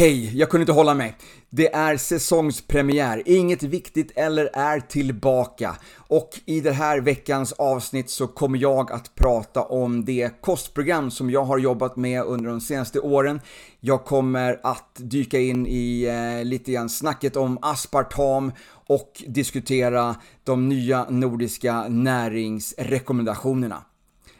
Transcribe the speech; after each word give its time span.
Hej, 0.00 0.38
jag 0.38 0.50
kunde 0.50 0.62
inte 0.62 0.72
hålla 0.72 0.94
mig. 0.94 1.16
Det 1.50 1.74
är 1.74 1.96
säsongspremiär, 1.96 3.22
inget 3.26 3.62
viktigt 3.62 4.12
eller 4.16 4.50
är 4.52 4.80
tillbaka. 4.80 5.76
Och 5.96 6.30
i 6.44 6.60
det 6.60 6.72
här 6.72 7.00
veckans 7.00 7.52
avsnitt 7.52 8.10
så 8.10 8.26
kommer 8.26 8.58
jag 8.58 8.92
att 8.92 9.14
prata 9.14 9.62
om 9.62 10.04
det 10.04 10.40
kostprogram 10.40 11.10
som 11.10 11.30
jag 11.30 11.44
har 11.44 11.58
jobbat 11.58 11.96
med 11.96 12.22
under 12.22 12.50
de 12.50 12.60
senaste 12.60 13.00
åren. 13.00 13.40
Jag 13.80 14.04
kommer 14.04 14.60
att 14.62 14.90
dyka 14.96 15.38
in 15.40 15.66
i 15.66 16.02
eh, 16.04 16.44
lite 16.44 16.72
grann 16.72 16.88
snacket 16.88 17.36
om 17.36 17.58
aspartam 17.62 18.52
och 18.86 19.22
diskutera 19.26 20.16
de 20.44 20.68
nya 20.68 21.06
nordiska 21.10 21.88
näringsrekommendationerna. 21.88 23.82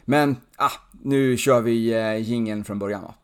Men, 0.04 0.36
ah, 0.56 0.72
nu 1.02 1.36
kör 1.36 1.60
vi 1.60 1.92
eh, 1.92 2.16
gingen 2.16 2.64
från 2.64 2.78
början 2.78 3.02
va. 3.02 3.14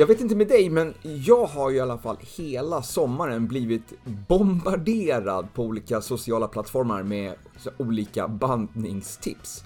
Jag 0.00 0.06
vet 0.06 0.20
inte 0.20 0.36
med 0.36 0.48
dig, 0.48 0.70
men 0.70 0.94
jag 1.02 1.46
har 1.46 1.70
ju 1.70 1.76
i 1.76 1.80
alla 1.80 1.98
fall 1.98 2.16
hela 2.36 2.82
sommaren 2.82 3.46
blivit 3.46 3.92
bombarderad 4.28 5.54
på 5.54 5.62
olika 5.64 6.00
sociala 6.00 6.48
plattformar 6.48 7.02
med 7.02 7.34
olika 7.78 8.28
bantningstips. 8.28 9.64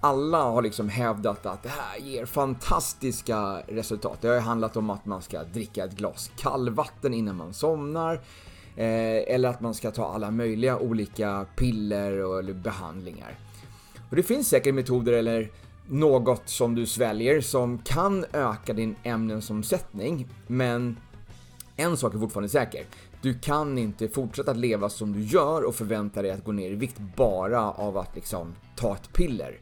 Alla 0.00 0.42
har 0.42 0.62
liksom 0.62 0.88
hävdat 0.88 1.46
att 1.46 1.62
det 1.62 1.68
här 1.68 1.98
ger 1.98 2.26
fantastiska 2.26 3.62
resultat. 3.68 4.18
Det 4.20 4.28
har 4.28 4.34
ju 4.34 4.40
handlat 4.40 4.76
om 4.76 4.90
att 4.90 5.06
man 5.06 5.22
ska 5.22 5.44
dricka 5.44 5.84
ett 5.84 5.96
glas 5.96 6.30
kallvatten 6.36 7.14
innan 7.14 7.36
man 7.36 7.54
somnar, 7.54 8.14
eh, 8.76 9.34
eller 9.34 9.48
att 9.48 9.60
man 9.60 9.74
ska 9.74 9.90
ta 9.90 10.06
alla 10.06 10.30
möjliga 10.30 10.78
olika 10.78 11.46
piller 11.56 12.24
och 12.24 12.44
behandlingar. 12.44 13.38
Och 14.10 14.16
det 14.16 14.22
finns 14.22 14.48
säkert 14.48 14.74
metoder 14.74 15.12
eller 15.12 15.50
något 15.88 16.48
som 16.48 16.74
du 16.74 16.86
sväljer 16.86 17.40
som 17.40 17.78
kan 17.78 18.24
öka 18.32 18.72
din 18.72 18.96
ämnesomsättning, 19.02 20.28
men 20.46 20.96
en 21.76 21.96
sak 21.96 22.14
är 22.14 22.18
fortfarande 22.18 22.48
säker. 22.48 22.84
Du 23.22 23.38
kan 23.38 23.78
inte 23.78 24.08
fortsätta 24.08 24.50
att 24.50 24.56
leva 24.56 24.88
som 24.88 25.12
du 25.12 25.22
gör 25.22 25.62
och 25.62 25.74
förvänta 25.74 26.22
dig 26.22 26.30
att 26.30 26.44
gå 26.44 26.52
ner 26.52 26.70
i 26.70 26.74
vikt 26.74 26.98
bara 27.16 27.72
av 27.72 27.98
att 27.98 28.14
liksom 28.14 28.54
ta 28.76 28.94
ett 28.94 29.12
piller. 29.12 29.58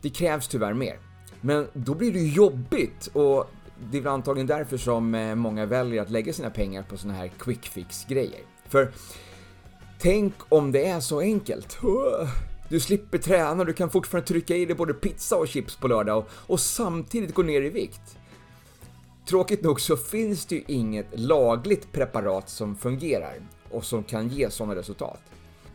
Det 0.00 0.10
krävs 0.10 0.48
tyvärr 0.48 0.74
mer. 0.74 0.98
Men 1.40 1.66
då 1.72 1.94
blir 1.94 2.12
det 2.12 2.22
jobbigt 2.22 3.06
och 3.06 3.50
det 3.90 3.98
är 3.98 4.02
väl 4.02 4.12
antagligen 4.12 4.46
därför 4.46 4.76
som 4.76 5.14
eh, 5.14 5.34
många 5.34 5.66
väljer 5.66 6.02
att 6.02 6.10
lägga 6.10 6.32
sina 6.32 6.50
pengar 6.50 6.82
på 6.82 6.96
såna 6.96 7.14
här 7.14 7.28
quick 7.38 7.66
fix 7.66 8.04
grejer. 8.04 8.40
För 8.68 8.92
tänk 9.98 10.34
om 10.48 10.72
det 10.72 10.86
är 10.86 11.00
så 11.00 11.20
enkelt. 11.20 11.78
Du 12.68 12.80
slipper 12.80 13.18
träna, 13.18 13.64
du 13.64 13.72
kan 13.72 13.90
fortfarande 13.90 14.28
trycka 14.28 14.56
i 14.56 14.64
dig 14.64 14.76
både 14.76 14.94
pizza 14.94 15.36
och 15.36 15.48
chips 15.48 15.76
på 15.76 15.88
lördag 15.88 16.18
och, 16.18 16.28
och 16.30 16.60
samtidigt 16.60 17.34
gå 17.34 17.42
ner 17.42 17.62
i 17.62 17.68
vikt. 17.68 18.18
Tråkigt 19.28 19.62
nog 19.62 19.80
så 19.80 19.96
finns 19.96 20.46
det 20.46 20.54
ju 20.54 20.62
inget 20.66 21.06
lagligt 21.20 21.92
preparat 21.92 22.48
som 22.48 22.76
fungerar 22.76 23.34
och 23.70 23.84
som 23.84 24.04
kan 24.04 24.28
ge 24.28 24.50
sådana 24.50 24.74
resultat. 24.74 25.20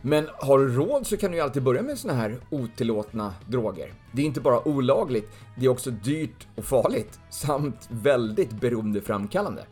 Men 0.02 0.28
har 0.34 0.58
du 0.58 0.68
råd 0.68 1.06
så 1.06 1.16
kan 1.16 1.30
du 1.30 1.36
ju 1.36 1.42
alltid 1.42 1.62
börja 1.62 1.82
med 1.82 1.98
såna 1.98 2.14
här 2.14 2.36
otillåtna 2.50 3.34
droger. 3.48 3.92
Det 4.12 4.22
är 4.22 4.26
inte 4.26 4.40
bara 4.40 4.68
olagligt, 4.68 5.30
det 5.56 5.64
är 5.64 5.68
också 5.68 5.90
dyrt 5.90 6.46
och 6.56 6.64
farligt 6.64 7.20
samt 7.30 7.88
väldigt 7.88 8.50
beroendeframkallande. 8.50 9.64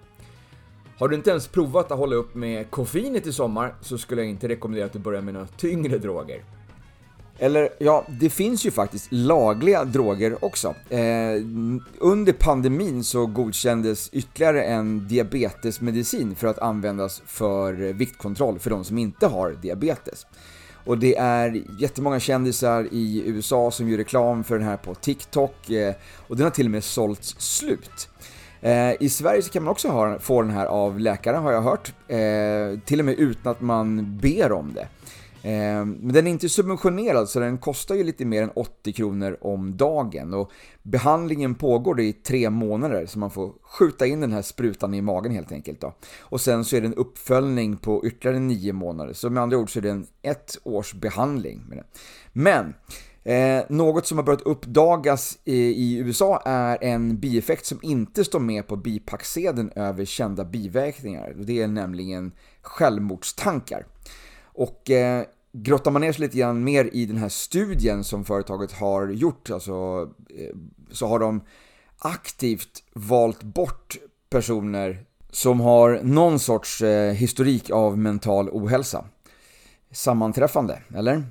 Har 0.98 1.08
du 1.08 1.16
inte 1.16 1.30
ens 1.30 1.48
provat 1.48 1.92
att 1.92 1.98
hålla 1.98 2.16
upp 2.16 2.34
med 2.34 2.70
koffeinet 2.70 3.26
i 3.26 3.32
sommar 3.32 3.74
så 3.80 3.98
skulle 3.98 4.20
jag 4.20 4.30
inte 4.30 4.48
rekommendera 4.48 4.86
att 4.86 4.92
du 4.92 4.98
börjar 4.98 5.22
med 5.22 5.34
några 5.34 5.46
tyngre 5.46 5.98
droger. 5.98 6.44
Eller 7.42 7.68
ja, 7.78 8.04
det 8.08 8.30
finns 8.30 8.66
ju 8.66 8.70
faktiskt 8.70 9.06
lagliga 9.10 9.84
droger 9.84 10.44
också. 10.44 10.74
Eh, 10.88 10.98
under 11.98 12.32
pandemin 12.32 13.04
så 13.04 13.26
godkändes 13.26 14.10
ytterligare 14.12 14.62
en 14.62 15.08
diabetesmedicin 15.08 16.34
för 16.36 16.46
att 16.46 16.58
användas 16.58 17.22
för 17.26 17.72
viktkontroll 17.72 18.58
för 18.58 18.70
de 18.70 18.84
som 18.84 18.98
inte 18.98 19.26
har 19.26 19.50
diabetes. 19.62 20.26
Och 20.84 20.98
det 20.98 21.16
är 21.16 21.62
jättemånga 21.78 22.20
kändisar 22.20 22.88
i 22.92 23.22
USA 23.26 23.70
som 23.70 23.88
gör 23.88 23.96
reklam 23.96 24.44
för 24.44 24.58
den 24.58 24.68
här 24.68 24.76
på 24.76 24.94
TikTok 24.94 25.70
eh, 25.70 25.94
och 26.28 26.36
den 26.36 26.44
har 26.44 26.50
till 26.50 26.66
och 26.66 26.72
med 26.72 26.84
sålts 26.84 27.34
slut. 27.38 28.08
Eh, 28.60 29.02
I 29.02 29.08
Sverige 29.08 29.42
så 29.42 29.50
kan 29.50 29.62
man 29.62 29.70
också 29.70 29.88
ha, 29.88 30.18
få 30.18 30.42
den 30.42 30.50
här 30.50 30.66
av 30.66 31.00
läkare 31.00 31.36
har 31.36 31.52
jag 31.52 31.62
hört, 31.62 31.92
eh, 32.08 32.80
till 32.84 32.98
och 32.98 33.04
med 33.04 33.14
utan 33.18 33.52
att 33.52 33.60
man 33.60 34.18
ber 34.22 34.52
om 34.52 34.72
det. 34.74 34.88
Ehm, 35.42 35.92
men 35.92 36.12
den 36.12 36.26
är 36.26 36.30
inte 36.30 36.48
subventionerad 36.48 37.28
så 37.28 37.40
den 37.40 37.58
kostar 37.58 37.94
ju 37.94 38.04
lite 38.04 38.24
mer 38.24 38.42
än 38.42 38.50
80 38.50 38.92
kronor 38.92 39.36
om 39.40 39.76
dagen 39.76 40.34
och 40.34 40.52
behandlingen 40.82 41.54
pågår 41.54 42.00
i 42.00 42.12
tre 42.12 42.50
månader 42.50 43.06
så 43.06 43.18
man 43.18 43.30
får 43.30 43.52
skjuta 43.62 44.06
in 44.06 44.20
den 44.20 44.32
här 44.32 44.42
sprutan 44.42 44.94
i 44.94 45.02
magen 45.02 45.32
helt 45.32 45.52
enkelt. 45.52 45.80
Då. 45.80 45.94
Och 46.20 46.40
sen 46.40 46.64
så 46.64 46.76
är 46.76 46.80
det 46.80 46.86
en 46.86 46.94
uppföljning 46.94 47.76
på 47.76 48.06
ytterligare 48.06 48.38
nio 48.38 48.72
månader 48.72 49.12
så 49.12 49.30
med 49.30 49.42
andra 49.42 49.56
ord 49.56 49.72
så 49.72 49.78
är 49.78 49.82
det 49.82 49.90
en 49.90 50.06
ett 50.22 50.58
års 50.62 50.94
behandling. 50.94 51.64
Med 51.68 51.78
den. 51.78 51.86
Men 52.32 52.74
Eh, 53.24 53.64
något 53.68 54.06
som 54.06 54.18
har 54.18 54.24
börjat 54.24 54.42
uppdagas 54.42 55.38
i, 55.44 55.56
i, 55.56 55.96
USA 55.96 56.42
är 56.44 56.78
en 56.84 57.18
bieffekt 57.18 57.66
som 57.66 57.78
inte 57.82 58.24
står 58.24 58.40
med 58.40 58.66
på 58.66 58.76
bipacksedeln 58.76 59.70
över 59.76 60.04
kända 60.04 60.44
biverkningar. 60.44 61.34
Det 61.36 61.62
är 61.62 61.68
nämligen 61.68 62.32
självmordstankar. 62.62 63.86
Och 64.54 64.90
eh, 64.90 65.24
grottar 65.52 65.90
man 65.90 66.02
ner 66.02 66.12
sig 66.12 66.20
lite 66.20 66.38
grann 66.38 66.64
mer 66.64 66.90
i 66.92 67.06
den 67.06 67.16
här 67.16 67.28
studien 67.28 68.04
som 68.04 68.24
företaget 68.24 68.72
har 68.72 69.08
gjort, 69.08 69.50
alltså, 69.50 70.08
eh, 70.38 70.56
så 70.90 71.06
har 71.06 71.18
de 71.18 71.40
aktivt 71.98 72.82
valt 72.92 73.42
bort 73.42 73.96
personer 74.30 75.04
som 75.30 75.60
har 75.60 76.00
någon 76.02 76.38
sorts 76.38 76.82
eh, 76.82 77.12
historik 77.12 77.70
av 77.70 77.98
mental 77.98 78.48
ohälsa. 78.48 79.04
Sammanträffande, 79.92 80.78
eller? 80.94 81.24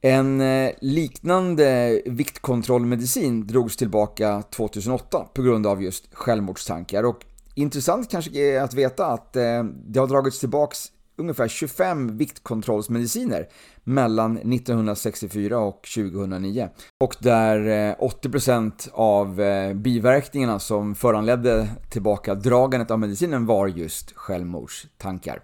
En 0.00 0.40
eh, 0.40 0.70
liknande 0.80 2.00
viktkontrollmedicin 2.06 3.46
drogs 3.46 3.76
tillbaka 3.76 4.42
2008 4.42 5.26
på 5.34 5.42
grund 5.42 5.66
av 5.66 5.82
just 5.82 6.14
självmordstankar 6.14 7.02
och 7.04 7.24
intressant 7.54 8.10
kanske 8.10 8.30
är 8.30 8.60
att 8.60 8.74
veta 8.74 9.06
att 9.06 9.36
eh, 9.36 9.64
det 9.64 10.00
har 10.00 10.06
dragits 10.06 10.40
tillbaks 10.40 10.78
ungefär 11.16 11.48
25 11.48 12.16
viktkontrollsmediciner 12.16 13.48
mellan 13.84 14.36
1964 14.36 15.58
och 15.58 15.88
2009. 15.94 16.68
Och 17.00 17.16
där 17.20 17.58
eh, 17.90 17.96
80% 17.96 18.90
av 18.92 19.40
eh, 19.40 19.74
biverkningarna 19.74 20.58
som 20.58 20.94
föranledde 20.94 21.68
tillbaka 21.90 22.34
dragandet 22.34 22.90
av 22.90 22.98
medicinen 22.98 23.46
var 23.46 23.66
just 23.66 24.12
självmordstankar. 24.12 25.42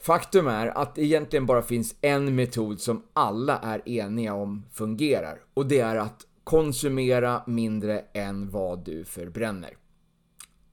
Faktum 0.00 0.46
är 0.46 0.66
att 0.66 0.94
det 0.94 1.02
egentligen 1.02 1.46
bara 1.46 1.62
finns 1.62 1.94
en 2.00 2.34
metod 2.34 2.80
som 2.80 3.02
alla 3.12 3.58
är 3.58 3.88
eniga 3.88 4.34
om 4.34 4.66
fungerar 4.72 5.38
och 5.54 5.66
det 5.66 5.80
är 5.80 5.96
att 5.96 6.26
konsumera 6.44 7.42
mindre 7.46 8.04
än 8.14 8.50
vad 8.50 8.84
du 8.84 9.04
förbränner. 9.04 9.70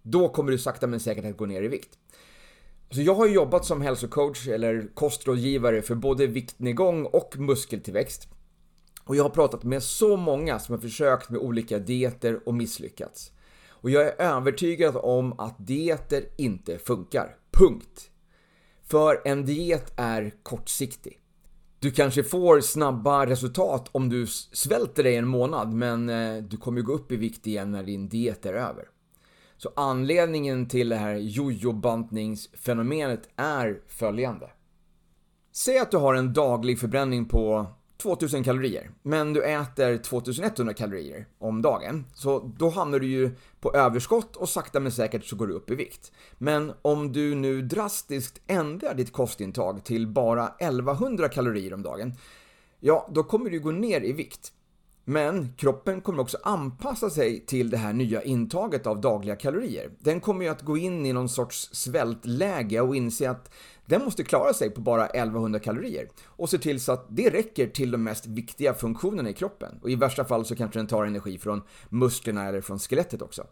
Då 0.02 0.30
kommer 0.30 0.52
du 0.52 0.58
sakta 0.58 0.88
men 0.88 1.00
säkert 1.00 1.26
att 1.26 1.38
gå 1.38 1.46
ner 1.46 1.64
i 1.64 1.68
vikt. 1.68 1.99
Så 2.92 3.02
jag 3.02 3.16
har 3.16 3.28
jobbat 3.28 3.66
som 3.66 3.82
hälsocoach 3.82 4.48
eller 4.48 4.90
kostrådgivare 4.94 5.82
för 5.82 5.96
både 5.96 6.28
viktnedgång 6.28 7.06
och 7.06 7.36
muskeltillväxt. 7.38 8.28
Och 9.04 9.16
jag 9.16 9.24
har 9.24 9.30
pratat 9.30 9.64
med 9.64 9.84
så 9.84 10.18
många 10.18 10.60
som 10.60 10.76
har 10.76 10.82
försökt 10.82 11.30
med 11.30 11.40
olika 11.40 11.80
dieter 11.80 12.40
och 12.46 12.54
misslyckats. 12.54 13.32
Och 13.70 13.90
jag 13.90 14.08
är 14.08 14.22
övertygad 14.22 14.96
om 14.98 15.40
att 15.40 15.56
dieter 15.68 16.24
inte 16.38 16.78
funkar. 16.78 17.36
Punkt. 17.52 18.10
För 18.84 19.22
en 19.26 19.46
diet 19.46 19.94
är 19.96 20.34
kortsiktig. 20.44 21.20
Du 21.80 21.92
kanske 21.92 22.24
får 22.24 22.62
snabba 22.62 23.26
resultat 23.26 23.90
om 23.92 24.10
du 24.10 24.28
svälter 24.28 25.04
dig 25.04 25.16
en 25.16 25.28
månad, 25.28 25.74
men 25.74 26.10
eh, 26.10 26.44
du 26.44 26.58
kommer 26.58 26.82
gå 26.82 26.94
upp 26.94 27.12
i 27.12 27.16
vikt 27.16 27.48
igen 27.48 27.72
när 27.72 27.84
din 27.84 28.10
diet 28.10 28.46
är 28.46 28.54
över. 28.54 28.86
Så 29.62 29.72
anledningen 29.76 30.68
till 30.68 30.90
det 30.90 30.96
här 30.96 31.16
jojo-bantningsfenomenet 31.16 33.30
är 33.36 33.82
följande. 33.88 34.50
Säg 35.52 35.80
att 35.80 35.92
du 35.92 35.98
har 35.98 36.14
en 36.14 36.34
daglig 36.34 36.80
förbränning 36.80 37.26
på 37.26 37.66
2000 37.98 38.44
kalorier, 38.44 38.92
men 39.02 39.34
du 39.34 39.44
äter 39.44 39.98
2100 39.98 40.74
kalorier 40.74 41.26
om 41.38 41.62
dagen. 41.62 42.06
Så 42.14 42.52
då 42.58 42.70
hamnar 42.70 43.00
du 43.00 43.08
ju 43.08 43.32
på 43.60 43.74
överskott 43.74 44.36
och 44.36 44.50
sakta 44.50 44.80
men 44.80 44.92
säkert 44.92 45.26
så 45.26 45.36
går 45.36 45.48
du 45.48 45.54
upp 45.54 45.72
i 45.72 45.76
vikt. 45.76 46.12
Men 46.38 46.74
om 46.82 47.12
du 47.12 47.36
nu 47.36 47.62
drastiskt 47.62 48.42
ändrar 48.48 48.94
ditt 48.94 49.14
kostintag 49.14 49.84
till 49.84 50.08
bara 50.08 50.48
1100 50.48 51.30
kalorier 51.30 51.74
om 51.74 51.82
dagen, 51.82 52.14
ja, 52.80 53.10
då 53.12 53.24
kommer 53.24 53.50
du 53.50 53.60
gå 53.60 53.72
ner 53.72 54.02
i 54.02 54.12
vikt. 54.12 54.54
Men 55.10 55.54
kroppen 55.58 56.02
kommer 56.02 56.22
också 56.22 56.38
anpassa 56.44 57.10
sig 57.10 57.46
till 57.46 57.70
det 57.70 57.78
här 57.78 57.94
nya 57.94 58.22
intaget 58.22 58.88
av 58.88 59.02
dagliga 59.02 59.36
kalorier. 59.36 59.92
Den 60.00 60.20
kommer 60.20 60.46
ju 60.46 60.52
att 60.52 60.62
gå 60.62 60.78
in 60.78 61.06
i 61.06 61.14
någon 61.14 61.30
sorts 61.30 61.70
svältläge 61.72 62.82
och 62.82 62.96
inse 62.96 63.30
att 63.30 63.52
den 63.86 64.04
måste 64.04 64.24
klara 64.24 64.54
sig 64.54 64.70
på 64.70 64.82
bara 64.82 65.08
1100 65.08 65.60
kalorier 65.60 66.10
och 66.26 66.50
se 66.50 66.58
till 66.58 66.80
så 66.80 66.92
att 66.92 67.06
det 67.10 67.30
räcker 67.30 67.68
till 67.68 67.92
de 67.92 68.04
mest 68.04 68.26
viktiga 68.26 68.74
funktionerna 68.74 69.30
i 69.30 69.34
kroppen. 69.34 69.80
Och 69.82 69.90
i 69.90 69.96
värsta 69.96 70.26
fall 70.26 70.46
så 70.46 70.56
kanske 70.56 70.80
den 70.80 70.88
tar 70.88 71.06
energi 71.06 71.38
från 71.38 71.62
musklerna 71.90 72.46
eller 72.46 72.62
från 72.62 72.80
skelettet 72.80 73.22
också. 73.22 73.44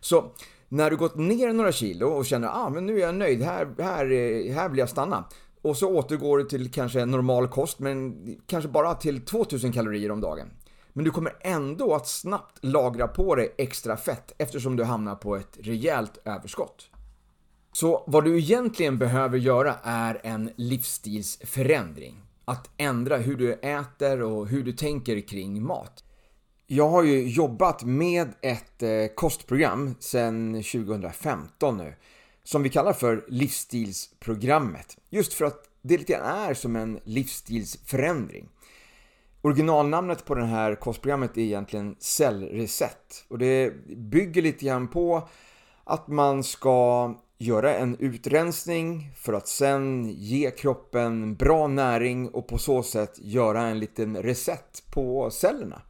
Så 0.00 0.32
när 0.68 0.90
du 0.90 0.96
gått 0.96 1.16
ner 1.16 1.52
några 1.52 1.72
kilo 1.72 2.06
och 2.06 2.26
känner 2.26 2.48
att 2.48 2.56
ah, 2.56 2.70
men 2.70 2.86
nu 2.86 2.96
är 2.96 3.00
jag 3.00 3.14
nöjd, 3.14 3.42
här, 3.42 3.68
här, 3.78 4.10
eh, 4.10 4.54
här 4.54 4.68
vill 4.68 4.78
jag 4.78 4.88
stanna. 4.88 5.24
Och 5.62 5.76
så 5.76 5.88
återgår 5.88 6.38
du 6.38 6.44
till 6.44 6.72
kanske 6.72 7.04
normal 7.04 7.48
kost, 7.48 7.78
men 7.78 8.16
kanske 8.46 8.68
bara 8.70 8.94
till 8.94 9.20
2000 9.20 9.72
kalorier 9.72 10.10
om 10.10 10.20
dagen. 10.20 10.48
Men 10.92 11.04
du 11.04 11.10
kommer 11.10 11.36
ändå 11.40 11.94
att 11.94 12.08
snabbt 12.08 12.58
lagra 12.60 13.08
på 13.08 13.34
dig 13.34 13.54
extra 13.58 13.96
fett 13.96 14.32
eftersom 14.38 14.76
du 14.76 14.84
hamnar 14.84 15.14
på 15.14 15.36
ett 15.36 15.58
rejält 15.60 16.18
överskott. 16.24 16.88
Så 17.72 18.04
vad 18.06 18.24
du 18.24 18.38
egentligen 18.38 18.98
behöver 18.98 19.38
göra 19.38 19.74
är 19.82 20.20
en 20.22 20.50
livsstilsförändring. 20.56 22.22
Att 22.44 22.70
ändra 22.76 23.16
hur 23.16 23.36
du 23.36 23.52
äter 23.52 24.22
och 24.22 24.48
hur 24.48 24.62
du 24.62 24.72
tänker 24.72 25.20
kring 25.20 25.62
mat. 25.62 26.04
Jag 26.66 26.88
har 26.88 27.02
ju 27.02 27.28
jobbat 27.28 27.84
med 27.84 28.28
ett 28.42 28.82
eh, 28.82 29.06
kostprogram 29.14 29.94
sedan 30.00 30.54
2015 30.54 31.76
nu 31.76 31.94
som 32.44 32.62
vi 32.62 32.68
kallar 32.68 32.92
för 32.92 33.24
livsstilsprogrammet. 33.28 34.96
Just 35.10 35.32
för 35.32 35.44
att 35.44 35.68
det 35.82 35.98
lite 35.98 36.16
är 36.16 36.54
som 36.54 36.76
en 36.76 37.00
livsstilsförändring. 37.04 38.48
Originalnamnet 39.44 40.24
på 40.24 40.34
det 40.34 40.44
här 40.44 40.74
kostprogrammet 40.74 41.36
är 41.36 41.42
egentligen 41.42 41.96
cellreset 41.98 43.24
och 43.28 43.38
det 43.38 43.72
bygger 43.96 44.42
lite 44.42 44.64
grann 44.64 44.88
på 44.88 45.28
att 45.84 46.08
man 46.08 46.44
ska 46.44 47.14
göra 47.38 47.74
en 47.74 47.96
utrensning 47.98 49.10
för 49.16 49.32
att 49.32 49.48
sen 49.48 50.08
ge 50.08 50.50
kroppen 50.50 51.34
bra 51.34 51.66
näring 51.66 52.28
och 52.28 52.48
på 52.48 52.58
så 52.58 52.82
sätt 52.82 53.18
göra 53.18 53.62
en 53.62 53.78
liten 53.78 54.22
reset 54.22 54.82
på 54.90 55.30
cellerna. 55.30 55.82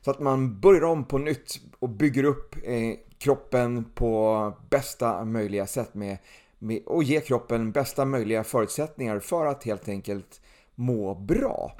Så 0.00 0.10
att 0.10 0.20
man 0.20 0.60
börjar 0.60 0.84
om 0.84 1.04
på 1.04 1.18
nytt 1.18 1.60
och 1.78 1.88
bygger 1.88 2.24
upp 2.24 2.56
eh, 2.64 2.94
kroppen 3.18 3.84
på 3.94 4.52
bästa 4.70 5.24
möjliga 5.24 5.66
sätt 5.66 5.94
med, 5.94 6.18
med, 6.58 6.82
och 6.86 7.02
ge 7.02 7.20
kroppen 7.20 7.72
bästa 7.72 8.04
möjliga 8.04 8.44
förutsättningar 8.44 9.18
för 9.18 9.46
att 9.46 9.64
helt 9.64 9.88
enkelt 9.88 10.40
må 10.74 11.14
bra. 11.14 11.72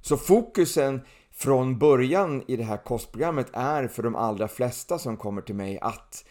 Så 0.00 0.16
fokusen 0.16 1.00
från 1.30 1.78
början 1.78 2.42
i 2.46 2.56
det 2.56 2.64
här 2.64 2.84
kostprogrammet 2.84 3.46
är 3.52 3.88
för 3.88 4.02
de 4.02 4.16
allra 4.16 4.48
flesta 4.48 4.98
som 4.98 5.16
kommer 5.16 5.42
till 5.42 5.54
mig 5.54 5.78
att 5.78 6.24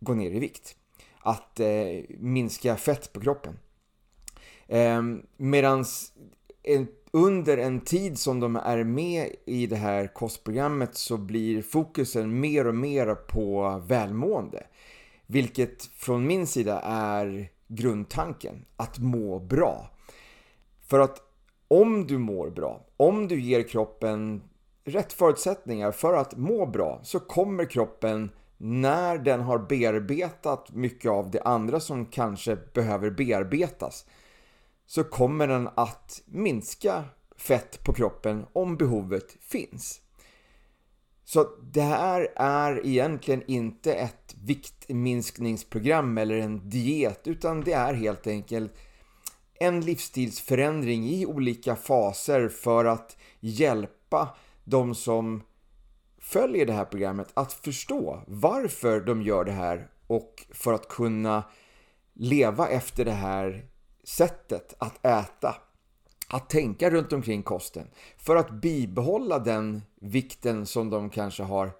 gå 0.00 0.14
ner 0.14 0.30
i 0.30 0.38
vikt. 0.38 0.76
Att 1.20 1.60
eh, 1.60 1.66
minska 2.18 2.76
fett 2.76 3.12
på 3.12 3.20
kroppen. 3.20 3.58
Eh, 4.68 5.02
medans 5.36 6.12
under 7.10 7.58
en 7.58 7.80
tid 7.80 8.18
som 8.18 8.40
de 8.40 8.56
är 8.56 8.84
med 8.84 9.34
i 9.46 9.66
det 9.66 9.76
här 9.76 10.06
kostprogrammet 10.06 10.94
så 10.94 11.16
blir 11.16 11.62
fokusen 11.62 12.40
mer 12.40 12.66
och 12.66 12.74
mer 12.74 13.14
på 13.14 13.78
välmående. 13.86 14.66
Vilket 15.26 15.84
från 15.84 16.26
min 16.26 16.46
sida 16.46 16.80
är 16.84 17.50
grundtanken, 17.68 18.64
att 18.76 18.98
må 18.98 19.38
bra. 19.38 19.90
För 20.86 21.00
att 21.00 21.22
om 21.68 22.06
du 22.06 22.18
mår 22.18 22.50
bra, 22.50 22.85
om 22.96 23.28
du 23.28 23.40
ger 23.40 23.62
kroppen 23.62 24.42
rätt 24.84 25.12
förutsättningar 25.12 25.92
för 25.92 26.14
att 26.14 26.36
må 26.36 26.66
bra 26.66 27.00
så 27.02 27.20
kommer 27.20 27.64
kroppen 27.64 28.30
när 28.56 29.18
den 29.18 29.40
har 29.40 29.58
bearbetat 29.58 30.72
mycket 30.72 31.10
av 31.10 31.30
det 31.30 31.42
andra 31.42 31.80
som 31.80 32.06
kanske 32.06 32.56
behöver 32.74 33.10
bearbetas 33.10 34.06
så 34.86 35.04
kommer 35.04 35.46
den 35.48 35.68
att 35.74 36.22
minska 36.26 37.04
fett 37.36 37.84
på 37.84 37.92
kroppen 37.92 38.46
om 38.52 38.76
behovet 38.76 39.36
finns. 39.40 40.00
Så 41.24 41.46
det 41.72 41.82
här 41.82 42.28
är 42.36 42.86
egentligen 42.86 43.42
inte 43.46 43.94
ett 43.94 44.34
viktminskningsprogram 44.44 46.18
eller 46.18 46.36
en 46.36 46.68
diet 46.68 47.26
utan 47.26 47.60
det 47.60 47.72
är 47.72 47.94
helt 47.94 48.26
enkelt 48.26 48.72
en 49.60 49.80
livsstilsförändring 49.80 51.08
i 51.08 51.26
olika 51.26 51.76
faser 51.76 52.48
för 52.48 52.84
att 52.84 53.16
hjälpa 53.40 54.36
de 54.64 54.94
som 54.94 55.42
följer 56.18 56.66
det 56.66 56.72
här 56.72 56.84
programmet 56.84 57.28
att 57.34 57.52
förstå 57.52 58.22
varför 58.26 59.00
de 59.00 59.22
gör 59.22 59.44
det 59.44 59.52
här 59.52 59.88
och 60.06 60.46
för 60.50 60.72
att 60.72 60.88
kunna 60.88 61.44
leva 62.14 62.68
efter 62.68 63.04
det 63.04 63.12
här 63.12 63.66
sättet 64.04 64.74
att 64.78 65.06
äta. 65.06 65.56
Att 66.28 66.50
tänka 66.50 66.90
runt 66.90 67.12
omkring 67.12 67.42
kosten 67.42 67.90
för 68.16 68.36
att 68.36 68.50
bibehålla 68.50 69.38
den 69.38 69.82
vikten 70.00 70.66
som 70.66 70.90
de 70.90 71.10
kanske 71.10 71.42
har 71.42 71.70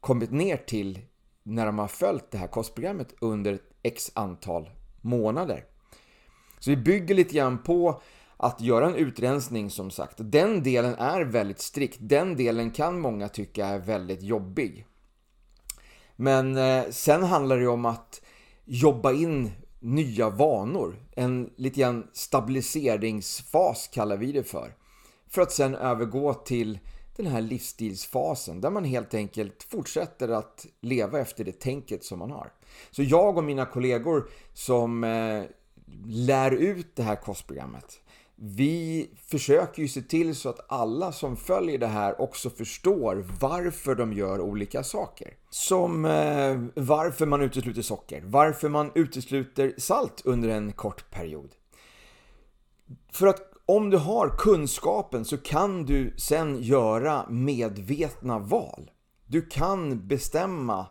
kommit 0.00 0.30
ner 0.30 0.56
till 0.56 0.98
när 1.42 1.66
de 1.66 1.78
har 1.78 1.88
följt 1.88 2.30
det 2.30 2.38
här 2.38 2.46
kostprogrammet 2.46 3.14
under 3.20 3.58
x 3.82 4.10
antal 4.14 4.70
månader. 5.00 5.64
Så 6.60 6.70
vi 6.70 6.76
bygger 6.76 7.14
lite 7.14 7.34
grann 7.34 7.62
på 7.62 8.02
att 8.36 8.60
göra 8.60 8.86
en 8.86 8.94
utrensning 8.94 9.70
som 9.70 9.90
sagt. 9.90 10.14
Den 10.18 10.62
delen 10.62 10.94
är 10.94 11.20
väldigt 11.20 11.60
strikt. 11.60 11.98
Den 12.00 12.36
delen 12.36 12.70
kan 12.70 13.00
många 13.00 13.28
tycka 13.28 13.66
är 13.66 13.78
väldigt 13.78 14.22
jobbig. 14.22 14.86
Men 16.16 16.56
eh, 16.56 16.84
sen 16.90 17.22
handlar 17.22 17.58
det 17.58 17.68
om 17.68 17.84
att 17.84 18.22
jobba 18.64 19.12
in 19.12 19.50
nya 19.80 20.30
vanor. 20.30 20.96
En 21.16 21.50
lite 21.56 21.80
grann 21.80 22.06
stabiliseringsfas 22.12 23.88
kallar 23.92 24.16
vi 24.16 24.32
det 24.32 24.44
för. 24.44 24.74
För 25.28 25.42
att 25.42 25.52
sen 25.52 25.74
övergå 25.74 26.34
till 26.34 26.78
den 27.16 27.26
här 27.26 27.40
livsstilsfasen 27.40 28.60
där 28.60 28.70
man 28.70 28.84
helt 28.84 29.14
enkelt 29.14 29.62
fortsätter 29.62 30.28
att 30.28 30.66
leva 30.80 31.20
efter 31.20 31.44
det 31.44 31.60
tänket 31.60 32.04
som 32.04 32.18
man 32.18 32.30
har. 32.30 32.52
Så 32.90 33.02
jag 33.02 33.36
och 33.36 33.44
mina 33.44 33.66
kollegor 33.66 34.30
som 34.52 35.04
eh, 35.04 35.42
lär 36.06 36.50
ut 36.50 36.96
det 36.96 37.02
här 37.02 37.16
kostprogrammet. 37.16 38.00
Vi 38.42 39.10
försöker 39.26 39.82
ju 39.82 39.88
se 39.88 40.02
till 40.02 40.34
så 40.34 40.48
att 40.48 40.66
alla 40.68 41.12
som 41.12 41.36
följer 41.36 41.78
det 41.78 41.86
här 41.86 42.20
också 42.20 42.50
förstår 42.50 43.26
varför 43.40 43.94
de 43.94 44.12
gör 44.12 44.40
olika 44.40 44.82
saker. 44.82 45.34
Som 45.50 46.04
eh, 46.04 46.60
varför 46.74 47.26
man 47.26 47.42
utesluter 47.42 47.82
socker, 47.82 48.22
varför 48.24 48.68
man 48.68 48.90
utesluter 48.94 49.74
salt 49.78 50.22
under 50.24 50.48
en 50.48 50.72
kort 50.72 51.10
period. 51.10 51.50
För 53.12 53.26
att 53.26 53.40
om 53.66 53.90
du 53.90 53.96
har 53.96 54.28
kunskapen 54.38 55.24
så 55.24 55.36
kan 55.38 55.84
du 55.84 56.14
sen 56.16 56.62
göra 56.62 57.26
medvetna 57.28 58.38
val. 58.38 58.90
Du 59.26 59.42
kan 59.42 60.08
bestämma 60.08 60.86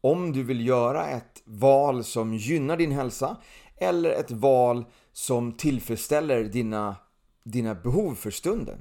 om 0.00 0.32
du 0.32 0.42
vill 0.42 0.66
göra 0.66 1.06
ett 1.06 1.42
val 1.44 2.04
som 2.04 2.34
gynnar 2.34 2.76
din 2.76 2.92
hälsa 2.92 3.36
eller 3.82 4.10
ett 4.10 4.30
val 4.30 4.84
som 5.12 5.52
tillfredsställer 5.52 6.44
dina, 6.44 6.96
dina 7.44 7.74
behov 7.74 8.14
för 8.14 8.30
stunden. 8.30 8.78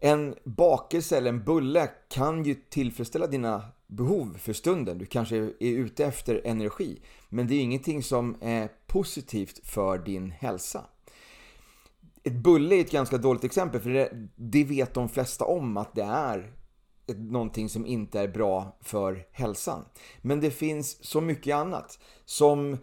En 0.00 0.34
bakelse 0.44 1.16
eller 1.16 1.28
en 1.28 1.44
bulle 1.44 1.90
kan 2.08 2.44
ju 2.44 2.54
tillfredsställa 2.54 3.26
dina 3.26 3.62
behov 3.86 4.38
för 4.38 4.52
stunden. 4.52 4.98
Du 4.98 5.06
kanske 5.06 5.36
är 5.36 5.52
ute 5.60 6.04
efter 6.04 6.40
energi, 6.44 7.02
men 7.28 7.46
det 7.46 7.54
är 7.54 7.60
ingenting 7.60 8.02
som 8.02 8.36
är 8.40 8.68
positivt 8.86 9.66
för 9.66 9.98
din 9.98 10.30
hälsa. 10.30 10.84
Ett 12.24 12.36
bulle 12.36 12.76
är 12.76 12.80
ett 12.80 12.90
ganska 12.90 13.18
dåligt 13.18 13.44
exempel 13.44 13.80
för 13.80 13.90
det, 13.90 14.28
det 14.36 14.64
vet 14.64 14.94
de 14.94 15.08
flesta 15.08 15.44
om 15.44 15.76
att 15.76 15.94
det 15.94 16.02
är 16.02 16.52
någonting 17.06 17.68
som 17.68 17.86
inte 17.86 18.20
är 18.20 18.28
bra 18.28 18.76
för 18.80 19.26
hälsan. 19.32 19.84
Men 20.22 20.40
det 20.40 20.50
finns 20.50 21.04
så 21.04 21.20
mycket 21.20 21.54
annat 21.54 21.98
som 22.24 22.78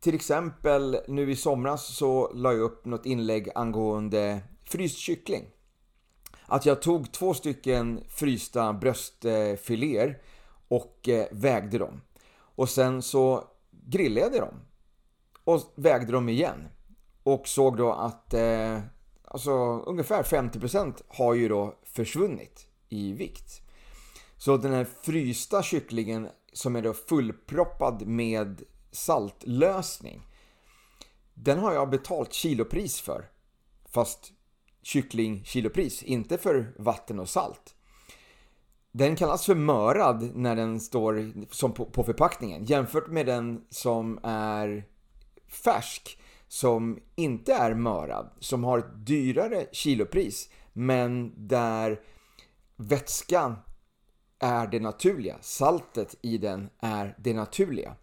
till 0.00 0.14
exempel 0.14 1.00
nu 1.08 1.30
i 1.30 1.36
somras 1.36 1.96
så 1.96 2.32
la 2.34 2.52
jag 2.52 2.60
upp 2.60 2.84
något 2.84 3.06
inlägg 3.06 3.48
angående 3.54 4.40
fryst 4.64 4.98
kyckling. 4.98 5.44
Att 6.46 6.66
jag 6.66 6.82
tog 6.82 7.12
två 7.12 7.34
stycken 7.34 8.04
frysta 8.08 8.72
bröstfiléer 8.72 10.22
och 10.68 11.08
eh, 11.08 11.26
vägde 11.30 11.78
dem. 11.78 12.00
Och 12.34 12.68
sen 12.68 13.02
så 13.02 13.44
grillade 13.70 14.36
jag 14.36 14.46
dem. 14.46 14.60
Och 15.44 15.60
vägde 15.74 16.12
dem 16.12 16.28
igen. 16.28 16.68
Och 17.22 17.48
såg 17.48 17.76
då 17.76 17.92
att 17.92 18.34
eh, 18.34 18.80
alltså, 19.24 19.50
ungefär 19.86 20.22
50% 20.22 21.02
har 21.08 21.34
ju 21.34 21.48
då 21.48 21.74
försvunnit 21.84 22.66
i 22.88 23.12
vikt. 23.12 23.62
Så 24.36 24.56
den 24.56 24.72
här 24.72 24.86
frysta 25.02 25.62
kycklingen 25.62 26.28
som 26.52 26.76
är 26.76 26.82
då 26.82 26.92
fullproppad 26.92 28.06
med 28.06 28.62
saltlösning. 28.98 30.22
Den 31.34 31.58
har 31.58 31.72
jag 31.72 31.90
betalt 31.90 32.32
kilopris 32.32 33.00
för. 33.00 33.30
Fast 33.84 34.32
kyckling 34.82 35.44
kilopris, 35.44 36.02
inte 36.02 36.38
för 36.38 36.74
vatten 36.78 37.18
och 37.18 37.28
salt. 37.28 37.74
den 38.92 39.16
kallas 39.16 39.46
för 39.46 39.54
mörad 39.54 40.36
när 40.36 40.56
den 40.56 40.80
står 40.80 41.32
som 41.54 41.72
på, 41.72 41.84
på 41.84 42.04
förpackningen 42.04 42.64
jämfört 42.64 43.08
med 43.08 43.26
den 43.26 43.64
som 43.70 44.20
är 44.22 44.84
färsk 45.64 46.18
som 46.48 46.98
inte 47.14 47.54
är 47.54 47.74
mörad, 47.74 48.30
som 48.40 48.64
har 48.64 48.78
ett 48.78 49.06
dyrare 49.06 49.66
kilopris 49.72 50.50
men 50.72 51.32
där 51.48 52.00
vätskan 52.76 53.56
är 54.38 54.66
det 54.66 54.80
naturliga. 54.80 55.36
Saltet 55.40 56.14
i 56.22 56.38
den 56.38 56.70
är 56.80 57.16
det 57.18 57.34
naturliga. 57.34 57.96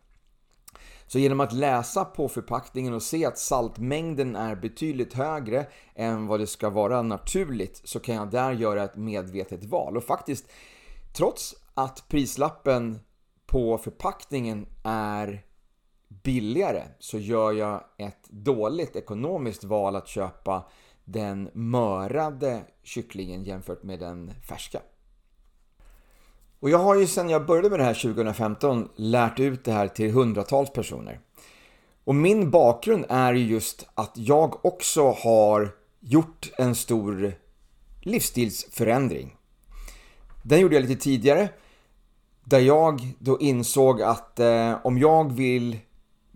Så 1.08 1.20
genom 1.20 1.40
att 1.40 1.54
läsa 1.54 2.06
på 2.06 2.30
förpackningen 2.30 2.94
och 2.94 3.04
se 3.04 3.26
att 3.26 3.38
saltmängden 3.38 4.36
är 4.36 4.56
betydligt 4.56 5.14
högre 5.14 5.68
än 5.96 6.28
vad 6.28 6.40
det 6.40 6.48
ska 6.48 6.70
vara 6.70 7.02
naturligt 7.02 7.82
så 7.84 8.00
kan 8.00 8.16
jag 8.16 8.32
där 8.32 8.52
göra 8.52 8.84
ett 8.84 8.96
medvetet 8.96 9.64
val. 9.64 9.98
Och 9.98 10.04
faktiskt, 10.04 10.46
trots 11.14 11.56
att 11.74 12.08
prislappen 12.08 13.00
på 13.46 13.78
förpackningen 13.78 14.68
är 14.84 15.46
billigare 16.08 16.84
så 17.00 17.18
gör 17.18 17.52
jag 17.52 17.84
ett 17.98 18.30
dåligt 18.30 18.96
ekonomiskt 18.96 19.64
val 19.64 19.96
att 19.96 20.08
köpa 20.08 20.66
den 21.04 21.50
mörade 21.54 22.62
kycklingen 22.84 23.44
jämfört 23.44 23.84
med 23.84 24.00
den 24.00 24.34
färska. 24.50 24.82
Och 26.66 26.72
jag 26.72 26.78
har 26.78 26.96
ju 26.96 27.08
sedan 27.08 27.30
jag 27.30 27.46
började 27.46 27.70
med 27.70 27.80
det 27.80 27.84
här 27.84 27.94
2015 27.94 28.90
lärt 28.96 29.40
ut 29.40 29.64
det 29.64 29.72
här 29.72 29.88
till 29.88 30.12
hundratals 30.12 30.74
personer. 30.74 31.20
Och 32.04 32.16
min 32.16 32.52
bakgrund 32.52 33.06
är 33.10 33.34
ju 33.34 33.46
just 33.46 33.88
att 33.96 34.12
jag 34.14 34.66
också 34.66 35.12
har 35.12 35.76
gjort 36.00 36.52
en 36.58 36.76
stor 36.76 37.34
livsstilsförändring. 38.02 39.36
Den 40.44 40.60
gjorde 40.60 40.76
jag 40.76 40.82
lite 40.82 41.04
tidigare 41.04 41.50
där 42.44 42.60
jag 42.60 43.14
då 43.20 43.40
insåg 43.40 44.02
att 44.02 44.40
eh, 44.40 44.78
om 44.84 44.98
jag 44.98 45.34
vill 45.34 45.78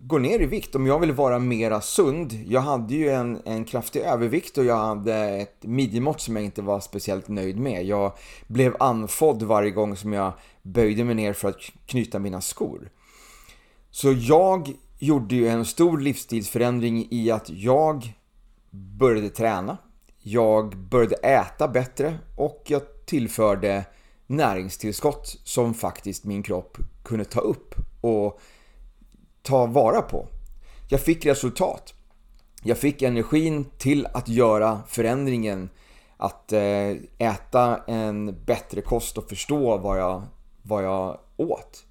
gå 0.02 0.18
ner 0.18 0.40
i 0.40 0.46
vikt, 0.46 0.74
om 0.74 0.86
jag 0.86 0.98
vill 0.98 1.12
vara 1.12 1.38
mera 1.38 1.80
sund. 1.80 2.32
Jag 2.46 2.60
hade 2.60 2.94
ju 2.94 3.10
en, 3.10 3.42
en 3.44 3.64
kraftig 3.64 4.00
övervikt 4.00 4.58
och 4.58 4.64
jag 4.64 4.76
hade 4.76 5.14
ett 5.16 5.62
midjemått 5.62 6.20
som 6.20 6.36
jag 6.36 6.44
inte 6.44 6.62
var 6.62 6.80
speciellt 6.80 7.28
nöjd 7.28 7.58
med. 7.58 7.84
Jag 7.84 8.12
blev 8.46 8.76
anfodd 8.80 9.42
varje 9.42 9.70
gång 9.70 9.96
som 9.96 10.12
jag 10.12 10.32
böjde 10.62 11.04
mig 11.04 11.14
ner 11.14 11.32
för 11.32 11.48
att 11.48 11.60
knyta 11.86 12.18
mina 12.18 12.40
skor. 12.40 12.90
Så 13.90 14.12
jag 14.12 14.72
gjorde 14.98 15.34
ju 15.34 15.48
en 15.48 15.64
stor 15.64 15.98
livsstilsförändring 15.98 17.08
i 17.10 17.30
att 17.30 17.50
jag 17.50 18.12
började 18.70 19.28
träna. 19.28 19.78
Jag 20.22 20.76
började 20.76 21.16
äta 21.16 21.68
bättre 21.68 22.18
och 22.36 22.62
jag 22.66 22.82
tillförde 23.06 23.84
näringstillskott 24.26 25.40
som 25.44 25.74
faktiskt 25.74 26.24
min 26.24 26.42
kropp 26.42 26.78
kunde 27.04 27.24
ta 27.24 27.40
upp 27.40 27.74
och 28.00 28.40
ta 29.42 29.66
vara 29.66 30.02
på. 30.02 30.26
Jag 30.88 31.00
fick 31.00 31.26
resultat. 31.26 31.94
Jag 32.62 32.78
fick 32.78 33.02
energin 33.02 33.64
till 33.78 34.06
att 34.06 34.28
göra 34.28 34.80
förändringen, 34.88 35.70
att 36.16 36.52
eh, 36.52 36.90
äta 37.18 37.80
en 37.86 38.44
bättre 38.44 38.80
kost 38.80 39.18
och 39.18 39.28
förstå 39.28 39.76
vad 39.76 39.98
jag, 39.98 40.22
vad 40.62 40.84
jag 40.84 41.18
åt. 41.36 41.84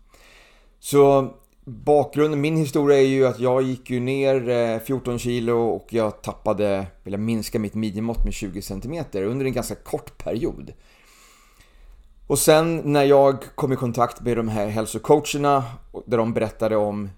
Så 0.80 1.34
bakgrunden, 1.66 2.42
min 2.42 2.58
historia 2.58 2.98
är 2.98 3.06
ju 3.06 3.28
att 3.28 3.40
jag 3.40 3.62
gick 3.62 3.90
ju 3.90 4.00
ner 4.00 4.50
eh, 4.50 4.80
14 4.80 5.20
kilo 5.20 5.70
och 5.70 5.88
jag 5.90 6.22
tappade, 6.22 6.88
eller 7.04 7.18
minskade 7.18 7.62
mitt 7.62 7.76
midjemått 7.76 8.24
med 8.24 8.34
20 8.34 8.62
cm 8.62 9.06
under 9.14 9.46
en 9.46 9.54
ganska 9.54 9.76
kort 9.76 10.18
period. 10.18 10.74
Och 12.28 12.40
sen 12.40 12.82
när 12.86 13.04
jag 13.04 13.44
kom 13.56 13.74
i 13.74 13.76
kontakt 13.76 14.22
med 14.22 14.38
de 14.38 14.48
här 14.48 14.68
hälsocoacherna 14.68 15.64
där 16.06 16.18
de 16.18 16.34
berättade 16.34 16.76
om 16.76 17.10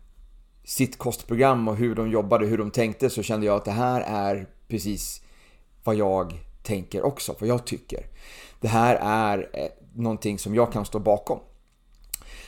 sitt 0.72 0.98
kostprogram 0.98 1.68
och 1.68 1.76
hur 1.76 1.96
de 1.96 2.12
jobbade, 2.12 2.46
hur 2.46 2.58
de 2.58 2.72
tänkte 2.72 3.10
så 3.10 3.24
kände 3.24 3.46
jag 3.46 3.56
att 3.56 3.66
det 3.66 3.72
här 3.72 4.02
är 4.02 4.48
precis 4.68 5.22
vad 5.84 5.96
jag 5.96 6.34
tänker 6.64 7.06
också, 7.06 7.36
vad 7.40 7.50
jag 7.50 7.66
tycker. 7.66 8.06
Det 8.60 8.68
här 8.68 8.96
är 9.02 9.50
eh, 9.54 9.68
någonting 9.96 10.40
som 10.40 10.56
jag 10.56 10.74
kan 10.74 10.86
stå 10.86 11.00
bakom. 11.00 11.40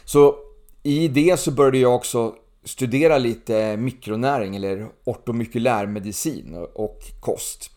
Så 0.06 0.36
i 0.84 1.08
det 1.08 1.40
så 1.40 1.52
började 1.52 1.78
jag 1.78 1.96
också 1.96 2.36
studera 2.64 3.18
lite 3.18 3.78
mikronäring 3.78 4.56
eller 4.56 4.88
ortomykulär 5.04 5.86
medicin 5.86 6.68
och 6.74 7.00
kost. 7.20 7.72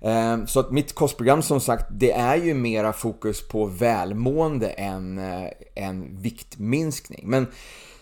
Ehm, 0.00 0.46
så 0.46 0.60
att 0.60 0.70
mitt 0.70 0.94
kostprogram 0.94 1.42
som 1.42 1.60
sagt, 1.60 1.86
det 1.90 2.12
är 2.12 2.36
ju 2.36 2.54
mera 2.54 2.92
fokus 2.92 3.48
på 3.48 3.64
välmående 3.64 4.68
än, 4.68 5.18
eh, 5.18 5.50
än 5.74 6.20
viktminskning. 6.20 7.22
Men 7.24 7.46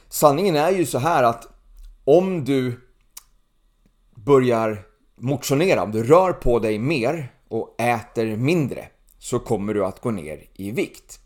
sanningen 0.08 0.56
är 0.56 0.70
ju 0.70 0.86
så 0.86 0.98
här 0.98 1.22
att 1.22 1.48
om 2.04 2.44
du 2.44 2.80
börjar 4.14 4.86
motionera, 5.16 5.82
om 5.82 5.92
du 5.92 6.02
rör 6.02 6.32
på 6.32 6.58
dig 6.58 6.78
mer 6.78 7.32
och 7.48 7.80
äter 7.80 8.36
mindre 8.36 8.88
så 9.18 9.38
kommer 9.38 9.74
du 9.74 9.84
att 9.84 10.00
gå 10.00 10.10
ner 10.10 10.44
i 10.54 10.70
vikt. 10.70 11.20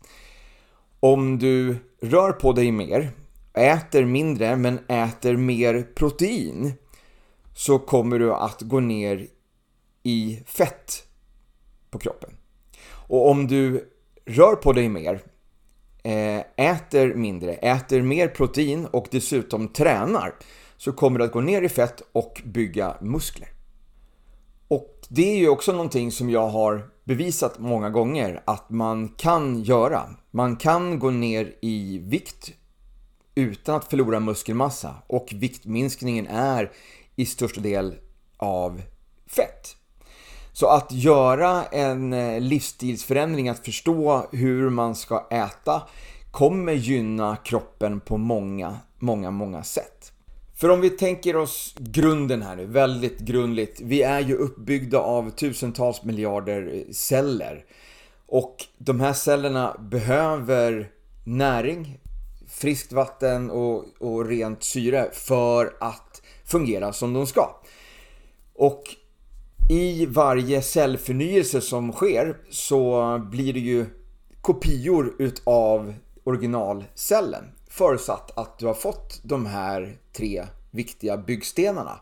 Om 0.99 1.39
du 1.39 1.75
rör 2.01 2.31
på 2.31 2.53
dig 2.53 2.71
mer, 2.71 3.11
äter 3.53 4.05
mindre 4.05 4.55
men 4.55 4.79
äter 4.87 5.37
mer 5.37 5.87
protein 5.95 6.73
så 7.55 7.79
kommer 7.79 8.19
du 8.19 8.33
att 8.33 8.61
gå 8.61 8.79
ner 8.79 9.27
i 10.03 10.43
fett 10.45 11.03
på 11.89 11.99
kroppen. 11.99 12.29
Och 12.91 13.29
om 13.29 13.47
du 13.47 13.89
rör 14.25 14.55
på 14.55 14.73
dig 14.73 14.89
mer 14.89 15.21
Eh, 16.03 16.43
äter 16.55 17.13
mindre, 17.13 17.53
äter 17.53 18.01
mer 18.01 18.27
protein 18.27 18.85
och 18.85 19.07
dessutom 19.11 19.67
tränar 19.67 20.35
så 20.77 20.91
kommer 20.91 21.19
du 21.19 21.25
att 21.25 21.31
gå 21.31 21.41
ner 21.41 21.61
i 21.61 21.69
fett 21.69 22.01
och 22.11 22.41
bygga 22.45 22.97
muskler. 23.01 23.49
Och 24.67 24.99
det 25.09 25.31
är 25.33 25.37
ju 25.37 25.49
också 25.49 25.71
någonting 25.71 26.11
som 26.11 26.29
jag 26.29 26.49
har 26.49 26.89
bevisat 27.03 27.59
många 27.59 27.89
gånger 27.89 28.43
att 28.45 28.69
man 28.69 29.09
kan 29.09 29.63
göra. 29.63 30.09
Man 30.31 30.55
kan 30.55 30.99
gå 30.99 31.09
ner 31.09 31.55
i 31.61 31.99
vikt 32.03 32.51
utan 33.35 33.75
att 33.75 33.89
förlora 33.89 34.19
muskelmassa 34.19 34.95
och 35.07 35.27
viktminskningen 35.33 36.27
är 36.27 36.71
i 37.15 37.25
största 37.25 37.61
del 37.61 37.95
av 38.37 38.81
fett. 39.27 39.75
Så 40.53 40.67
att 40.67 40.91
göra 40.91 41.65
en 41.65 42.13
eh, 42.13 42.39
livsstilsförändring, 42.39 43.49
att 43.49 43.65
förstå 43.65 44.27
hur 44.31 44.69
man 44.69 44.95
ska 44.95 45.27
äta 45.31 45.81
kommer 46.31 46.73
gynna 46.73 47.35
kroppen 47.35 47.99
på 47.99 48.17
många, 48.17 48.79
många, 48.99 49.31
många 49.31 49.63
sätt. 49.63 50.11
För 50.55 50.69
om 50.69 50.81
vi 50.81 50.89
tänker 50.89 51.35
oss 51.35 51.75
grunden 51.77 52.41
här 52.41 52.55
nu, 52.55 52.65
väldigt 52.65 53.19
grundligt. 53.19 53.81
Vi 53.81 54.01
är 54.01 54.19
ju 54.19 54.35
uppbyggda 54.35 54.99
av 54.99 55.29
tusentals 55.29 56.03
miljarder 56.03 56.71
eh, 56.73 56.91
celler. 56.91 57.65
Och 58.27 58.55
de 58.77 58.99
här 58.99 59.13
cellerna 59.13 59.77
behöver 59.79 60.91
näring, 61.25 61.99
friskt 62.47 62.91
vatten 62.91 63.51
och, 63.51 63.85
och 63.99 64.25
rent 64.25 64.63
syre 64.63 65.09
för 65.13 65.73
att 65.79 66.21
fungera 66.45 66.93
som 66.93 67.13
de 67.13 67.27
ska. 67.27 67.55
Och 68.53 68.83
i 69.71 70.05
varje 70.05 70.61
cellförnyelse 70.61 71.61
som 71.61 71.91
sker 71.91 72.37
så 72.49 73.17
blir 73.31 73.53
det 73.53 73.59
ju 73.59 73.85
kopior 74.41 75.15
utav 75.19 75.93
originalcellen 76.23 77.43
förutsatt 77.69 78.37
att 78.37 78.59
du 78.59 78.65
har 78.65 78.73
fått 78.73 79.19
de 79.23 79.45
här 79.45 79.97
tre 80.13 80.45
viktiga 80.71 81.17
byggstenarna. 81.17 81.99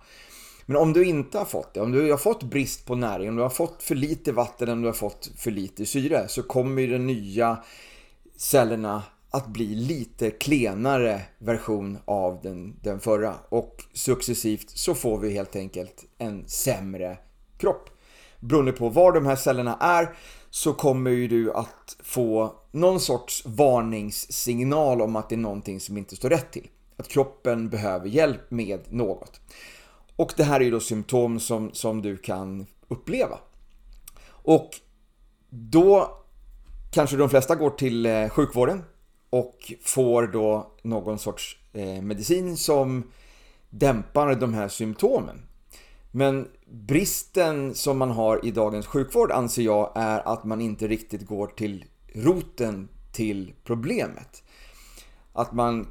Men 0.65 0.77
om 0.77 0.93
du 0.93 1.05
inte 1.05 1.37
har 1.37 1.45
fått 1.45 1.73
det, 1.73 1.81
om 1.81 1.91
du 1.91 2.11
har 2.11 2.17
fått 2.17 2.43
brist 2.43 2.85
på 2.85 2.95
näring, 2.95 3.29
om 3.29 3.35
du 3.35 3.41
har 3.41 3.49
fått 3.49 3.83
för 3.83 3.95
lite 3.95 4.31
vatten, 4.31 4.69
om 4.69 4.81
du 4.81 4.87
har 4.87 4.93
fått 4.93 5.31
för 5.37 5.51
lite 5.51 5.85
syre 5.85 6.27
så 6.27 6.43
kommer 6.43 6.87
de 6.87 6.97
nya 6.97 7.63
cellerna 8.37 9.03
att 9.29 9.47
bli 9.47 9.75
lite 9.75 10.31
klenare 10.31 11.21
version 11.37 11.97
av 12.05 12.39
den, 12.43 12.75
den 12.81 12.99
förra 12.99 13.35
och 13.49 13.83
successivt 13.93 14.69
så 14.69 14.95
får 14.95 15.17
vi 15.17 15.33
helt 15.33 15.55
enkelt 15.55 16.05
en 16.17 16.47
sämre 16.47 17.17
kropp. 17.59 17.89
Beroende 18.39 18.71
på 18.71 18.89
var 18.89 19.11
de 19.11 19.25
här 19.25 19.35
cellerna 19.35 19.77
är 19.81 20.15
så 20.49 20.73
kommer 20.73 21.11
ju 21.11 21.27
du 21.27 21.53
att 21.53 21.97
få 22.03 22.55
någon 22.71 22.99
sorts 22.99 23.45
varningssignal 23.45 25.01
om 25.01 25.15
att 25.15 25.29
det 25.29 25.35
är 25.35 25.37
någonting 25.37 25.79
som 25.79 25.97
inte 25.97 26.15
står 26.15 26.29
rätt 26.29 26.51
till. 26.51 26.67
Att 26.97 27.07
kroppen 27.07 27.69
behöver 27.69 28.07
hjälp 28.07 28.51
med 28.51 28.79
något. 28.89 29.41
Och 30.15 30.33
det 30.37 30.43
här 30.43 30.59
är 30.59 30.63
ju 30.63 30.71
då 30.71 30.79
symptom 30.79 31.39
som, 31.39 31.73
som 31.73 32.01
du 32.01 32.17
kan 32.17 32.67
uppleva. 32.87 33.37
Och 34.27 34.69
då 35.49 36.17
kanske 36.91 37.17
de 37.17 37.29
flesta 37.29 37.55
går 37.55 37.69
till 37.69 38.05
eh, 38.05 38.29
sjukvården 38.29 38.83
och 39.29 39.73
får 39.81 40.27
då 40.27 40.71
någon 40.81 41.19
sorts 41.19 41.59
eh, 41.73 42.01
medicin 42.01 42.57
som 42.57 43.11
dämpar 43.69 44.35
de 44.35 44.53
här 44.53 44.67
symptomen. 44.67 45.41
Men 46.11 46.47
bristen 46.71 47.75
som 47.75 47.97
man 47.97 48.11
har 48.11 48.45
i 48.45 48.51
dagens 48.51 48.85
sjukvård 48.85 49.31
anser 49.31 49.61
jag 49.61 49.91
är 49.95 50.33
att 50.33 50.43
man 50.43 50.61
inte 50.61 50.87
riktigt 50.87 51.27
går 51.27 51.47
till 51.47 51.85
roten 52.13 52.89
till 53.11 53.53
problemet. 53.63 54.43
Att 55.33 55.53
man 55.53 55.87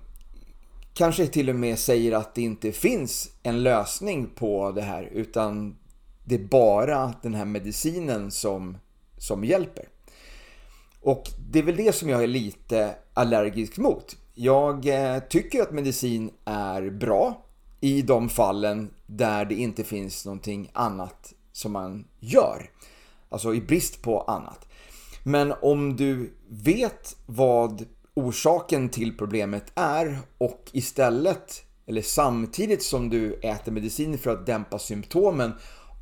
kanske 0.94 1.26
till 1.26 1.50
och 1.50 1.56
med 1.56 1.78
säger 1.78 2.12
att 2.12 2.35
det 2.35 2.42
inte 2.42 2.73
finns 2.73 3.30
en 3.42 3.62
lösning 3.62 4.30
på 4.35 4.73
det 4.73 4.82
här 4.82 5.02
utan 5.12 5.76
det 6.25 6.35
är 6.35 6.44
bara 6.44 7.14
den 7.23 7.35
här 7.35 7.44
medicinen 7.44 8.30
som, 8.30 8.78
som 9.18 9.44
hjälper. 9.44 9.88
Och 11.00 11.23
det 11.50 11.58
är 11.58 11.62
väl 11.62 11.76
det 11.76 11.94
som 11.94 12.08
jag 12.08 12.23
är 12.23 12.26
lite 12.26 12.94
allergisk 13.14 13.78
mot. 13.78 14.16
Jag 14.35 14.87
eh, 14.87 15.18
tycker 15.18 15.62
att 15.62 15.73
medicin 15.73 16.30
är 16.44 16.90
bra 16.90 17.48
i 17.80 18.02
de 18.02 18.28
fallen 18.28 18.90
där 19.06 19.44
det 19.44 19.54
inte 19.54 19.85
finns 19.85 20.25
någonting 20.25 20.70
annat 20.73 21.35
som 21.52 21.73
man 21.73 22.04
gör. 22.20 22.70
Alltså 23.28 23.54
i 23.54 23.61
brist 23.61 24.02
på 24.02 24.20
annat. 24.20 24.68
Men 25.23 25.54
om 25.62 25.97
du 25.97 26.35
vet 26.49 27.16
vad 27.26 27.87
orsaken 28.14 28.88
till 28.88 29.16
problemet 29.16 29.73
är 29.75 30.18
och 30.38 30.70
istället, 30.73 31.62
eller 31.87 32.02
samtidigt 32.02 32.82
som 32.82 33.08
du 33.08 33.35
äter 33.35 33.73
medicin 33.73 34.18
för 34.18 34.30
att 34.30 34.47
dämpa 34.47 34.78
symptomen, 34.78 35.52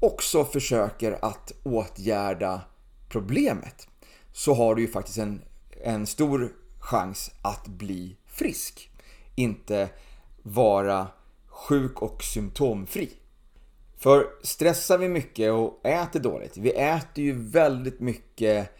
också 0.00 0.44
försöker 0.44 1.24
att 1.24 1.52
åtgärda 1.62 2.60
problemet 3.08 3.88
så 4.32 4.54
har 4.54 4.74
du 4.74 4.82
ju 4.82 4.88
faktiskt 4.88 5.18
en, 5.18 5.42
en 5.84 6.06
stor 6.06 6.52
chans 6.78 7.30
att 7.42 7.66
bli 7.68 8.16
frisk. 8.26 8.90
Inte 9.34 9.88
vara 10.42 11.06
sjuk 11.56 12.02
och 12.02 12.22
symptomfri. 12.22 13.10
För 13.98 14.26
stressar 14.42 14.98
vi 14.98 15.08
mycket 15.08 15.52
och 15.52 15.86
äter 15.86 16.20
dåligt, 16.20 16.56
vi 16.56 16.70
äter 16.70 17.24
ju 17.24 17.32
väldigt 17.32 18.00
mycket 18.00 18.70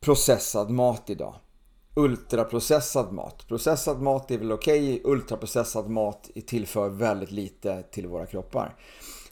processad 0.00 0.70
mat 0.70 1.10
idag. 1.10 1.34
Ultraprocessad 1.96 3.12
mat. 3.12 3.48
Processad 3.48 4.02
mat 4.02 4.30
är 4.30 4.38
väl 4.38 4.52
okej, 4.52 5.00
okay. 5.00 5.12
ultraprocessad 5.12 5.90
mat 5.90 6.30
tillför 6.46 6.88
väldigt 6.88 7.30
lite 7.30 7.82
till 7.82 8.06
våra 8.06 8.26
kroppar. 8.26 8.76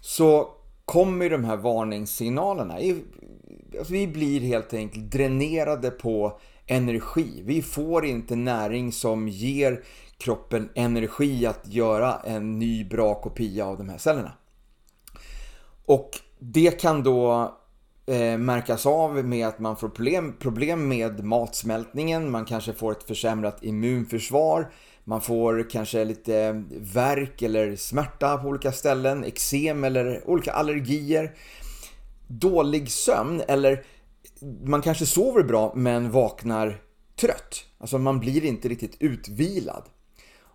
Så 0.01 0.49
kommer 0.85 1.31
de 1.31 1.45
här 1.45 1.57
varningssignalerna. 1.57 2.75
Alltså, 3.79 3.93
vi 3.93 4.07
blir 4.07 4.41
helt 4.41 4.75
enkelt 4.75 5.11
dränerade 5.11 5.91
på 5.91 6.41
energi. 6.67 7.43
Vi 7.45 7.63
får 7.63 8.05
inte 8.05 8.37
näring 8.37 8.93
som 8.93 9.29
ger 9.29 9.85
kroppen 10.23 10.69
energi 10.75 11.47
att 11.47 11.61
göra 11.65 12.21
en 12.25 12.59
ny 12.59 12.85
bra 12.85 13.15
kopia 13.15 13.67
av 13.67 13.79
de 13.79 13.89
här 13.89 13.99
cellerna. 13.99 14.33
Och 15.87 16.11
det 16.39 16.81
kan 16.81 17.03
då 17.03 17.53
eh, 18.07 18.39
märkas 18.39 18.87
av 18.87 19.25
med 19.25 19.47
att 19.47 19.59
man 19.59 19.77
får 19.77 19.89
problem, 19.89 20.37
problem 20.39 20.89
med 20.89 21.25
matsmältningen, 21.25 22.31
man 22.31 22.45
kanske 22.45 22.73
får 22.73 22.93
ett 22.93 23.03
försämrat 23.03 23.65
immunförsvar, 23.65 24.73
man 25.05 25.21
får 25.21 25.71
kanske 25.71 26.05
lite 26.05 26.65
värk 26.71 27.43
eller 27.43 27.77
smärta 27.77 28.37
på 28.37 28.49
olika 28.49 28.73
ställen, 28.73 29.25
eksem 29.25 29.85
eller 29.85 30.29
olika 30.31 30.53
allergier. 30.53 31.35
Dålig 32.27 32.91
sömn 32.91 33.43
eller 33.49 33.85
man 34.65 34.83
kanske 34.83 35.07
sover 35.07 35.43
bra 35.43 35.73
men 35.77 36.11
vaknar 36.11 36.81
trött. 37.21 37.65
Alltså 37.79 37.99
man 37.99 38.21
blir 38.21 38.45
inte 38.45 38.69
riktigt 38.69 38.97
utvilad. 39.01 39.83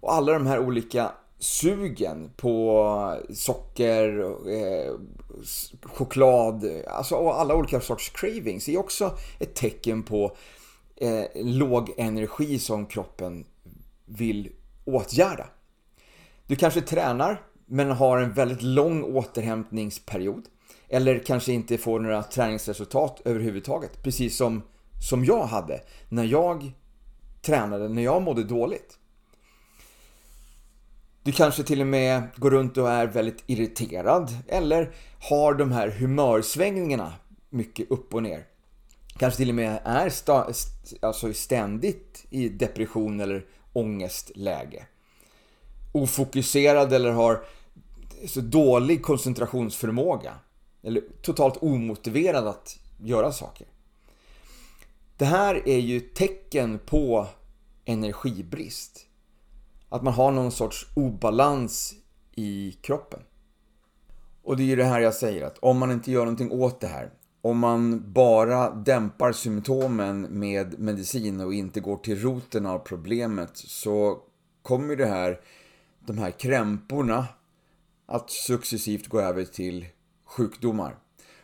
Och 0.07 0.13
alla 0.13 0.33
de 0.33 0.47
här 0.47 0.59
olika 0.59 1.11
sugen 1.39 2.31
på 2.37 3.17
socker, 3.29 4.19
eh, 4.49 4.93
choklad, 5.83 6.65
alltså 6.87 7.29
alla 7.29 7.55
olika 7.55 7.81
sorts 7.81 8.09
cravings 8.09 8.69
är 8.69 8.77
också 8.77 9.17
ett 9.39 9.55
tecken 9.55 10.03
på 10.03 10.35
eh, 10.95 11.23
låg 11.35 11.93
energi 11.97 12.59
som 12.59 12.85
kroppen 12.85 13.45
vill 14.05 14.51
åtgärda. 14.85 15.47
Du 16.45 16.55
kanske 16.55 16.81
tränar 16.81 17.41
men 17.65 17.91
har 17.91 18.17
en 18.17 18.33
väldigt 18.33 18.61
lång 18.61 19.03
återhämtningsperiod. 19.03 20.45
Eller 20.89 21.19
kanske 21.19 21.53
inte 21.53 21.77
får 21.77 21.99
några 21.99 22.23
träningsresultat 22.23 23.21
överhuvudtaget. 23.25 24.03
Precis 24.03 24.37
som, 24.37 24.61
som 25.09 25.25
jag 25.25 25.45
hade 25.45 25.81
när 26.09 26.23
jag 26.23 26.71
tränade, 27.41 27.89
när 27.89 28.03
jag 28.03 28.21
mådde 28.21 28.43
dåligt. 28.43 28.96
Du 31.27 31.33
kanske 31.33 31.63
till 31.63 31.81
och 31.81 31.87
med 31.87 32.23
går 32.35 32.51
runt 32.51 32.77
och 32.77 32.89
är 32.89 33.07
väldigt 33.07 33.43
irriterad 33.47 34.37
eller 34.47 34.91
har 35.21 35.53
de 35.53 35.71
här 35.71 35.89
humörsvängningarna 35.89 37.13
mycket 37.49 37.91
upp 37.91 38.13
och 38.13 38.23
ner. 38.23 38.45
Kanske 39.17 39.37
till 39.37 39.49
och 39.49 39.55
med 39.55 39.79
är 39.83 40.09
sta, 40.09 40.53
alltså 41.01 41.33
ständigt 41.33 42.25
i 42.29 42.49
depression 42.49 43.19
eller 43.19 43.45
ångestläge. 43.73 44.85
Ofokuserad 45.91 46.93
eller 46.93 47.11
har 47.11 47.43
så 48.27 48.41
dålig 48.41 49.03
koncentrationsförmåga. 49.03 50.33
Eller 50.83 51.03
totalt 51.21 51.57
omotiverad 51.63 52.47
att 52.47 52.79
göra 52.99 53.31
saker. 53.31 53.67
Det 55.17 55.25
här 55.25 55.67
är 55.67 55.79
ju 55.79 55.99
tecken 55.99 56.79
på 56.85 57.27
energibrist. 57.85 59.06
Att 59.89 60.03
man 60.03 60.13
har 60.13 60.31
någon 60.31 60.51
sorts 60.51 60.87
obalans 60.93 61.93
i 62.35 62.71
kroppen. 62.81 63.19
Och 64.43 64.57
det 64.57 64.63
är 64.63 64.67
ju 64.67 64.75
det 64.75 64.83
här 64.83 64.99
jag 64.99 65.13
säger 65.13 65.45
att 65.45 65.57
om 65.57 65.77
man 65.77 65.91
inte 65.91 66.11
gör 66.11 66.21
någonting 66.21 66.51
åt 66.51 66.79
det 66.79 66.87
här. 66.87 67.11
Om 67.41 67.59
man 67.59 68.13
bara 68.13 68.69
dämpar 68.69 69.31
symptomen 69.31 70.21
med 70.21 70.79
medicin 70.79 71.41
och 71.41 71.53
inte 71.53 71.79
går 71.79 71.97
till 71.97 72.21
roten 72.21 72.65
av 72.65 72.79
problemet 72.79 73.51
så 73.53 74.19
kommer 74.61 74.95
det 74.95 75.05
här, 75.05 75.39
de 75.99 76.17
här 76.17 76.31
krämporna 76.31 77.27
att 78.05 78.29
successivt 78.29 79.07
gå 79.07 79.19
över 79.19 79.43
till 79.43 79.85
sjukdomar. 80.25 80.95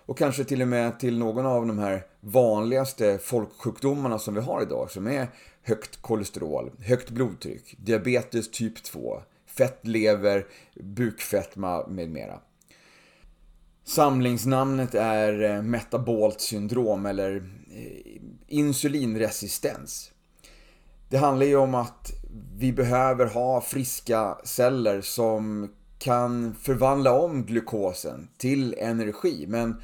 Och 0.05 0.17
kanske 0.17 0.43
till 0.43 0.61
och 0.61 0.67
med 0.67 0.99
till 0.99 1.17
någon 1.17 1.45
av 1.45 1.67
de 1.67 1.79
här 1.79 2.05
vanligaste 2.19 3.17
folksjukdomarna 3.17 4.19
som 4.19 4.33
vi 4.33 4.41
har 4.41 4.61
idag 4.61 4.91
som 4.91 5.07
är 5.07 5.27
högt 5.63 6.01
kolesterol, 6.01 6.71
högt 6.79 7.09
blodtryck, 7.09 7.75
diabetes 7.77 8.51
typ 8.51 8.83
2, 8.83 9.21
fettlever, 9.45 10.47
bukfetma 10.75 11.87
med 11.87 12.09
mera. 12.09 12.39
Samlingsnamnet 13.83 14.95
är 14.95 15.43
eh, 15.43 15.61
metabolt 15.61 16.41
syndrom 16.41 17.05
eller 17.05 17.35
eh, 17.75 18.21
insulinresistens. 18.47 20.11
Det 21.09 21.17
handlar 21.17 21.45
ju 21.45 21.55
om 21.55 21.75
att 21.75 22.11
vi 22.57 22.73
behöver 22.73 23.25
ha 23.25 23.61
friska 23.61 24.37
celler 24.43 25.01
som 25.01 25.71
kan 25.97 26.55
förvandla 26.55 27.13
om 27.13 27.45
glukosen 27.45 28.27
till 28.37 28.75
energi. 28.77 29.45
Men 29.47 29.81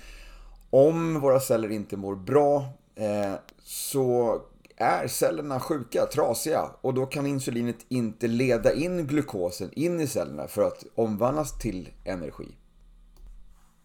om 0.69 1.19
våra 1.19 1.39
celler 1.39 1.71
inte 1.71 1.97
mår 1.97 2.15
bra 2.15 2.65
eh, 2.95 3.33
så 3.63 4.41
är 4.79 5.07
cellerna 5.07 5.59
sjuka, 5.59 6.05
trasiga 6.05 6.69
och 6.81 6.93
då 6.93 7.05
kan 7.05 7.25
insulinet 7.25 7.85
inte 7.89 8.27
leda 8.27 8.73
in 8.73 9.07
glukosen 9.07 9.69
in 9.73 9.99
i 9.99 10.07
cellerna 10.07 10.47
för 10.47 10.61
att 10.67 10.83
omvandlas 10.95 11.57
till 11.57 11.89
energi. 12.03 12.55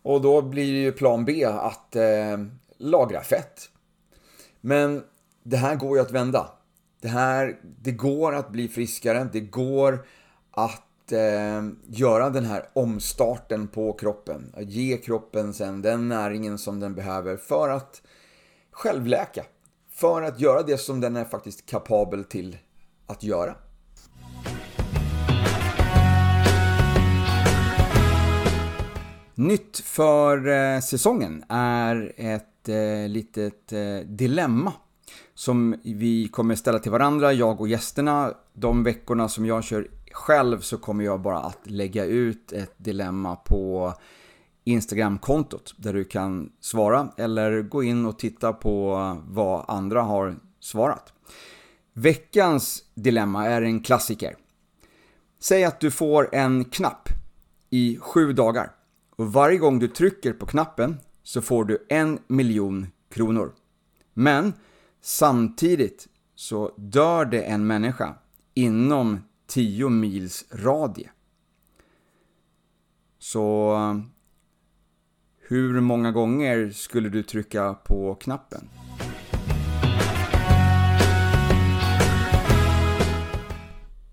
Och 0.02 0.20
då 0.20 0.42
blir 0.42 0.64
ju 0.64 0.92
plan 0.92 1.24
B 1.24 1.44
att 1.44 1.96
eh, 1.96 2.38
lagra 2.78 3.20
fett. 3.20 3.70
Men 4.60 5.02
det 5.42 5.56
här 5.56 5.76
går 5.76 5.96
ju 5.96 6.02
att 6.02 6.10
vända. 6.10 6.50
Det 7.00 7.08
här, 7.08 7.60
det 7.62 7.92
går 7.92 8.34
att 8.34 8.50
bli 8.50 8.68
friskare, 8.68 9.28
det 9.32 9.40
går 9.40 10.06
att 10.50 11.12
eh, 11.12 11.62
göra 11.86 12.30
den 12.30 12.44
här 12.44 12.68
omstarten 12.72 13.68
på 13.68 13.92
kroppen. 13.92 14.52
Att 14.56 14.70
ge 14.70 14.96
kroppen 14.96 15.54
sen 15.54 15.82
den 15.82 16.08
näringen 16.08 16.58
som 16.58 16.80
den 16.80 16.94
behöver 16.94 17.36
för 17.36 17.68
att 17.68 18.02
självläka. 18.70 19.44
För 19.94 20.22
att 20.22 20.40
göra 20.40 20.62
det 20.62 20.78
som 20.78 21.00
den 21.00 21.16
är 21.16 21.24
faktiskt 21.24 21.66
kapabel 21.66 22.24
till 22.24 22.56
att 23.06 23.22
göra. 23.22 23.54
Nytt 29.34 29.78
för 29.78 30.48
eh, 30.48 30.80
säsongen 30.80 31.44
är 31.48 32.12
ett 32.16 32.68
eh, 32.68 33.08
litet 33.08 33.72
eh, 33.72 33.96
dilemma 34.06 34.72
som 35.34 35.76
vi 35.84 36.28
kommer 36.28 36.54
ställa 36.54 36.78
till 36.78 36.92
varandra, 36.92 37.32
jag 37.32 37.60
och 37.60 37.68
gästerna. 37.68 38.34
De 38.52 38.84
veckorna 38.84 39.28
som 39.28 39.46
jag 39.46 39.64
kör 39.64 39.88
själv 40.12 40.60
så 40.60 40.78
kommer 40.78 41.04
jag 41.04 41.20
bara 41.20 41.38
att 41.38 41.60
lägga 41.64 42.04
ut 42.04 42.52
ett 42.52 42.74
dilemma 42.76 43.36
på 43.36 43.94
Instagram-kontot 44.64 45.74
där 45.76 45.92
du 45.92 46.04
kan 46.04 46.52
svara 46.60 47.08
eller 47.16 47.62
gå 47.62 47.82
in 47.82 48.06
och 48.06 48.18
titta 48.18 48.52
på 48.52 48.96
vad 49.26 49.64
andra 49.68 50.02
har 50.02 50.36
svarat. 50.60 51.12
Veckans 51.92 52.84
dilemma 52.94 53.46
är 53.46 53.62
en 53.62 53.80
klassiker. 53.80 54.36
Säg 55.40 55.64
att 55.64 55.80
du 55.80 55.90
får 55.90 56.34
en 56.34 56.64
knapp 56.64 57.08
i 57.70 57.98
sju 58.00 58.32
dagar 58.32 58.70
och 59.16 59.32
varje 59.32 59.58
gång 59.58 59.78
du 59.78 59.88
trycker 59.88 60.32
på 60.32 60.46
knappen 60.46 60.96
så 61.22 61.42
får 61.42 61.64
du 61.64 61.86
en 61.88 62.18
miljon 62.28 62.86
kronor. 63.10 63.52
Men 64.14 64.52
Samtidigt 65.06 66.08
så 66.34 66.74
dör 66.76 67.24
det 67.24 67.42
en 67.42 67.66
människa 67.66 68.14
inom 68.54 69.20
10 69.46 69.88
mils 69.88 70.44
radie. 70.50 71.10
Så 73.18 73.76
hur 75.48 75.80
många 75.80 76.12
gånger 76.12 76.70
skulle 76.70 77.08
du 77.08 77.22
trycka 77.22 77.74
på 77.74 78.14
knappen? 78.14 78.68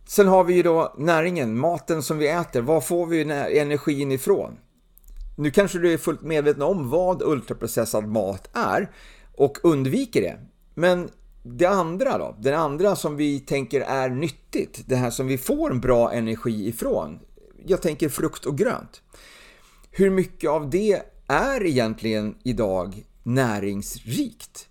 Sen 0.07 0.27
har 0.27 0.43
vi 0.43 0.53
ju 0.53 0.63
då 0.63 0.93
näringen, 0.97 1.57
maten 1.57 2.03
som 2.03 2.17
vi 2.17 2.27
äter. 2.27 2.61
Var 2.61 2.81
får 2.81 3.05
vi 3.05 3.21
energin 3.59 4.11
ifrån? 4.11 4.57
Nu 5.37 5.51
kanske 5.51 5.79
du 5.79 5.93
är 5.93 5.97
fullt 5.97 6.21
medveten 6.21 6.61
om 6.61 6.89
vad 6.89 7.21
ultraprocessad 7.21 8.07
mat 8.07 8.49
är 8.53 8.91
och 9.35 9.57
undviker 9.63 10.21
det. 10.21 10.39
Men 10.73 11.09
det 11.43 11.65
andra 11.65 12.17
då? 12.17 12.35
Det 12.39 12.57
andra 12.57 12.95
som 12.95 13.15
vi 13.15 13.39
tänker 13.39 13.81
är 13.81 14.09
nyttigt, 14.09 14.83
det 14.85 14.95
här 14.95 15.09
som 15.09 15.27
vi 15.27 15.37
får 15.37 15.71
en 15.71 15.81
bra 15.81 16.11
energi 16.11 16.67
ifrån. 16.67 17.19
Jag 17.65 17.81
tänker 17.81 18.09
frukt 18.09 18.45
och 18.45 18.57
grönt. 18.57 19.01
Hur 19.91 20.09
mycket 20.09 20.49
av 20.49 20.69
det 20.69 21.01
är 21.31 21.65
egentligen 21.65 22.35
idag 22.43 23.03
näringsrikt? 23.23 24.67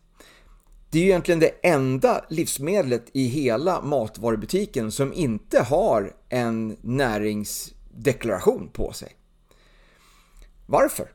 Det 0.90 0.98
är 0.98 1.02
ju 1.02 1.08
egentligen 1.08 1.40
det 1.40 1.52
enda 1.62 2.24
livsmedlet 2.28 3.06
i 3.12 3.26
hela 3.26 3.82
matvarubutiken 3.82 4.92
som 4.92 5.12
inte 5.12 5.62
har 5.62 6.16
en 6.28 6.76
näringsdeklaration 6.80 8.68
på 8.72 8.92
sig. 8.92 9.12
Varför? 10.66 11.12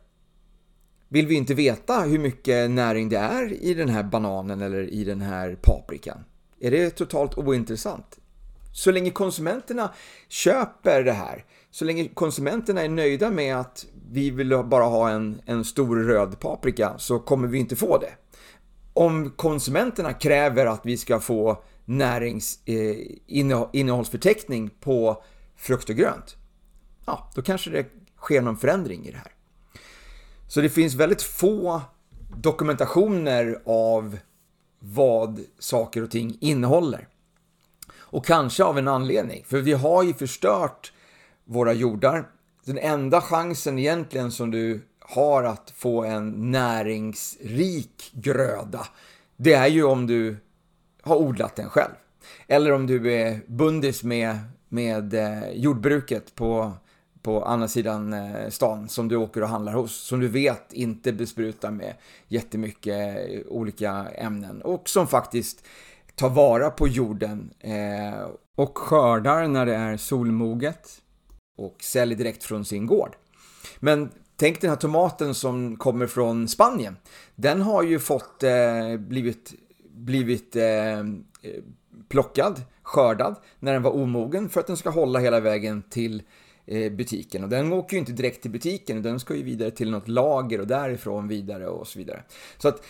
Vill 1.08 1.27
vi 1.27 1.36
inte 1.36 1.53
veta 1.53 1.99
hur 1.99 2.19
mycket 2.19 2.71
näring 2.71 3.10
det 3.10 3.17
är 3.17 3.53
i 3.53 3.73
den 3.73 3.89
här 3.89 4.03
bananen 4.03 4.62
eller 4.62 4.89
i 4.89 5.03
den 5.03 5.21
här 5.21 5.58
paprikan? 5.62 6.23
Är 6.60 6.71
det 6.71 6.89
totalt 6.89 7.38
ointressant? 7.38 8.19
Så 8.73 8.91
länge 8.91 9.12
konsumenterna 9.12 9.93
köper 10.27 11.03
det 11.03 11.13
här, 11.13 11.45
så 11.71 11.86
länge 11.86 12.08
konsumenterna 12.08 12.81
är 12.81 12.89
nöjda 12.89 13.29
med 13.29 13.55
att 13.55 13.86
vi 14.12 14.30
vill 14.30 14.63
bara 14.65 14.84
ha 14.84 15.10
en, 15.10 15.41
en 15.46 15.65
stor 15.65 16.04
röd 16.04 16.39
paprika 16.39 16.94
så 16.98 17.20
kommer 17.20 17.48
vi 17.48 17.58
inte 17.58 17.76
få 17.76 17.98
det. 17.98 18.12
Om 18.94 19.30
konsumenterna 19.30 20.13
kräver 20.13 20.65
att 20.65 20.82
vi 20.84 20.98
ska 20.98 21.20
få 21.20 21.63
näringsinnehållsförteckning 21.86 24.65
eh, 24.65 24.72
på 24.80 25.24
frukt 25.56 25.89
och 25.89 25.96
grönt, 25.96 26.36
ja, 27.06 27.32
då 27.36 27.41
kanske 27.41 27.70
det 27.70 27.86
sker 28.18 28.41
någon 28.41 28.58
förändring 28.58 29.06
i 29.06 29.12
det 29.12 29.18
här. 29.18 29.32
Så 30.48 30.62
det 30.62 30.70
finns 30.70 30.94
väldigt 30.94 31.22
få 31.22 31.82
dokumentationer 32.38 33.62
av 33.65 34.18
vad 34.80 35.39
saker 35.60 36.04
och 36.04 36.12
ting 36.12 36.38
innehåller. 36.41 37.08
Och 37.94 38.26
kanske 38.26 38.63
av 38.63 38.78
en 38.78 38.88
anledning, 38.88 39.44
för 39.48 39.62
vi 39.62 39.74
har 39.74 40.04
ju 40.04 40.13
förstört 40.13 40.91
våra 41.46 41.74
jordar. 41.74 42.30
Den 42.65 42.78
enda 42.78 43.21
chansen 43.21 43.80
egentligen 43.80 44.32
som 44.32 44.51
du 44.51 44.82
har 44.99 45.43
att 45.43 45.71
få 45.75 46.04
en 46.04 46.51
näringsrik 46.51 48.12
gröda, 48.13 48.88
det 49.38 49.54
är 49.54 49.67
ju 49.67 49.84
om 49.84 50.08
du 50.08 50.38
har 51.01 51.15
odlat 51.15 51.56
den 51.56 51.69
själv. 51.69 51.93
Eller 52.47 52.71
om 52.71 52.88
du 52.88 53.13
är 53.13 53.39
bundis 53.47 54.04
med, 54.04 54.38
med 54.69 55.13
eh, 55.13 55.49
jordbruket 55.54 56.36
på 56.36 56.73
på 57.25 57.45
andra 57.45 57.67
sidan 57.67 58.13
eh, 58.13 58.49
stan 58.49 58.89
som 58.89 59.08
du 59.08 59.15
åker 59.15 59.41
och 59.41 59.49
handlar 59.49 59.73
hos. 59.73 59.95
Som 59.95 60.19
du 60.19 60.28
vet 60.28 60.73
inte 60.73 61.13
besprutar 61.13 61.71
med 61.71 61.93
jättemycket 62.28 63.17
eh, 63.17 63.41
olika 63.47 64.08
ämnen 64.15 64.62
och 64.62 64.89
som 64.89 65.08
faktiskt 65.08 65.65
tar 66.15 66.30
vara 66.30 66.69
på 66.69 66.88
jorden 66.88 67.54
eh, 67.60 68.28
och 68.56 68.78
skördar 68.78 69.47
när 69.47 69.65
det 69.65 69.75
är 69.75 69.97
solmoget 69.97 71.01
och 71.56 71.76
säljer 71.80 72.18
direkt 72.18 72.44
från 72.44 72.65
sin 72.65 72.86
gård. 72.86 73.15
Men 73.80 74.10
tänk 74.36 74.62
den 74.62 74.70
här 74.70 74.78
tomaten 74.78 75.36
som 75.36 75.78
kommer 75.78 76.08
från 76.08 76.48
Spanien. 76.48 76.98
Den 77.36 77.62
har 77.62 77.84
ju 77.84 78.00
fått 78.00 78.44
eh, 78.44 78.98
blivit, 78.98 79.54
blivit 79.89 80.56
eh, 80.56 81.04
plockad, 82.10 82.62
skördad 82.84 83.36
när 83.60 83.74
den 83.74 83.84
var 83.84 83.91
omogen 83.91 84.50
för 84.50 84.60
att 84.60 84.68
den 84.68 84.78
ska 84.78 84.89
hålla 84.89 85.20
hela 85.20 85.39
vägen 85.39 85.82
till 85.89 86.24
Eh, 86.68 86.91
butiken. 86.91 87.44
Och 87.44 87.50
den 87.50 87.74
åker 87.74 87.94
ju 87.94 88.00
inte 88.00 88.12
direkt 88.12 88.41
till 88.41 88.52
butiken, 88.52 89.02
den 89.02 89.20
ska 89.20 89.36
ju 89.36 89.44
vidare 89.44 89.72
till 89.72 89.91
något 89.91 90.08
lager 90.08 90.62
och 90.62 90.68
därifrån 90.68 91.28
vidare 91.28 91.68
och 91.68 91.88
så 91.88 92.00
vidare. 92.00 92.24
Så 92.58 92.68
att 92.68 92.84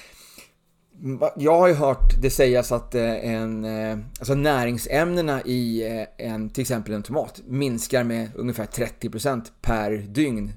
jag 1.35 1.59
har 1.59 1.67
ju 1.67 1.73
hört 1.73 2.21
det 2.21 2.29
sägas 2.29 2.71
att 2.71 2.95
eh, 2.95 3.33
en, 3.33 3.65
eh, 3.65 3.97
alltså 4.19 4.35
näringsämnena 4.35 5.41
i 5.41 5.87
eh, 5.87 6.27
en, 6.27 6.49
till 6.49 6.61
exempel 6.61 6.93
en 6.93 7.03
tomat 7.03 7.41
minskar 7.45 8.03
med 8.03 8.29
ungefär 8.35 8.65
30% 8.65 9.41
per 9.61 9.91
dygn 9.91 10.53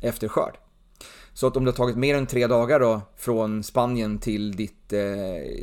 efter 0.00 0.28
skörd. 0.28 0.58
Så 1.32 1.46
att 1.46 1.56
om 1.56 1.64
det 1.64 1.70
har 1.70 1.76
tagit 1.76 1.96
mer 1.96 2.14
än 2.14 2.26
tre 2.26 2.46
dagar 2.46 2.80
då 2.80 3.00
från 3.16 3.62
Spanien 3.62 4.18
till 4.18 4.56
ditt, 4.56 4.92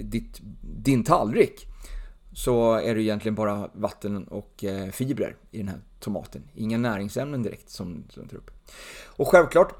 ditt, 0.04 0.40
din 0.62 1.04
tallrik 1.04 1.68
så 2.34 2.74
är 2.74 2.96
det 2.96 3.02
egentligen 3.02 3.36
bara 3.36 3.70
vatten 3.74 4.28
och 4.28 4.63
fibrer 4.92 5.36
i 5.52 5.58
den 5.58 5.68
här 5.68 5.80
tomaten. 6.00 6.44
Inga 6.56 6.78
näringsämnen 6.78 7.44
direkt 7.44 7.70
som, 7.70 8.04
som 8.10 8.28
tar 8.28 8.38
upp. 8.38 8.52
Och 9.06 9.28
självklart, 9.28 9.74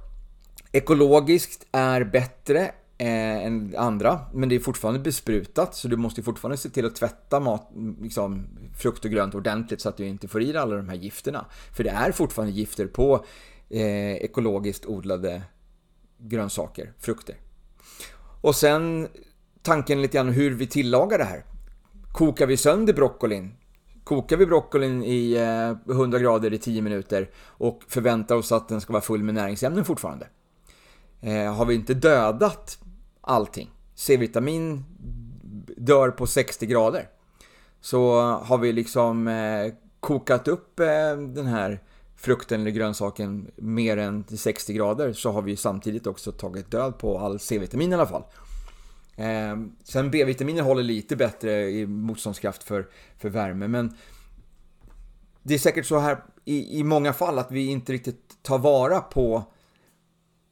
ekologiskt 0.72 1.68
är 1.72 2.04
bättre 2.04 2.72
eh, 2.98 3.46
än 3.46 3.76
andra, 3.78 4.20
men 4.34 4.50
det 4.50 4.56
är 4.56 4.60
fortfarande 4.60 5.00
besprutat 5.00 5.76
så 5.76 5.88
du 5.88 5.98
måste 5.98 6.24
fortfarande 6.24 6.58
se 6.58 6.70
till 6.70 6.86
att 6.86 6.96
tvätta 6.96 7.40
mat, 7.40 7.72
liksom, 8.02 8.48
frukt 8.78 9.06
och 9.06 9.12
grönt 9.12 9.36
ordentligt 9.36 9.82
så 9.82 9.90
att 9.90 9.98
du 9.98 10.06
inte 10.06 10.28
får 10.28 10.42
i 10.42 10.52
dig 10.52 10.62
alla 10.62 10.76
de 10.76 10.90
här 10.90 10.96
gifterna. 10.96 11.46
För 11.74 11.84
det 11.84 11.90
är 11.90 12.12
fortfarande 12.12 12.54
gifter 12.54 12.88
på 12.88 13.26
eh, 13.70 14.16
ekologiskt 14.16 14.86
odlade 14.86 15.42
grönsaker, 16.18 16.94
frukter. 17.00 17.36
Och 18.42 18.56
sen 18.56 19.08
tanken 19.62 20.02
lite 20.02 20.18
grann 20.18 20.30
hur 20.30 20.52
vi 20.52 20.68
tillagar 20.68 21.18
det 21.18 21.24
här. 21.24 21.46
Kokar 22.14 22.48
vi 22.48 22.58
sönder 22.58 22.94
broccolin 22.94 23.54
kokar 24.08 24.38
vi 24.38 24.46
broccolin 24.46 25.04
i 25.04 25.34
eh, 25.34 25.96
100 25.96 26.20
grader 26.20 26.54
i 26.54 26.58
10 26.58 26.82
minuter 26.82 27.30
och 27.38 27.82
förväntar 27.88 28.36
oss 28.36 28.52
att 28.52 28.68
den 28.68 28.82
ska 28.82 28.94
vara 28.94 29.04
full 29.04 29.24
med 29.24 29.36
näringsämnen 29.36 29.86
fortfarande. 29.86 30.28
Eh, 31.22 31.54
har 31.54 31.66
vi 31.66 31.76
inte 31.76 31.94
dödat 31.94 32.80
allting, 33.28 33.70
C-vitamin 33.96 34.86
dör 35.78 36.12
på 36.12 36.28
60 36.28 36.66
grader, 36.66 37.10
så 37.82 38.22
har 38.22 38.58
vi 38.58 38.74
liksom 38.74 39.28
eh, 39.28 39.74
kokat 40.00 40.48
upp 40.48 40.80
eh, 40.80 41.18
den 41.18 41.46
här 41.46 41.84
frukten 42.16 42.62
eller 42.62 42.72
grönsaken 42.72 43.52
mer 43.56 43.98
än 43.98 44.24
till 44.24 44.38
60 44.38 44.74
grader 44.74 45.14
så 45.14 45.32
har 45.32 45.42
vi 45.42 45.56
samtidigt 45.56 46.08
också 46.08 46.32
tagit 46.32 46.72
död 46.72 46.98
på 46.98 47.20
all 47.20 47.40
C-vitamin 47.40 47.92
i 47.92 47.96
alla 47.96 48.06
fall. 48.06 48.24
Eh, 49.16 49.58
sen 49.84 50.12
B-vitaminer 50.12 50.62
håller 50.62 50.84
lite 50.84 51.16
bättre 51.16 51.70
i 51.70 51.88
motståndskraft 51.88 52.64
för, 52.64 52.88
för 53.18 53.30
värme, 53.30 53.68
men 53.68 53.96
det 55.44 55.54
är 55.54 55.60
säkert 55.60 55.86
så 55.86 56.00
här 56.00 56.24
i, 56.46 56.80
i 56.80 56.84
många 56.84 57.14
fall 57.14 57.40
att 57.40 57.52
vi 57.52 57.66
inte 57.66 57.94
riktigt 57.94 58.44
tar 58.44 58.58
vara 58.58 59.00
på 59.00 59.44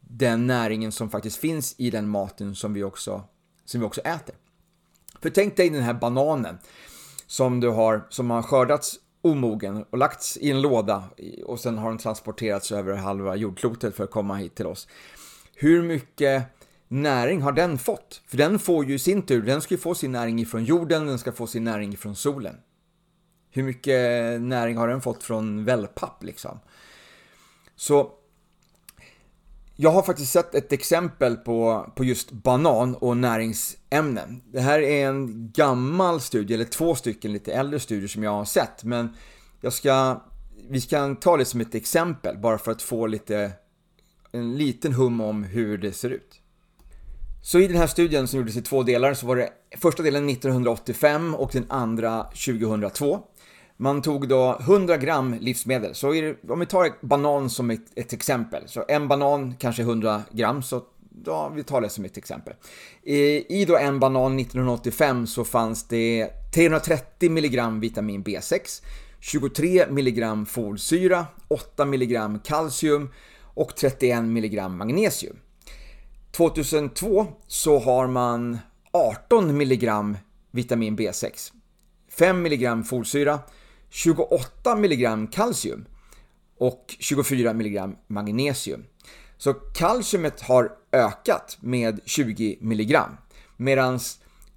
den 0.07 0.47
näringen 0.47 0.91
som 0.91 1.09
faktiskt 1.09 1.37
finns 1.37 1.75
i 1.77 1.89
den 1.89 2.09
maten 2.09 2.55
som 2.55 2.73
vi 2.73 2.83
också, 2.83 3.23
som 3.65 3.79
vi 3.81 3.87
också 3.87 4.01
äter. 4.01 4.35
För 5.21 5.29
tänk 5.29 5.57
dig 5.57 5.69
den 5.69 5.83
här 5.83 5.93
bananen 5.93 6.57
som 7.27 7.59
du 7.59 7.69
har, 7.69 8.07
som 8.09 8.29
har 8.29 8.41
skördats 8.41 8.99
omogen 9.21 9.85
och 9.89 9.97
lagts 9.97 10.37
i 10.37 10.51
en 10.51 10.61
låda 10.61 11.03
och 11.45 11.59
sen 11.59 11.77
har 11.77 11.89
den 11.89 11.97
transporterats 11.97 12.71
över 12.71 12.95
halva 12.95 13.35
jordklotet 13.35 13.95
för 13.95 14.03
att 14.03 14.11
komma 14.11 14.35
hit 14.35 14.55
till 14.55 14.67
oss. 14.67 14.87
Hur 15.55 15.83
mycket 15.83 16.43
näring 16.87 17.41
har 17.41 17.51
den 17.51 17.77
fått? 17.77 18.21
För 18.27 18.37
den 18.37 18.59
får 18.59 18.85
ju 18.85 18.93
i 18.93 18.99
sin 18.99 19.21
tur, 19.21 19.41
den 19.41 19.61
ska 19.61 19.73
ju 19.73 19.77
få 19.77 19.95
sin 19.95 20.11
näring 20.11 20.39
ifrån 20.39 20.63
jorden, 20.63 21.07
den 21.07 21.19
ska 21.19 21.31
få 21.31 21.47
sin 21.47 21.63
näring 21.63 21.93
ifrån 21.93 22.15
solen. 22.15 22.55
Hur 23.49 23.63
mycket 23.63 24.41
näring 24.41 24.77
har 24.77 24.87
den 24.87 25.01
fått 25.01 25.23
från 25.23 25.65
wellpapp 25.65 26.23
liksom? 26.23 26.59
Så 27.75 28.11
jag 29.75 29.91
har 29.91 30.03
faktiskt 30.03 30.31
sett 30.31 30.55
ett 30.55 30.71
exempel 30.71 31.35
på, 31.35 31.89
på 31.95 32.03
just 32.03 32.31
banan 32.31 32.95
och 32.95 33.17
näringsämnen. 33.17 34.41
Det 34.51 34.59
här 34.59 34.79
är 34.79 35.07
en 35.07 35.51
gammal 35.53 36.21
studie, 36.21 36.53
eller 36.53 36.65
två 36.65 36.95
stycken 36.95 37.33
lite 37.33 37.53
äldre 37.53 37.79
studier 37.79 38.07
som 38.07 38.23
jag 38.23 38.31
har 38.31 38.45
sett, 38.45 38.83
men 38.83 39.09
jag 39.61 39.73
ska, 39.73 40.21
vi 40.69 40.81
ska 40.81 41.15
ta 41.15 41.37
det 41.37 41.45
som 41.45 41.61
ett 41.61 41.75
exempel 41.75 42.37
bara 42.37 42.57
för 42.57 42.71
att 42.71 42.81
få 42.81 43.07
lite, 43.07 43.51
en 44.31 44.57
liten 44.57 44.93
hum 44.93 45.21
om 45.21 45.43
hur 45.43 45.77
det 45.77 45.91
ser 45.91 46.09
ut. 46.09 46.41
Så 47.41 47.59
i 47.59 47.67
den 47.67 47.77
här 47.77 47.87
studien 47.87 48.27
som 48.27 48.39
gjordes 48.39 48.57
i 48.57 48.61
två 48.61 48.83
delar 48.83 49.13
så 49.13 49.27
var 49.27 49.35
det 49.35 49.49
första 49.77 50.03
delen 50.03 50.29
1985 50.29 51.35
och 51.35 51.49
den 51.53 51.65
andra 51.69 52.23
2002. 52.23 53.19
Man 53.77 54.01
tog 54.01 54.27
då 54.27 54.57
100 54.59 54.97
gram 54.97 55.35
livsmedel. 55.39 55.95
Så 55.95 56.11
det, 56.11 56.49
om 56.49 56.59
vi 56.59 56.65
tar 56.65 57.05
banan 57.05 57.49
som 57.49 57.69
ett, 57.69 57.85
ett, 57.95 58.13
exempel. 58.13 58.63
Så 58.65 58.85
en 58.87 59.07
banan 59.07 59.55
kanske 59.59 59.81
100 59.81 60.21
gram. 60.31 60.63
Så 60.63 60.83
då, 61.09 61.51
vi 61.55 61.63
tar 61.63 61.81
det 61.81 61.89
som 61.89 62.05
ett 62.05 62.17
exempel. 62.17 62.53
I, 63.03 63.61
I 63.61 63.65
då 63.65 63.77
en 63.77 63.99
banan 63.99 64.39
1985 64.39 65.27
så 65.27 65.45
fanns 65.45 65.87
det 65.87 66.29
330 66.55 67.29
mg 67.29 67.79
vitamin 67.79 68.23
B6, 68.23 68.83
23 69.19 69.85
mg 69.89 70.45
folsyra, 70.47 71.25
8 71.47 71.83
mg 71.83 72.19
kalcium 72.43 73.09
och 73.41 73.75
31 73.75 74.17
mg 74.17 74.69
magnesium. 74.69 75.35
2002 76.31 77.27
så 77.47 77.79
har 77.79 78.07
man 78.07 78.57
18 78.91 79.61
mg 79.61 79.91
vitamin 80.51 80.97
B6, 80.97 81.51
5 82.11 82.45
mg 82.45 82.83
folsyra, 82.83 83.39
28 83.95 84.75
mg 84.75 85.31
kalcium 85.31 85.85
och 86.57 86.95
24 86.99 87.49
mg 87.49 87.95
magnesium. 88.07 88.85
Så 89.37 89.53
kalciumet 89.53 90.41
har 90.41 90.71
ökat 90.91 91.57
med 91.59 91.99
20 92.05 92.57
mg 92.61 92.97
medan 93.57 93.99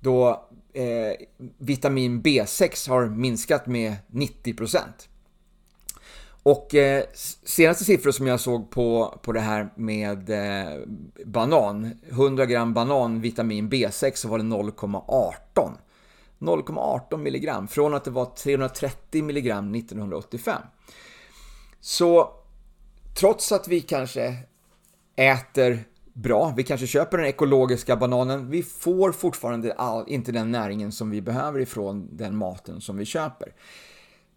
då 0.00 0.48
eh, 0.72 1.26
vitamin 1.58 2.22
B6 2.22 2.88
har 2.88 3.06
minskat 3.06 3.66
med 3.66 3.96
90%. 4.12 4.78
Och 6.42 6.74
eh, 6.74 7.04
senaste 7.44 7.84
siffror 7.84 8.10
som 8.10 8.26
jag 8.26 8.40
såg 8.40 8.70
på, 8.70 9.18
på 9.22 9.32
det 9.32 9.40
här 9.40 9.72
med 9.76 10.30
eh, 10.30 10.78
banan, 11.24 11.90
100 12.08 12.46
gram 12.46 12.74
banan 12.74 13.20
vitamin 13.20 13.70
B6 13.70 14.12
så 14.14 14.28
var 14.28 14.38
det 14.38 14.44
0,18. 14.44 15.70
0,18 16.38 17.16
milligram 17.16 17.68
från 17.68 17.94
att 17.94 18.04
det 18.04 18.10
var 18.10 18.24
330 18.24 19.24
milligram 19.24 19.74
1985. 19.74 20.62
Så 21.80 22.32
trots 23.14 23.52
att 23.52 23.68
vi 23.68 23.80
kanske 23.80 24.36
äter 25.16 25.84
bra, 26.12 26.54
vi 26.56 26.62
kanske 26.62 26.86
köper 26.86 27.18
den 27.18 27.26
ekologiska 27.26 27.96
bananen, 27.96 28.50
vi 28.50 28.62
får 28.62 29.12
fortfarande 29.12 29.72
all, 29.72 30.04
inte 30.08 30.32
den 30.32 30.50
näringen 30.50 30.92
som 30.92 31.10
vi 31.10 31.20
behöver 31.20 31.60
ifrån 31.60 32.16
den 32.16 32.36
maten 32.36 32.80
som 32.80 32.96
vi 32.96 33.04
köper. 33.04 33.54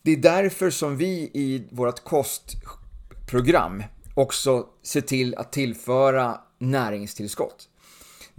Det 0.02 0.12
är 0.12 0.18
därför 0.18 0.70
som 0.70 0.98
vi 0.98 1.32
i 1.34 1.68
vårt 1.72 2.04
kostprogram 2.04 3.84
också 4.16 4.68
ser 4.84 5.02
till 5.02 5.36
att 5.36 5.52
tillföra 5.52 6.40
näringstillskott. 6.60 7.68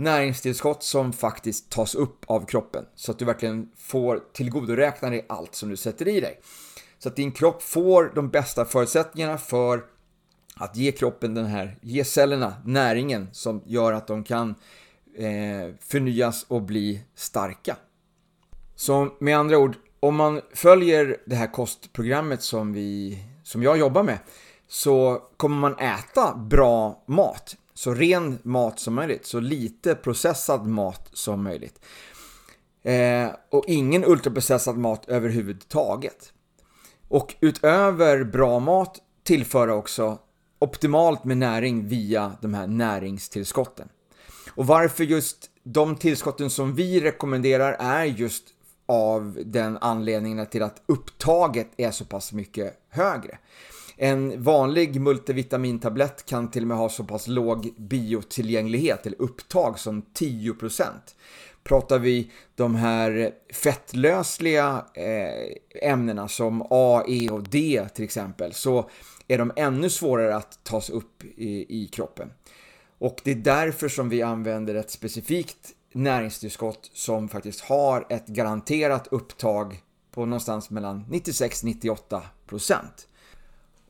Näringstillskott 0.02 0.82
som 0.82 1.12
faktiskt 1.12 1.70
tas 1.70 1.94
upp 1.94 2.24
av 2.26 2.46
kroppen 2.46 2.84
så 2.94 3.10
att 3.10 3.18
du 3.18 3.24
verkligen 3.24 3.68
får 3.76 4.20
tillgodoräkna 4.32 5.10
dig 5.10 5.26
allt 5.28 5.54
som 5.54 5.68
du 5.68 5.76
sätter 5.76 6.08
i 6.08 6.20
dig. 6.20 6.40
Så 6.98 7.08
att 7.08 7.16
din 7.16 7.32
kropp 7.32 7.62
får 7.62 8.12
de 8.14 8.28
bästa 8.28 8.64
förutsättningarna 8.64 9.38
för 9.38 9.84
att 10.56 10.76
ge 10.76 10.92
kroppen 10.92 11.34
den 11.34 11.46
här, 11.46 11.78
ge 11.80 12.04
cellerna 12.04 12.54
näringen 12.64 13.28
som 13.32 13.62
gör 13.66 13.92
att 13.92 14.06
de 14.06 14.24
kan 14.24 14.54
eh, 15.16 15.74
förnyas 15.80 16.46
och 16.48 16.62
bli 16.62 17.04
starka. 17.14 17.76
Så 18.74 19.16
med 19.20 19.38
andra 19.38 19.58
ord, 19.58 19.76
om 20.00 20.16
man 20.16 20.40
följer 20.54 21.16
det 21.26 21.36
här 21.36 21.52
kostprogrammet 21.52 22.42
som, 22.42 22.72
vi, 22.72 23.18
som 23.42 23.62
jag 23.62 23.78
jobbar 23.78 24.02
med 24.02 24.18
så 24.68 25.22
kommer 25.36 25.56
man 25.56 25.78
äta 25.78 26.34
bra 26.34 27.04
mat. 27.06 27.56
Så 27.82 27.94
ren 27.94 28.38
mat 28.42 28.78
som 28.78 28.94
möjligt, 28.94 29.26
så 29.26 29.40
lite 29.40 29.94
processad 29.94 30.66
mat 30.66 31.10
som 31.12 31.42
möjligt. 31.42 31.80
Eh, 32.82 33.28
och 33.50 33.64
ingen 33.68 34.04
ultraprocessad 34.04 34.78
mat 34.78 35.08
överhuvudtaget. 35.08 36.32
Och 37.08 37.34
utöver 37.40 38.24
bra 38.24 38.58
mat 38.58 38.98
tillföra 39.22 39.74
också 39.74 40.18
optimalt 40.58 41.24
med 41.24 41.36
näring 41.38 41.88
via 41.88 42.32
de 42.40 42.54
här 42.54 42.66
näringstillskotten. 42.66 43.88
Och 44.50 44.66
varför 44.66 45.04
just 45.04 45.50
de 45.62 45.96
tillskotten 45.96 46.50
som 46.50 46.74
vi 46.74 47.00
rekommenderar 47.00 47.76
är 47.78 48.04
just 48.04 48.44
av 48.86 49.38
den 49.44 49.78
anledningen 49.80 50.46
till 50.46 50.62
att 50.62 50.82
upptaget 50.86 51.68
är 51.76 51.90
så 51.90 52.04
pass 52.04 52.32
mycket 52.32 52.80
högre. 52.88 53.38
En 53.96 54.42
vanlig 54.42 55.00
multivitamintablett 55.00 56.26
kan 56.26 56.50
till 56.50 56.62
och 56.62 56.68
med 56.68 56.76
ha 56.76 56.88
så 56.88 57.04
pass 57.04 57.28
låg 57.28 57.74
biotillgänglighet 57.76 59.06
eller 59.06 59.22
upptag 59.22 59.78
som 59.78 60.02
10%. 60.14 60.84
Pratar 61.64 61.98
vi 61.98 62.30
de 62.54 62.74
här 62.74 63.30
fettlösliga 63.52 64.84
eh, 64.94 65.90
ämnena 65.90 66.28
som 66.28 66.66
A, 66.70 67.02
E 67.08 67.28
och 67.30 67.42
D 67.42 67.86
till 67.94 68.04
exempel 68.04 68.52
så 68.52 68.90
är 69.28 69.38
de 69.38 69.52
ännu 69.56 69.90
svårare 69.90 70.36
att 70.36 70.64
tas 70.64 70.90
upp 70.90 71.24
i, 71.24 71.82
i 71.82 71.86
kroppen. 71.86 72.30
Och 72.98 73.20
det 73.24 73.30
är 73.30 73.34
därför 73.34 73.88
som 73.88 74.08
vi 74.08 74.22
använder 74.22 74.74
ett 74.74 74.90
specifikt 74.90 75.72
näringstillskott 75.92 76.90
som 76.92 77.28
faktiskt 77.28 77.60
har 77.60 78.06
ett 78.08 78.26
garanterat 78.26 79.08
upptag 79.10 79.82
på 80.10 80.26
någonstans 80.26 80.70
mellan 80.70 81.04
96-98%. 81.10 82.76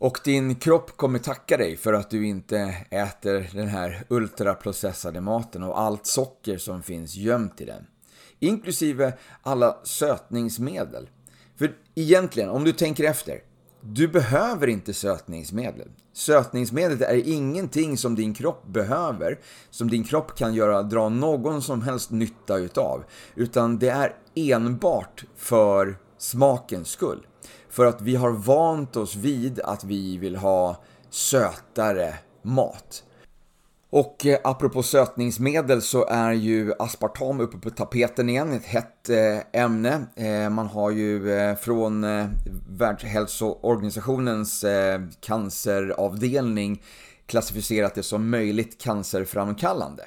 Och 0.03 0.21
din 0.25 0.55
kropp 0.55 0.97
kommer 0.97 1.19
tacka 1.19 1.57
dig 1.57 1.77
för 1.77 1.93
att 1.93 2.11
du 2.11 2.27
inte 2.27 2.77
äter 2.91 3.51
den 3.55 3.69
här 3.69 4.05
ultraprocessade 4.09 5.21
maten 5.21 5.63
och 5.63 5.81
allt 5.81 6.07
socker 6.07 6.59
som 6.59 6.83
finns 6.83 7.15
gömt 7.15 7.61
i 7.61 7.65
den. 7.65 7.87
Inklusive 8.39 9.13
alla 9.43 9.77
sötningsmedel. 9.85 11.09
För 11.57 11.73
egentligen, 11.95 12.49
om 12.49 12.65
du 12.65 12.73
tänker 12.73 13.05
efter, 13.05 13.39
du 13.81 14.09
behöver 14.09 14.67
inte 14.67 14.95
sötningsmedel. 14.95 15.89
Sötningsmedlet 16.13 17.01
är 17.01 17.29
ingenting 17.29 17.97
som 17.97 18.15
din 18.15 18.35
kropp 18.35 18.67
behöver, 18.67 19.39
som 19.71 19.91
din 19.91 20.05
kropp 20.05 20.39
kan 20.39 20.55
göra, 20.55 20.83
dra 20.83 21.09
någon 21.09 21.63
som 21.63 21.83
helst 21.83 22.11
nytta 22.11 22.57
utav. 22.57 23.05
Utan 23.35 23.79
det 23.79 23.89
är 23.89 24.15
enbart 24.35 25.25
för 25.37 25.97
smakens 26.19 26.89
skull. 26.89 27.27
För 27.73 27.87
att 27.87 28.01
vi 28.01 28.17
har 28.17 28.31
vant 28.31 28.97
oss 28.97 29.17
vid 29.17 29.61
att 29.61 29.85
vi 29.85 30.19
vill 30.19 30.37
ha 30.37 30.83
sötare 31.11 32.15
mat. 32.43 33.05
Och 33.91 34.27
eh, 34.27 34.39
apropå 34.45 34.83
sötningsmedel 34.83 35.83
så 35.83 36.07
är 36.07 36.33
ju 36.33 36.73
aspartam 36.79 37.41
uppe 37.41 37.59
på 37.59 37.71
tapeten 37.71 38.29
igen, 38.29 38.53
ett 38.53 38.65
hett 38.65 39.09
eh, 39.09 39.63
ämne. 39.63 40.07
Eh, 40.17 40.51
man 40.51 40.67
har 40.67 40.91
ju 40.91 41.33
eh, 41.33 41.57
från 41.57 42.05
eh, 42.05 42.27
Världshälsoorganisationens 42.69 44.65
eh, 44.65 45.01
canceravdelning 45.21 46.83
klassificerat 47.27 47.95
det 47.95 48.03
som 48.03 48.31
möjligt 48.31 48.81
cancerframkallande. 48.81 50.03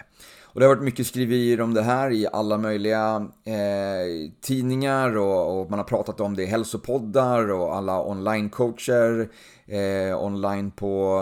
Och 0.55 0.61
det 0.61 0.67
har 0.67 0.75
varit 0.75 0.85
mycket 0.85 1.07
skriverier 1.07 1.61
om 1.61 1.73
det 1.73 1.81
här 1.81 2.11
i 2.11 2.27
alla 2.33 2.57
möjliga 2.57 3.27
eh, 3.45 4.31
tidningar 4.41 5.17
och, 5.17 5.61
och, 5.61 5.69
man 5.69 5.79
har 5.79 5.83
pratat 5.83 6.19
om 6.21 6.35
det 6.35 6.43
i 6.43 6.45
hälsopoddar 6.45 7.51
och 7.51 7.75
alla 7.75 8.03
onlinecoacher 8.03 9.29
eh, 9.65 10.23
online 10.23 10.71
på, 10.71 11.19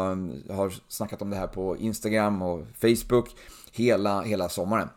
har 0.50 0.74
snackat 0.88 1.22
om 1.22 1.30
det 1.30 1.36
här 1.36 1.48
på 1.48 1.78
Instagram 1.78 2.42
och 2.42 2.66
Facebook 2.82 3.30
hela, 3.72 4.22
hela 4.22 4.50
sommaren. 4.50 4.90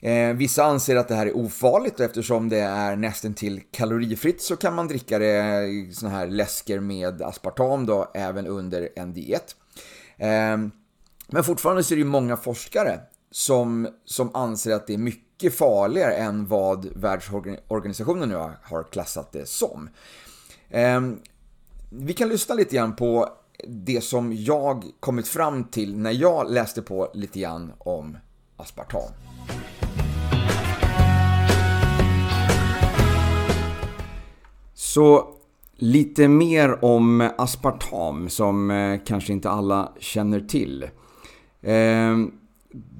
Eh, 0.00 0.32
vissa 0.36 0.64
anser 0.64 0.96
att 0.96 1.08
det 1.08 1.14
här 1.14 1.26
är 1.26 1.36
ofarligt 1.36 2.00
och 2.00 2.06
eftersom 2.06 2.48
det 2.48 2.60
är 2.60 2.96
nästan 2.96 3.34
till 3.34 3.60
kalorifritt 3.70 4.42
så 4.42 4.56
kan 4.56 4.74
man 4.74 4.88
dricka 4.88 5.18
det 5.18 5.64
i 5.66 5.92
såna 5.92 6.12
här 6.12 6.26
läsker 6.26 6.80
med 6.80 7.22
aspartam 7.22 7.86
då 7.86 8.10
även 8.14 8.46
under 8.46 8.88
en 8.96 9.12
diet. 9.12 9.56
Eh, 10.16 10.56
men 11.28 11.44
fortfarande 11.44 11.82
så 11.82 11.94
är 11.94 11.96
det 11.96 12.02
ju 12.02 12.08
många 12.08 12.36
forskare 12.36 13.00
som, 13.36 13.88
som 14.04 14.30
anser 14.34 14.74
att 14.74 14.86
det 14.86 14.94
är 14.94 14.98
mycket 14.98 15.54
farligare 15.54 16.14
än 16.14 16.46
vad 16.46 16.86
världsorganisationen 16.96 18.28
nu 18.28 18.34
har 18.62 18.90
klassat 18.92 19.32
det 19.32 19.48
som. 19.48 19.88
Ehm, 20.70 21.18
vi 21.90 22.12
kan 22.12 22.28
lyssna 22.28 22.54
lite 22.54 22.76
grann 22.76 22.96
på 22.96 23.28
det 23.68 24.00
som 24.00 24.32
jag 24.32 24.84
kommit 25.00 25.28
fram 25.28 25.64
till 25.64 25.96
när 25.96 26.10
jag 26.10 26.50
läste 26.50 26.82
på 26.82 27.10
lite 27.14 27.40
grann 27.40 27.72
om 27.78 28.18
aspartam. 28.56 29.10
Så 34.74 35.34
lite 35.74 36.28
mer 36.28 36.84
om 36.84 37.30
aspartam 37.38 38.28
som 38.28 38.70
eh, 38.70 39.00
kanske 39.06 39.32
inte 39.32 39.50
alla 39.50 39.92
känner 39.98 40.40
till. 40.40 40.88
Ehm, 41.62 42.32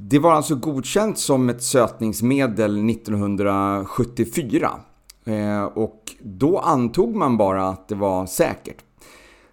det 0.09 0.19
var 0.19 0.33
alltså 0.33 0.55
godkänt 0.55 1.19
som 1.19 1.49
ett 1.49 1.63
sötningsmedel 1.63 2.91
1974. 2.91 4.71
Eh, 5.25 5.65
och 5.65 6.03
då 6.23 6.59
antog 6.59 7.17
man 7.17 7.37
bara 7.37 7.69
att 7.69 7.89
det 7.89 7.95
var 7.95 8.27
säkert. 8.27 8.85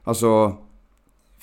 Alltså 0.04 0.58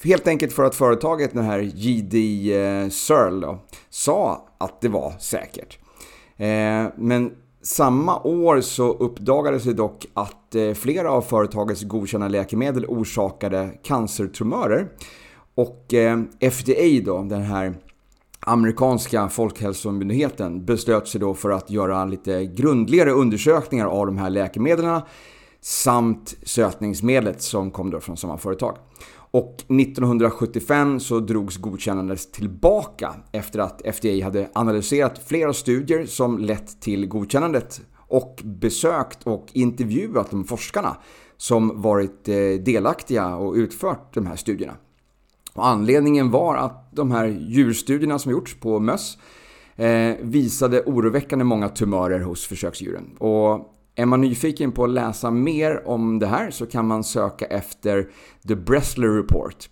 helt 0.05 0.29
enkelt 0.29 0.53
för 0.53 0.65
att 0.65 0.75
företaget, 0.75 1.35
den 1.35 1.45
här 1.45 1.59
JD 1.59 2.15
eh, 2.55 2.89
Searle, 2.89 3.47
då, 3.47 3.59
sa 3.91 4.47
att 4.59 4.81
det 4.81 4.89
var 4.89 5.15
säkert. 5.19 5.79
Eh, 6.37 6.87
men 6.97 7.33
samma 7.63 8.21
år 8.21 8.61
så 8.61 8.93
uppdagades 8.93 9.65
det 9.65 9.75
dock 9.75 10.07
att 10.15 10.37
flera 10.75 11.11
av 11.11 11.23
företagets 11.23 11.83
godkända 11.83 12.29
läkemedel 12.29 12.85
orsakade 12.85 13.71
cancertumörer. 13.83 14.89
Och 15.55 15.95
FDA 16.41 17.03
då, 17.05 17.23
den 17.23 17.43
här 17.43 17.75
amerikanska 18.41 19.29
folkhälsomyndigheten 19.29 20.65
beslöt 20.65 21.09
sig 21.09 21.21
då 21.21 21.35
för 21.35 21.51
att 21.51 21.71
göra 21.71 22.05
lite 22.05 22.47
grundligare 22.47 23.11
undersökningar 23.11 23.87
av 23.87 24.07
de 24.07 24.19
här 24.19 24.31
läkemedlen 24.31 25.01
samt 25.61 26.35
sötningsmedlet 26.43 27.43
som 27.43 27.71
kom 27.71 27.91
då 27.91 28.01
från 28.01 28.17
samma 28.17 28.39
företag. 28.39 28.77
Och 29.33 29.55
1975 29.55 31.01
så 31.01 31.21
drogs 31.21 31.57
godkännandet 31.57 32.33
tillbaka 32.33 33.15
efter 33.33 33.59
att 33.59 33.83
FDA 33.95 34.25
hade 34.25 34.51
analyserat 34.53 35.21
flera 35.27 35.53
studier 35.53 36.07
som 36.07 36.39
lett 36.39 36.81
till 36.81 37.07
godkännandet 37.07 37.81
och 37.97 38.41
besökt 38.45 39.19
och 39.23 39.47
intervjuat 39.53 40.31
de 40.31 40.45
forskarna 40.45 40.97
som 41.37 41.83
varit 41.83 42.29
eh, 42.29 42.35
delaktiga 42.65 43.37
och 43.37 43.55
utfört 43.55 44.15
de 44.15 44.27
här 44.27 44.37
studierna. 44.37 44.77
Och 45.55 45.67
anledningen 45.67 46.31
var 46.31 46.57
att 46.57 46.97
de 46.97 47.11
här 47.11 47.27
djurstudierna 47.27 48.19
som 48.19 48.33
gjorts 48.33 48.61
på 48.61 48.79
möss 48.79 49.19
eh, 49.77 50.15
visade 50.21 50.83
oroväckande 50.83 51.45
många 51.45 51.69
tumörer 51.69 52.21
hos 52.21 52.47
försöksdjuren. 52.47 53.17
Och 53.19 53.75
är 53.95 54.07
man 54.07 54.21
nyfiken 54.21 54.73
på 54.73 54.85
att 54.85 54.91
läsa 54.91 55.31
mer 55.31 55.89
om 55.89 56.19
det 56.19 56.27
här 56.27 56.51
så 56.51 56.67
kan 56.67 56.87
man 56.87 57.05
söka 57.05 57.47
efter 57.47 58.09
The 58.49 58.55
Bressler 58.55 59.09
Report 59.09 59.69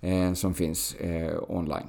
eh, 0.00 0.32
som 0.32 0.54
finns 0.54 0.94
eh, 0.94 1.38
online. 1.48 1.86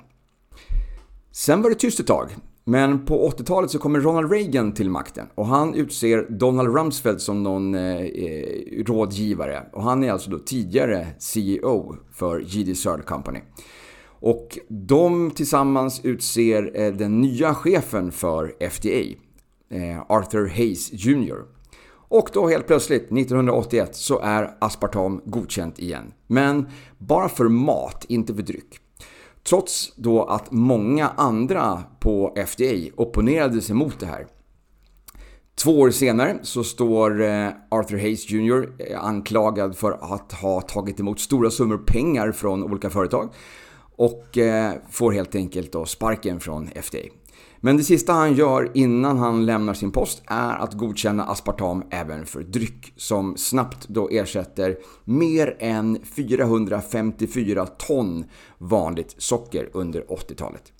Sen 1.32 1.62
var 1.62 1.70
det 1.70 1.76
tyst 1.76 2.00
ett 2.00 2.08
tag. 2.08 2.30
Men 2.66 3.06
på 3.06 3.30
80-talet 3.30 3.72
så 3.72 3.80
kommer 3.80 4.00
Ronald 4.00 4.32
Reagan 4.32 4.74
till 4.74 4.90
makten 4.90 5.28
och 5.36 5.46
han 5.46 5.74
utser 5.74 6.28
Donald 6.30 6.76
Rumsfeld 6.76 7.22
som 7.22 7.44
någon 7.44 7.76
eh, 7.76 8.02
eh 8.02 8.84
rådgivare. 8.86 9.64
Och 9.74 9.84
han 9.84 10.04
är 10.04 10.12
alltså 10.12 10.30
då 10.30 10.40
tidigare 10.40 11.08
CEO 11.20 11.96
för 12.14 12.40
GD 12.40 12.78
Searle 12.78 13.04
Company. 13.04 13.40
Och 14.06 14.60
de 14.70 15.32
tillsammans 15.32 16.02
utser 16.06 16.82
eh, 16.82 16.94
den 16.94 17.22
nya 17.22 17.56
chefen 17.56 18.12
för 18.12 18.56
FDA, 18.60 19.16
eh, 19.70 20.02
Arthur 20.10 20.48
Hayes 20.48 20.94
Jr. 20.94 21.38
Och 22.08 22.30
då 22.34 22.48
helt 22.48 22.68
plötsligt, 22.68 23.02
1981, 23.02 23.96
så 23.96 24.20
är 24.20 24.58
aspartam 24.60 25.22
godkänt 25.26 25.80
igen. 25.80 26.14
Men 26.28 26.68
bara 26.98 27.30
för 27.30 27.46
mat, 27.46 28.06
inte 28.08 28.36
för 28.36 28.42
dryck. 28.42 28.80
Trots 29.44 29.94
då 29.96 30.24
att 30.24 30.52
många 30.52 31.08
andra 31.08 31.84
på 32.00 32.36
FDA 32.48 32.92
opponerade 32.96 33.62
sig 33.62 33.76
mot 33.76 34.00
det 34.00 34.06
här. 34.06 34.28
Två 35.56 35.80
år 35.80 35.92
senare 35.92 36.40
så 36.42 36.64
står 36.64 37.22
eh, 37.22 37.50
Arthur 37.70 37.98
Hayes 37.98 38.30
Jr 38.30 38.70
eh, 38.80 39.04
anklagad 39.04 39.78
för 39.78 39.92
att 39.92 40.32
ha 40.32 40.62
tagit 40.62 41.00
emot 41.00 41.20
stora 41.20 41.50
summor 41.50 41.78
pengar 41.78 42.32
från 42.32 42.64
olika 42.64 42.90
företag 42.90 43.34
och 43.96 44.38
eh, 44.38 44.74
får 44.90 45.12
helt 45.12 45.36
enkelt 45.36 45.72
då 45.72 45.86
sparken 45.86 46.40
från 46.40 46.68
FDA. 46.68 47.00
Men 47.66 47.78
det 47.78 47.84
sista 47.84 48.14
han 48.14 48.34
gör 48.34 48.72
innan 48.74 49.18
han 49.18 49.46
lämnar 49.46 49.74
sin 49.74 49.92
post 49.92 50.24
är 50.28 50.54
att 50.56 50.74
godkänna 50.74 51.24
aspartam 51.24 51.84
även 51.90 52.26
för 52.26 52.42
dryck 52.42 52.94
som 52.96 53.38
snabbt 53.38 53.88
då 53.88 54.10
ersätter 54.10 54.78
mer 55.04 55.58
än 55.60 56.00
454 56.04 57.66
ton 57.66 58.26
vanligt 58.58 59.16
socker 59.18 59.70
under 59.74 60.02
80-talet. 60.02 60.74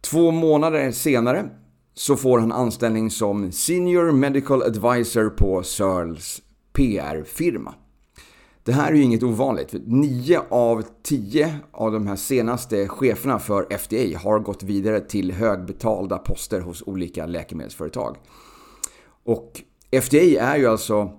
Två 0.00 0.30
månader 0.30 0.90
senare 0.90 1.50
så 1.94 2.16
får 2.16 2.38
han 2.38 2.52
anställning 2.52 3.10
som 3.10 3.52
Senior 3.52 4.12
Medical 4.12 4.62
Advisor 4.62 5.30
på 5.30 5.62
Searles 5.62 6.42
PR-firma. 6.72 7.74
Det 8.68 8.74
här 8.74 8.92
är 8.92 8.96
ju 8.96 9.02
inget 9.02 9.22
ovanligt. 9.22 9.70
För 9.70 9.80
9 9.86 10.40
av 10.48 10.84
10 11.02 11.58
av 11.70 11.92
de 11.92 12.06
här 12.06 12.16
senaste 12.16 12.88
cheferna 12.88 13.38
för 13.38 13.72
FDA 13.78 14.18
har 14.18 14.38
gått 14.38 14.62
vidare 14.62 15.00
till 15.00 15.32
högbetalda 15.32 16.18
poster 16.18 16.60
hos 16.60 16.82
olika 16.86 17.26
läkemedelsföretag. 17.26 18.16
Och 19.24 19.62
FDA 20.02 20.40
är 20.40 20.56
ju 20.56 20.66
alltså 20.66 21.12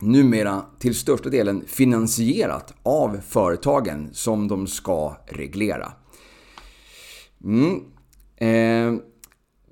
numera 0.00 0.62
till 0.78 0.94
största 0.94 1.28
delen 1.28 1.64
finansierat 1.66 2.74
av 2.82 3.20
företagen 3.28 4.08
som 4.12 4.48
de 4.48 4.66
ska 4.66 5.16
reglera. 5.26 5.92
Mm. 7.44 7.80
Eh, 8.36 9.02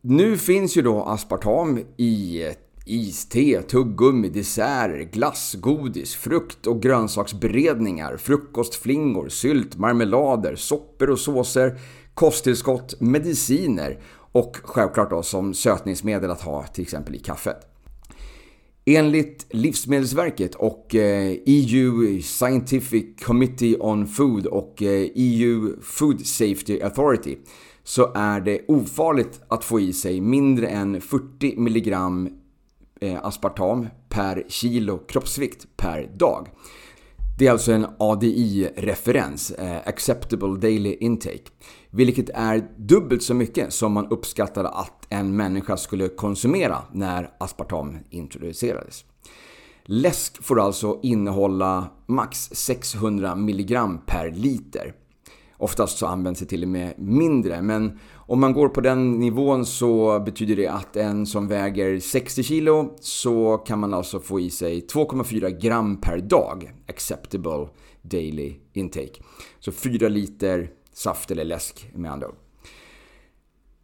nu 0.00 0.37
finns 0.37 0.76
ju 0.76 0.83
då 0.83 1.02
aspartam 1.02 1.80
i 1.96 2.44
iste, 2.90 3.62
tuggummi, 3.62 4.29
desserter, 4.29 5.09
glass, 5.12 5.55
godis, 5.55 6.14
frukt 6.14 6.66
och 6.66 6.83
grönsaksberedningar, 6.83 8.16
frukostflingor, 8.16 9.29
sylt, 9.29 9.76
marmelader, 9.76 10.57
soppor 10.57 11.11
och 11.11 11.18
såser, 11.18 11.79
kosttillskott, 12.14 13.00
mediciner 13.00 13.98
och 14.33 14.57
självklart 14.62 15.11
då 15.11 15.22
som 15.22 15.55
sötningsmedel 15.55 16.31
att 16.31 16.42
ha 16.42 16.66
till 16.66 16.83
exempel 16.83 17.14
i 17.14 17.18
kaffet. 17.18 17.57
Enligt 18.85 19.46
Livsmedelsverket 19.50 20.55
och 20.55 20.94
eh, 20.94 21.37
EU 21.46 22.22
Scientific 22.22 23.05
Committee 23.24 23.76
on 23.81 24.07
Food 24.07 24.46
och 24.46 24.83
eh, 24.83 25.09
EU 25.14 25.76
Food 25.83 26.26
Safety 26.26 26.81
Authority 26.83 27.37
så 27.85 28.12
är 28.14 28.40
det 28.40 28.61
ofarligt 28.68 29.40
att 29.48 29.64
få 29.64 29.81
i 29.81 29.92
sig 29.92 30.20
mindre 30.20 30.68
än 30.68 31.00
40 31.00 31.55
mg 31.57 31.96
Eh, 33.02 33.24
aspartam 33.24 33.88
per 34.08 34.44
kilo 34.48 34.98
kroppsvikt 34.98 35.66
per 35.76 36.10
dag. 36.16 36.48
Det 37.38 37.46
är 37.46 37.50
alltså 37.50 37.72
en 37.72 37.86
ADI-referens, 37.98 39.50
eh, 39.50 39.78
Acceptable 39.88 40.60
Daily 40.60 40.96
Intake, 41.00 41.50
vilket 41.90 42.30
är 42.30 42.68
dubbelt 42.76 43.22
så 43.22 43.34
mycket 43.34 43.72
som 43.72 43.92
man 43.92 44.06
uppskattade 44.10 44.68
att 44.68 45.06
en 45.08 45.36
människa 45.36 45.76
skulle 45.76 46.08
konsumera 46.08 46.78
när 46.92 47.30
aspartam 47.38 47.98
introducerades. 48.10 49.04
Läsk 49.84 50.42
får 50.42 50.60
alltså 50.60 51.00
innehålla 51.02 51.86
max 52.06 52.50
600 52.52 53.32
mg 53.32 53.78
per 54.06 54.30
liter. 54.30 54.94
Oftast 55.60 55.98
så 55.98 56.06
används 56.06 56.40
det 56.40 56.46
till 56.46 56.62
och 56.62 56.68
med 56.68 56.94
mindre, 56.98 57.62
men 57.62 57.98
om 58.14 58.40
man 58.40 58.52
går 58.52 58.68
på 58.68 58.80
den 58.80 59.12
nivån 59.12 59.66
så 59.66 60.20
betyder 60.20 60.56
det 60.56 60.66
att 60.66 60.96
en 60.96 61.26
som 61.26 61.48
väger 61.48 62.00
60 62.00 62.42
kilo 62.42 62.94
så 63.00 63.56
kan 63.56 63.78
man 63.78 63.94
alltså 63.94 64.20
få 64.20 64.40
i 64.40 64.50
sig 64.50 64.80
2,4 64.80 65.60
gram 65.60 66.00
per 66.00 66.18
dag 66.18 66.72
acceptable 66.88 67.68
daily 68.02 68.54
intake. 68.72 69.22
Så 69.58 69.72
4 69.72 70.08
liter 70.08 70.70
saft 70.92 71.30
eller 71.30 71.44
läsk 71.44 71.90
med 71.94 72.12
andra 72.12 72.28
ord. 72.28 72.49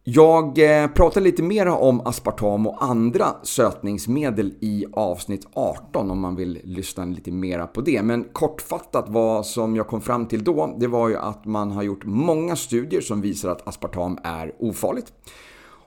Jag 0.09 0.59
eh, 0.59 0.87
pratar 0.87 1.21
lite 1.21 1.43
mer 1.43 1.67
om 1.67 2.01
aspartam 2.01 2.67
och 2.67 2.83
andra 2.83 3.35
sötningsmedel 3.43 4.53
i 4.59 4.85
avsnitt 4.93 5.47
18 5.53 6.11
om 6.11 6.19
man 6.19 6.35
vill 6.35 6.61
lyssna 6.63 7.05
lite 7.05 7.31
mera 7.31 7.67
på 7.67 7.81
det. 7.81 8.03
Men 8.03 8.23
kortfattat 8.23 9.05
vad 9.09 9.45
som 9.45 9.75
jag 9.75 9.87
kom 9.87 10.01
fram 10.01 10.25
till 10.25 10.43
då, 10.43 10.75
det 10.79 10.87
var 10.87 11.09
ju 11.09 11.17
att 11.17 11.45
man 11.45 11.71
har 11.71 11.83
gjort 11.83 12.05
många 12.05 12.55
studier 12.55 13.01
som 13.01 13.21
visar 13.21 13.49
att 13.49 13.67
aspartam 13.67 14.17
är 14.23 14.55
ofarligt. 14.59 15.13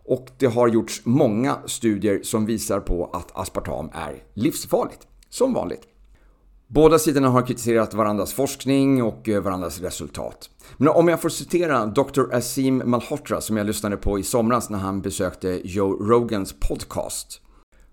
Och 0.04 0.26
det 0.38 0.46
har 0.46 0.68
gjorts 0.68 1.02
många 1.04 1.58
studier 1.66 2.20
som 2.22 2.46
visar 2.46 2.80
på 2.80 3.10
att 3.12 3.38
aspartam 3.38 3.90
är 3.92 4.22
livsfarligt, 4.34 5.06
som 5.28 5.52
vanligt. 5.52 5.82
Båda 6.72 6.98
sidorna 6.98 7.28
har 7.28 7.46
kritiserat 7.46 7.94
varandras 7.94 8.32
forskning 8.32 9.02
och 9.02 9.28
eh, 9.28 9.42
varandras 9.42 9.80
resultat. 9.80 10.50
Men 10.76 10.88
om 10.88 11.08
jag 11.08 11.22
får 11.22 11.28
citera 11.28 11.86
Dr. 11.86 12.32
Asim 12.32 12.82
Malhotra 12.84 13.40
som 13.40 13.56
jag 13.56 13.66
lyssnade 13.66 13.96
på 13.96 14.18
i 14.18 14.22
somras 14.22 14.70
när 14.70 14.78
han 14.78 15.00
besökte 15.00 15.60
Joe 15.64 15.92
Rogans 15.92 16.54
podcast. 16.68 17.40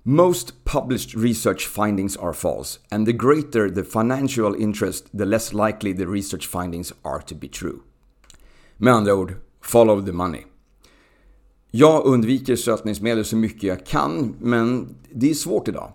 Most 0.03 0.63
published 0.63 1.23
research 1.23 1.67
findings 1.67 2.17
are 2.17 2.33
false 2.33 2.79
and 2.91 3.05
the 3.05 3.13
greater 3.13 3.69
the 3.69 3.83
financial 3.83 4.55
interest 4.55 5.05
the 5.17 5.25
less 5.25 5.53
likely 5.53 5.97
the 5.97 6.05
research 6.05 6.47
findings 6.47 6.93
are 7.01 7.21
to 7.21 7.35
be 7.35 7.47
true. 7.47 7.77
Med 8.77 8.93
andra 8.93 9.13
ord, 9.13 9.33
follow 9.61 10.05
the 10.05 10.11
money. 10.11 10.41
Jag 11.71 12.05
undviker 12.05 12.55
sötningsmedel 12.55 13.25
så 13.25 13.35
mycket 13.35 13.63
jag 13.63 13.85
kan, 13.85 14.35
men 14.39 14.95
det 15.11 15.29
är 15.29 15.33
svårt 15.33 15.67
idag. 15.67 15.91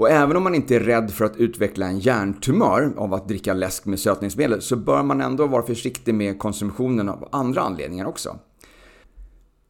Och 0.00 0.10
även 0.10 0.36
om 0.36 0.42
man 0.42 0.54
inte 0.54 0.76
är 0.76 0.80
rädd 0.80 1.10
för 1.10 1.24
att 1.24 1.36
utveckla 1.36 1.86
en 1.86 1.98
hjärntumör 1.98 2.92
av 2.96 3.14
att 3.14 3.28
dricka 3.28 3.54
läsk 3.54 3.86
med 3.86 4.00
sötningsmedel 4.00 4.62
så 4.62 4.76
bör 4.76 5.02
man 5.02 5.20
ändå 5.20 5.46
vara 5.46 5.62
försiktig 5.62 6.14
med 6.14 6.38
konsumtionen 6.38 7.08
av 7.08 7.28
andra 7.32 7.60
anledningar 7.60 8.06
också. 8.06 8.38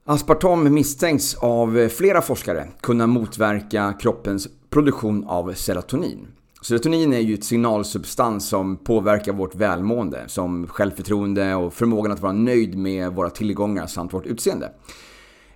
Aspartam 0.04 0.74
misstänks 0.74 1.34
av 1.34 1.88
flera 1.88 2.22
forskare 2.22 2.68
kunna 2.80 3.06
motverka 3.06 3.94
kroppens 4.00 4.48
produktion 4.68 5.24
av 5.24 5.52
serotonin. 5.54 6.26
Serotonin 6.62 7.12
är 7.12 7.20
ju 7.20 7.34
ett 7.34 7.44
signalsubstans 7.44 8.48
som 8.48 8.76
påverkar 8.76 9.32
vårt 9.32 9.54
välmående, 9.54 10.24
som 10.26 10.66
självförtroende 10.66 11.54
och 11.54 11.74
förmågan 11.74 12.12
att 12.12 12.20
vara 12.20 12.32
nöjd 12.32 12.78
med 12.78 13.12
våra 13.12 13.30
tillgångar 13.30 13.86
samt 13.86 14.14
vårt 14.14 14.26
utseende. 14.26 14.72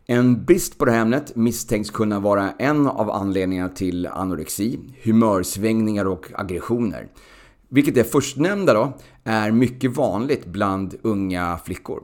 En 0.07 0.45
brist 0.45 0.79
på 0.79 0.85
det 0.85 0.93
här 0.93 1.01
ämnet 1.01 1.37
misstänks 1.37 1.91
kunna 1.91 2.21
vara 2.21 2.51
en 2.51 2.87
av 2.87 3.11
anledningarna 3.11 3.69
till 3.69 4.07
anorexi, 4.07 4.79
humörsvängningar 5.03 6.05
och 6.05 6.27
aggressioner. 6.35 7.09
Vilket 7.69 7.95
det 7.95 8.05
förstnämnda 8.05 8.75
då 8.75 8.93
är 9.25 9.51
mycket 9.51 9.97
vanligt 9.97 10.47
bland 10.47 10.95
unga 11.03 11.59
flickor. 11.65 12.03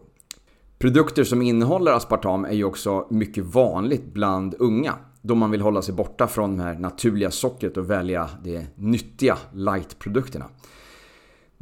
Produkter 0.79 1.25
som 1.25 1.43
innehåller 1.43 1.93
aspartam 1.93 2.45
är 2.45 2.53
ju 2.53 2.65
också 2.65 3.07
mycket 3.11 3.45
vanligt 3.45 4.13
bland 4.13 4.55
unga 4.59 4.95
då 5.23 5.35
man 5.35 5.51
vill 5.51 5.61
hålla 5.61 5.83
sig 5.83 5.95
borta 5.95 6.27
från 6.27 6.57
det 6.57 6.63
här 6.63 6.75
naturliga 6.75 7.31
sockret 7.31 7.77
och 7.77 7.91
välja 7.91 8.31
de 8.45 8.67
nyttiga 8.75 9.39
light-produkterna. 9.53 10.45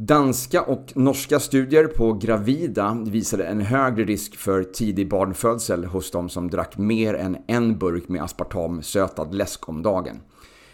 Danska 0.01 0.63
och 0.63 0.93
norska 0.95 1.41
studier 1.41 1.87
på 1.87 2.13
gravida 2.13 3.05
visade 3.07 3.45
en 3.45 3.61
högre 3.61 4.05
risk 4.05 4.37
för 4.37 4.63
tidig 4.63 5.09
barnfödsel 5.09 5.85
hos 5.85 6.11
de 6.11 6.29
som 6.29 6.51
drack 6.51 6.79
mer 6.79 7.15
än 7.15 7.37
en 7.47 7.79
burk 7.79 8.09
med 8.09 8.23
aspartam-sötad 8.23 9.35
läsk 9.35 9.69
om 9.69 9.83
dagen. 9.83 10.21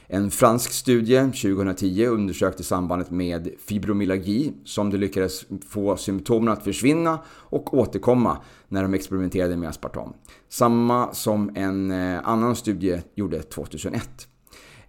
En 0.07 0.31
fransk 0.31 0.73
studie 0.73 1.21
2010 1.21 2.07
undersökte 2.07 2.65
sambandet 2.65 3.11
med 3.11 3.49
fibromyalgi 3.67 4.53
som 4.65 4.91
de 4.91 4.97
lyckades 4.97 5.47
få 5.69 5.97
symptomen 5.97 6.53
att 6.53 6.65
försvinna 6.65 7.19
och 7.29 7.75
återkomma 7.75 8.39
när 8.69 8.83
de 8.83 8.95
experimenterade 8.95 9.57
med 9.57 9.69
aspartam. 9.69 10.13
Samma 10.49 11.15
som 11.15 11.57
en 11.57 11.91
eh, 11.91 12.29
annan 12.29 12.57
studie 12.57 13.03
gjorde 13.15 13.43
2001. 13.43 14.29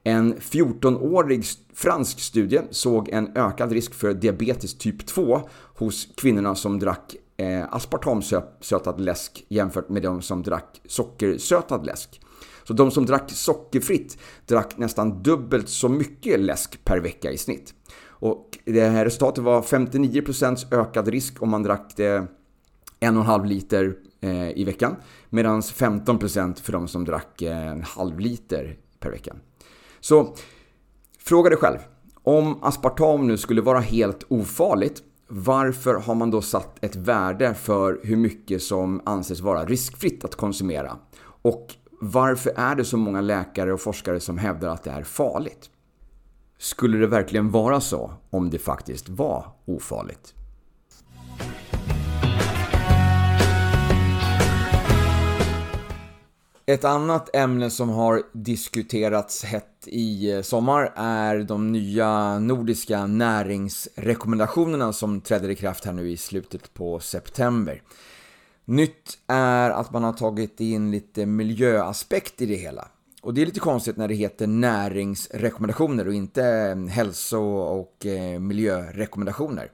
En 0.07 0.35
14-årig 0.35 1.45
fransk 1.73 2.19
studie 2.19 2.61
såg 2.71 3.09
en 3.09 3.37
ökad 3.37 3.71
risk 3.71 3.93
för 3.93 4.13
diabetes 4.13 4.77
typ 4.77 5.05
2 5.05 5.41
hos 5.75 6.07
kvinnorna 6.17 6.55
som 6.55 6.79
drack 6.79 7.15
eh, 7.37 7.73
aspartamsötad 7.73 9.01
läsk 9.01 9.45
jämfört 9.47 9.89
med 9.89 10.01
de 10.01 10.21
som 10.21 10.43
drack 10.43 10.81
sockersötad 10.85 11.85
läsk. 11.85 12.21
Så 12.63 12.73
de 12.73 12.91
som 12.91 13.05
drack 13.05 13.31
sockerfritt 13.31 14.17
drack 14.45 14.77
nästan 14.77 15.23
dubbelt 15.23 15.69
så 15.69 15.89
mycket 15.89 16.39
läsk 16.39 16.85
per 16.85 16.99
vecka 16.99 17.31
i 17.31 17.37
snitt. 17.37 17.73
Och 18.07 18.57
det 18.65 18.81
här 18.81 19.05
resultatet 19.05 19.43
var 19.43 19.61
59% 19.61 20.73
ökad 20.73 21.07
risk 21.07 21.41
om 21.41 21.49
man 21.49 21.63
drack 21.63 21.93
det 21.95 22.27
en 22.99 23.15
och 23.17 23.21
en 23.21 23.27
halv 23.27 23.45
liter 23.45 23.95
eh, 24.21 24.49
i 24.49 24.63
veckan. 24.63 24.95
Medan 25.29 25.61
15% 25.61 26.61
för 26.61 26.71
de 26.71 26.87
som 26.87 27.05
drack 27.05 27.41
eh, 27.41 27.67
en 27.67 27.83
halv 27.83 28.19
liter 28.19 28.77
per 28.99 29.11
vecka. 29.11 29.35
Så 30.05 30.33
fråga 31.19 31.49
dig 31.49 31.59
själv. 31.59 31.77
Om 32.23 32.63
aspartam 32.63 33.27
nu 33.27 33.37
skulle 33.37 33.61
vara 33.61 33.79
helt 33.79 34.23
ofarligt, 34.27 35.03
varför 35.27 35.93
har 35.95 36.15
man 36.15 36.31
då 36.31 36.41
satt 36.41 36.83
ett 36.83 36.95
värde 36.95 37.53
för 37.53 37.99
hur 38.03 38.15
mycket 38.15 38.61
som 38.63 39.01
anses 39.05 39.39
vara 39.39 39.65
riskfritt 39.65 40.25
att 40.25 40.35
konsumera? 40.35 40.97
Och 41.21 41.73
varför 42.01 42.53
är 42.55 42.75
det 42.75 42.85
så 42.85 42.97
många 42.97 43.21
läkare 43.21 43.73
och 43.73 43.81
forskare 43.81 44.19
som 44.19 44.37
hävdar 44.37 44.69
att 44.69 44.83
det 44.83 44.91
är 44.91 45.03
farligt? 45.03 45.69
Skulle 46.57 46.97
det 46.97 47.07
verkligen 47.07 47.51
vara 47.51 47.81
så 47.81 48.11
om 48.29 48.49
det 48.49 48.59
faktiskt 48.59 49.09
var 49.09 49.47
ofarligt? 49.65 50.33
Ett 56.67 56.83
annat 56.83 57.35
ämne 57.35 57.69
som 57.69 57.89
har 57.89 58.23
diskuterats 58.33 59.43
hett 59.43 59.87
i 59.87 60.31
eh, 60.31 60.41
sommar 60.41 60.93
är 60.95 61.43
de 61.43 61.71
nya 61.71 62.39
nordiska 62.39 63.05
näringsrekommendationerna 63.05 64.93
som 64.93 65.21
träder 65.21 65.49
i 65.49 65.55
kraft 65.55 65.85
här 65.85 65.93
nu 65.93 66.09
i 66.09 66.17
slutet 66.17 66.73
på 66.73 66.99
september. 66.99 67.81
Nytt 68.65 69.17
är 69.27 69.69
att 69.69 69.91
man 69.91 70.03
har 70.03 70.13
tagit 70.13 70.59
in 70.59 70.91
lite 70.91 71.25
miljöaspekt 71.25 72.41
i 72.41 72.45
det 72.45 72.55
hela. 72.55 72.87
Och 73.21 73.33
det 73.33 73.41
är 73.41 73.45
lite 73.45 73.59
konstigt 73.59 73.97
när 73.97 74.07
det 74.07 74.15
heter 74.15 74.47
näringsrekommendationer 74.47 76.07
och 76.07 76.13
inte 76.13 76.43
eh, 76.45 76.87
hälso 76.87 77.41
och 77.57 78.05
eh, 78.05 78.39
miljörekommendationer. 78.39 79.71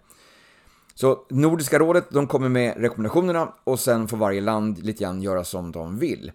Så 0.96 1.26
Nordiska 1.30 1.80
rådet 1.80 2.06
de 2.10 2.28
kommer 2.28 2.50
med 2.50 2.78
rekommendationerna 2.78 3.54
och 3.64 3.80
sen 3.80 4.08
får 4.08 4.18
varje 4.18 4.42
land 4.42 4.84
lite 4.84 5.04
grann 5.04 5.22
göra 5.22 5.44
som 5.44 5.72
de 5.72 6.00
vill. 6.00 6.32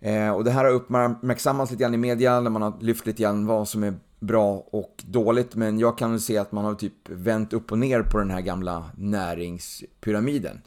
Eh, 0.00 0.30
och 0.30 0.44
det 0.44 0.50
här 0.50 0.64
har 0.64 0.72
uppmärksammats 0.72 1.70
lite 1.70 1.82
grann 1.82 1.94
i 1.94 1.96
media 1.96 2.40
när 2.40 2.50
man 2.50 2.62
har 2.62 2.72
lyft 2.80 3.06
lite 3.06 3.22
grann 3.22 3.46
vad 3.46 3.68
som 3.68 3.84
är 3.84 3.94
bra 4.20 4.66
och 4.70 5.04
dåligt. 5.06 5.54
Men 5.54 5.78
jag 5.78 5.98
kan 5.98 6.20
se 6.20 6.38
att 6.38 6.52
man 6.52 6.64
har 6.64 6.74
typ 6.74 7.08
vänt 7.08 7.52
upp 7.52 7.72
och 7.72 7.78
ner 7.78 8.02
på 8.02 8.18
den 8.18 8.30
här 8.30 8.40
gamla 8.40 8.90
näringspyramiden. 8.96 10.60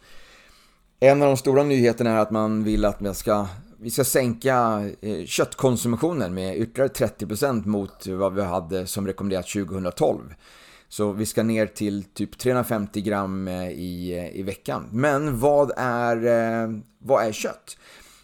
En 0.99 1.21
av 1.21 1.27
de 1.27 1.38
stora 1.38 1.63
nyheterna 1.63 2.09
är 2.09 2.17
att 2.17 2.32
man 2.32 2.63
vill 2.63 2.86
att 2.86 3.01
vi 3.01 3.13
ska, 3.13 3.47
vi 3.77 3.89
ska 3.89 4.03
sänka 4.03 4.89
eh, 5.01 5.25
köttkonsumtionen 5.25 6.34
med 6.34 6.57
ytterligare 6.57 6.91
30% 6.91 7.67
mot 7.67 8.07
vad 8.07 8.34
vi 8.34 8.41
hade 8.41 8.88
som 8.88 9.07
rekommenderat 9.07 9.47
2012. 9.47 10.34
Så 10.89 11.11
vi 11.11 11.25
ska 11.25 11.43
ner 11.43 11.65
till 11.65 12.03
typ 12.03 12.38
350 12.38 13.01
gram 13.01 13.47
eh, 13.47 13.69
i, 13.69 14.30
i 14.34 14.43
veckan. 14.43 14.88
Men 14.91 15.39
vad 15.39 15.71
är, 15.77 16.15
eh, 16.25 16.69
vad 16.99 17.25
är 17.25 17.32
kött? 17.32 17.77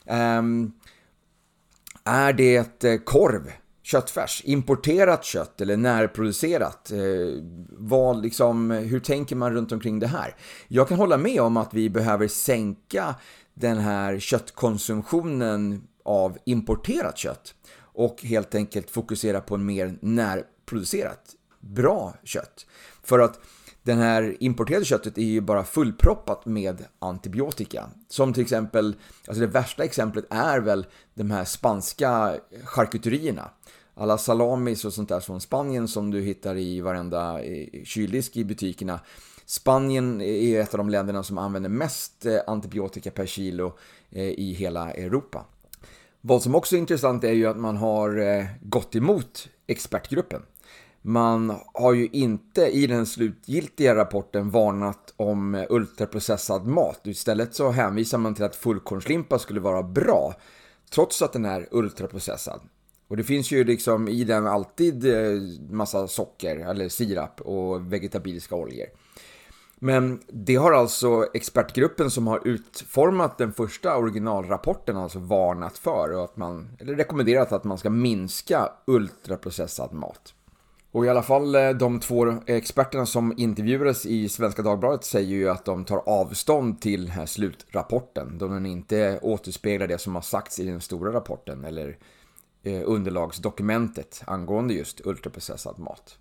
Um, 0.06 0.72
är 2.06 2.34
det 2.34 2.84
eh, 2.84 2.98
korv, 2.98 3.52
köttfärs, 3.84 4.42
importerat 4.46 5.24
kött 5.24 5.62
eller 5.62 5.78
närproducerat? 5.78 6.92
Eh, 6.92 6.98
vad 7.70 8.22
liksom, 8.22 8.72
hur 8.72 9.00
tänker 9.00 9.36
man 9.36 9.54
runt 9.54 9.72
omkring 9.72 10.00
det 10.00 10.08
här? 10.08 10.36
Jag 10.68 10.88
kan 10.88 10.98
hålla 10.98 11.18
med 11.18 11.42
om 11.42 11.58
att 11.58 11.74
vi 11.74 11.90
behöver 11.90 12.28
sänka 12.28 13.16
den 13.54 13.78
här 13.78 14.20
köttkonsumtionen 14.20 15.88
av 16.06 16.38
importerat 16.46 17.18
kött 17.18 17.56
och 17.78 18.22
helt 18.22 18.56
enkelt 18.56 18.90
fokusera 18.90 19.42
på 19.42 19.56
en 19.56 19.66
mer 19.66 19.98
närproducerat 20.02 21.36
bra 21.60 22.16
kött. 22.24 22.66
För 23.04 23.20
att 23.20 23.40
den 23.86 23.98
här 23.98 24.38
importerade 24.40 24.86
köttet 24.86 25.18
är 25.18 25.22
ju 25.22 25.42
bara 25.42 25.64
fullproppat 25.64 26.46
med 26.46 26.86
antibiotika. 27.00 27.90
Som 28.08 28.34
till 28.34 28.44
exempel, 28.44 28.96
alltså 29.28 29.42
det 29.42 29.48
värsta 29.48 29.84
exemplet 29.84 30.26
är 30.30 30.60
väl 30.60 30.86
de 31.14 31.32
här 31.32 31.46
spanska 31.46 32.36
charkuterierna. 32.64 33.50
Alla 33.96 34.18
salamis 34.18 34.86
och 34.86 34.94
sånt 34.94 35.10
där 35.10 35.20
från 35.20 35.42
Spanien 35.42 35.88
som 35.88 36.12
du 36.12 36.22
hittar 36.22 36.58
i 36.58 36.82
varenda 36.82 37.40
kyldisk 37.84 38.38
i 38.38 38.44
butikerna. 38.44 39.00
Spanien 39.46 40.22
är 40.22 40.62
ett 40.62 40.74
av 40.74 40.78
de 40.78 40.90
länderna 40.90 41.24
som 41.24 41.38
använder 41.38 41.70
mest 41.70 42.26
eh, 42.26 42.40
antibiotika 42.48 43.12
per 43.12 43.26
kilo 43.26 43.78
eh, 44.12 44.24
i 44.24 44.54
hela 44.54 44.92
Europa. 44.92 45.46
Vad 46.22 46.44
som 46.44 46.56
också 46.56 46.76
är 46.76 46.80
intressant 46.80 47.24
är 47.24 47.34
ju 47.34 47.46
att 47.46 47.58
man 47.58 47.78
har 47.78 48.18
eh, 48.18 48.46
gått 48.62 48.96
emot 48.96 49.50
expertgruppen. 49.68 50.42
Man 51.08 51.56
har 51.74 51.94
ju 51.94 52.08
inte 52.12 52.62
i 52.62 52.88
den 52.88 53.06
slutgiltiga 53.06 53.96
rapporten 53.96 54.50
varnat 54.50 55.14
om 55.18 55.56
eh, 55.56 55.66
ultraprocessad 55.70 56.68
mat. 56.68 57.02
Istället 57.04 57.56
så 57.56 57.72
hänvisar 57.72 58.18
man 58.18 58.36
till 58.36 58.44
att 58.44 58.56
fullkornslimpa 58.56 59.40
skulle 59.40 59.60
vara 59.60 59.84
bra, 59.84 60.34
trots 60.94 61.22
att 61.22 61.34
den 61.34 61.46
är 61.46 61.68
ultraprocessad. 61.72 62.60
Och 63.08 63.18
det 63.18 63.24
finns 63.24 63.52
ju 63.52 63.64
liksom 63.64 64.08
i 64.08 64.24
den 64.24 64.48
alltid 64.48 65.06
eh, 65.06 65.42
massa 65.70 66.08
socker 66.08 66.56
eller 66.56 66.90
sirap 66.90 67.42
och 67.42 67.94
vegetabiliska 67.94 68.56
oljor. 68.56 68.88
Men 69.80 70.20
det 70.28 70.56
har 70.56 70.72
alltså 70.72 71.28
expertgruppen 71.34 72.12
som 72.12 72.28
har 72.28 72.48
utformat 72.48 73.38
den 73.38 73.54
första 73.54 73.98
originalrapporten 73.98 74.98
alltså 74.98 75.20
varnat 75.20 75.78
för 75.78 76.14
och 76.14 76.24
att 76.24 76.38
man, 76.38 76.78
eller 76.80 76.96
rekommenderat 76.96 77.52
att 77.52 77.64
man 77.64 77.78
ska 77.78 77.90
minska 77.90 78.72
ultraprocessad 78.86 79.94
mat. 79.94 80.35
Och 80.96 81.06
i 81.06 81.10
alla 81.10 81.24
fall 81.24 81.56
eh, 81.56 81.70
de 81.70 82.00
två 82.00 82.34
experterna 82.46 83.06
som 83.06 83.34
intervjuades 83.38 84.06
i 84.06 84.30
Svenska 84.30 84.62
Dagbladet 84.62 85.04
säger 85.04 85.36
ju 85.36 85.50
att 85.50 85.66
de 85.66 85.86
tar 85.86 85.98
avstånd 86.10 86.82
till 86.82 87.06
den 87.06 87.12
här 87.12 87.26
slutrapporten. 87.26 88.38
Då 88.38 88.48
den 88.48 88.66
inte 88.66 89.20
återspeglar 89.22 89.88
det 89.88 89.98
som 89.98 90.16
har 90.16 90.22
sagts 90.22 90.60
i 90.60 90.66
den 90.66 90.82
stora 90.82 91.14
rapporten 91.14 91.66
eller 91.66 91.98
eh, 92.64 92.82
underlagsdokumentet 92.86 94.24
angående 94.28 94.74
just 94.74 95.06
ultraprocessad 95.06 95.80
mat. 95.80 96.18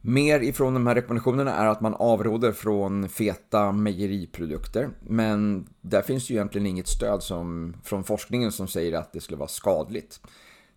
Mer 0.00 0.40
ifrån 0.40 0.74
de 0.74 0.86
här 0.86 0.94
rekommendationerna 0.94 1.54
är 1.54 1.66
att 1.66 1.80
man 1.80 1.94
avråder 1.94 2.52
från 2.52 3.08
feta 3.08 3.72
mejeriprodukter. 3.72 4.90
Men 5.00 5.68
där 5.80 6.02
finns 6.02 6.30
ju 6.30 6.34
egentligen 6.34 6.66
inget 6.66 6.88
stöd 6.88 7.22
som, 7.22 7.76
från 7.84 8.04
forskningen 8.04 8.52
som 8.52 8.68
säger 8.68 8.98
att 8.98 9.12
det 9.12 9.20
skulle 9.20 9.38
vara 9.38 9.48
skadligt. 9.48 10.20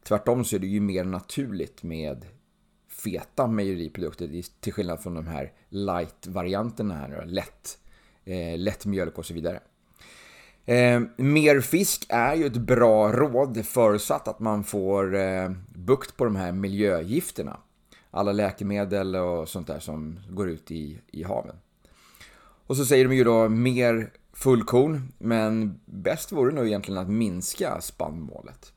Tvärtom 0.04 0.44
så 0.44 0.56
är 0.56 0.60
det 0.60 0.68
ju 0.68 0.80
mer 0.80 1.04
naturligt 1.04 1.84
med 1.84 2.26
feta 3.04 3.48
mejeriprodukter 3.48 4.42
till 4.60 4.74
skillnad 4.74 5.00
från 5.00 5.14
de 5.14 5.28
här 5.28 5.52
light-varianterna 5.70 6.96
här, 6.96 7.26
lätt, 7.26 7.78
eh, 8.26 8.58
lätt 8.58 8.86
mjölk 8.86 9.18
och 9.18 9.26
så 9.26 9.34
vidare. 9.34 9.60
Eh, 10.66 11.02
mer 11.18 11.62
fisk 11.62 12.06
är 12.10 12.36
ju 12.36 12.46
ett 12.46 12.58
bra 12.58 13.12
råd 13.12 13.66
förutsatt 13.66 14.28
att 14.28 14.40
man 14.40 14.64
får 14.64 15.16
eh, 15.16 15.52
bukt 15.76 16.18
på 16.18 16.26
de 16.26 16.36
här 16.36 16.52
miljögifterna. 16.52 17.60
Alla 18.12 18.32
läkemedel 18.32 19.16
och 19.16 19.50
sånt 19.50 19.68
där 19.68 19.80
som 19.80 20.20
går 20.30 20.50
ut 20.50 20.72
i, 20.72 21.00
i 21.12 21.24
haven. 21.24 21.56
Och 22.68 22.78
så 22.78 22.86
säger 22.86 23.08
de 23.08 23.16
ju 23.16 23.24
då 23.24 23.50
mer 23.50 24.12
fullkorn, 24.34 25.12
men 25.18 25.80
bäst 25.86 26.32
vore 26.32 26.54
nog 26.54 26.68
egentligen 26.68 27.02
att 27.02 27.10
minska 27.10 27.82
spannmålet. 27.82 28.74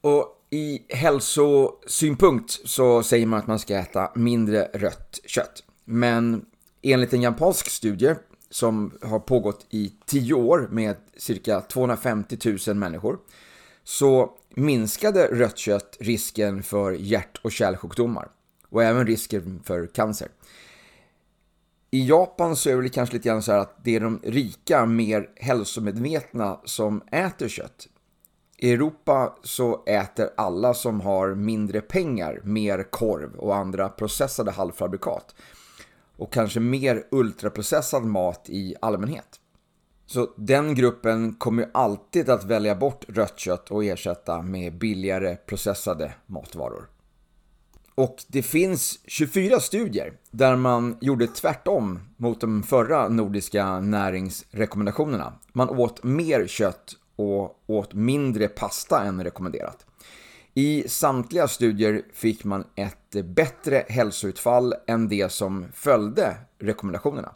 Och 0.00 0.45
i 0.56 0.86
hälsosynpunkt 0.88 2.50
så 2.64 3.02
säger 3.02 3.26
man 3.26 3.38
att 3.38 3.46
man 3.46 3.58
ska 3.58 3.76
äta 3.76 4.12
mindre 4.14 4.68
rött 4.74 5.20
kött. 5.26 5.62
Men 5.84 6.44
enligt 6.82 7.12
en 7.12 7.22
japansk 7.22 7.70
studie 7.70 8.14
som 8.50 8.98
har 9.02 9.18
pågått 9.18 9.66
i 9.70 9.92
10 10.06 10.34
år 10.34 10.68
med 10.70 10.96
cirka 11.16 11.60
250 11.60 12.58
000 12.66 12.76
människor 12.76 13.18
så 13.84 14.30
minskade 14.54 15.26
rött 15.26 15.58
kött 15.58 15.96
risken 16.00 16.62
för 16.62 16.92
hjärt 16.92 17.40
och 17.42 17.52
kärlsjukdomar 17.52 18.28
och 18.68 18.82
även 18.82 19.06
risken 19.06 19.62
för 19.64 19.86
cancer. 19.86 20.28
I 21.90 22.08
Japan 22.08 22.56
så 22.56 22.70
är 22.70 22.82
det 22.82 22.88
kanske 22.88 23.14
lite 23.14 23.28
grann 23.28 23.42
så 23.42 23.52
här 23.52 23.58
att 23.58 23.84
det 23.84 23.96
är 23.96 24.00
de 24.00 24.20
rika, 24.22 24.86
mer 24.86 25.30
hälsomedvetna 25.36 26.60
som 26.64 27.02
äter 27.10 27.48
kött. 27.48 27.88
I 28.58 28.72
Europa 28.72 29.36
så 29.42 29.84
äter 29.86 30.30
alla 30.36 30.74
som 30.74 31.00
har 31.00 31.34
mindre 31.34 31.80
pengar 31.80 32.40
mer 32.44 32.90
korv 32.90 33.34
och 33.34 33.56
andra 33.56 33.88
processade 33.88 34.50
halvfabrikat. 34.50 35.34
Och 36.16 36.32
kanske 36.32 36.60
mer 36.60 37.06
ultraprocessad 37.10 38.04
mat 38.04 38.44
i 38.48 38.74
allmänhet. 38.80 39.40
Så 40.06 40.30
den 40.36 40.74
gruppen 40.74 41.34
kommer 41.34 41.62
ju 41.62 41.68
alltid 41.74 42.30
att 42.30 42.44
välja 42.44 42.74
bort 42.74 43.04
rött 43.08 43.38
kött 43.38 43.70
och 43.70 43.84
ersätta 43.84 44.42
med 44.42 44.78
billigare 44.78 45.36
processade 45.36 46.12
matvaror. 46.26 46.88
Och 47.94 48.16
det 48.28 48.42
finns 48.42 48.98
24 49.06 49.60
studier 49.60 50.12
där 50.30 50.56
man 50.56 50.98
gjorde 51.00 51.26
tvärtom 51.26 52.00
mot 52.16 52.40
de 52.40 52.62
förra 52.62 53.08
nordiska 53.08 53.80
näringsrekommendationerna. 53.80 55.32
Man 55.52 55.68
åt 55.68 56.04
mer 56.04 56.46
kött 56.46 56.96
och 57.16 57.62
åt 57.66 57.94
mindre 57.94 58.48
pasta 58.48 59.02
än 59.04 59.24
rekommenderat. 59.24 59.86
I 60.54 60.88
samtliga 60.88 61.48
studier 61.48 62.02
fick 62.12 62.44
man 62.44 62.64
ett 62.74 63.24
bättre 63.24 63.84
hälsoutfall 63.88 64.74
än 64.86 65.08
det 65.08 65.32
som 65.32 65.66
följde 65.72 66.36
rekommendationerna. 66.58 67.34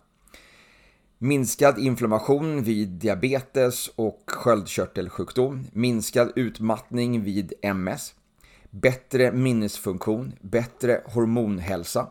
Minskad 1.19 1.79
inflammation 1.79 2.63
vid 2.63 2.89
diabetes 2.89 3.91
och 3.97 4.23
sköldkörtelsjukdom, 4.27 5.67
minskad 5.73 6.33
utmattning 6.37 7.23
vid 7.23 7.53
MS, 7.63 8.15
bättre 8.71 9.33
minnesfunktion, 9.33 10.33
bättre 10.41 11.03
hormonhälsa, 11.05 12.09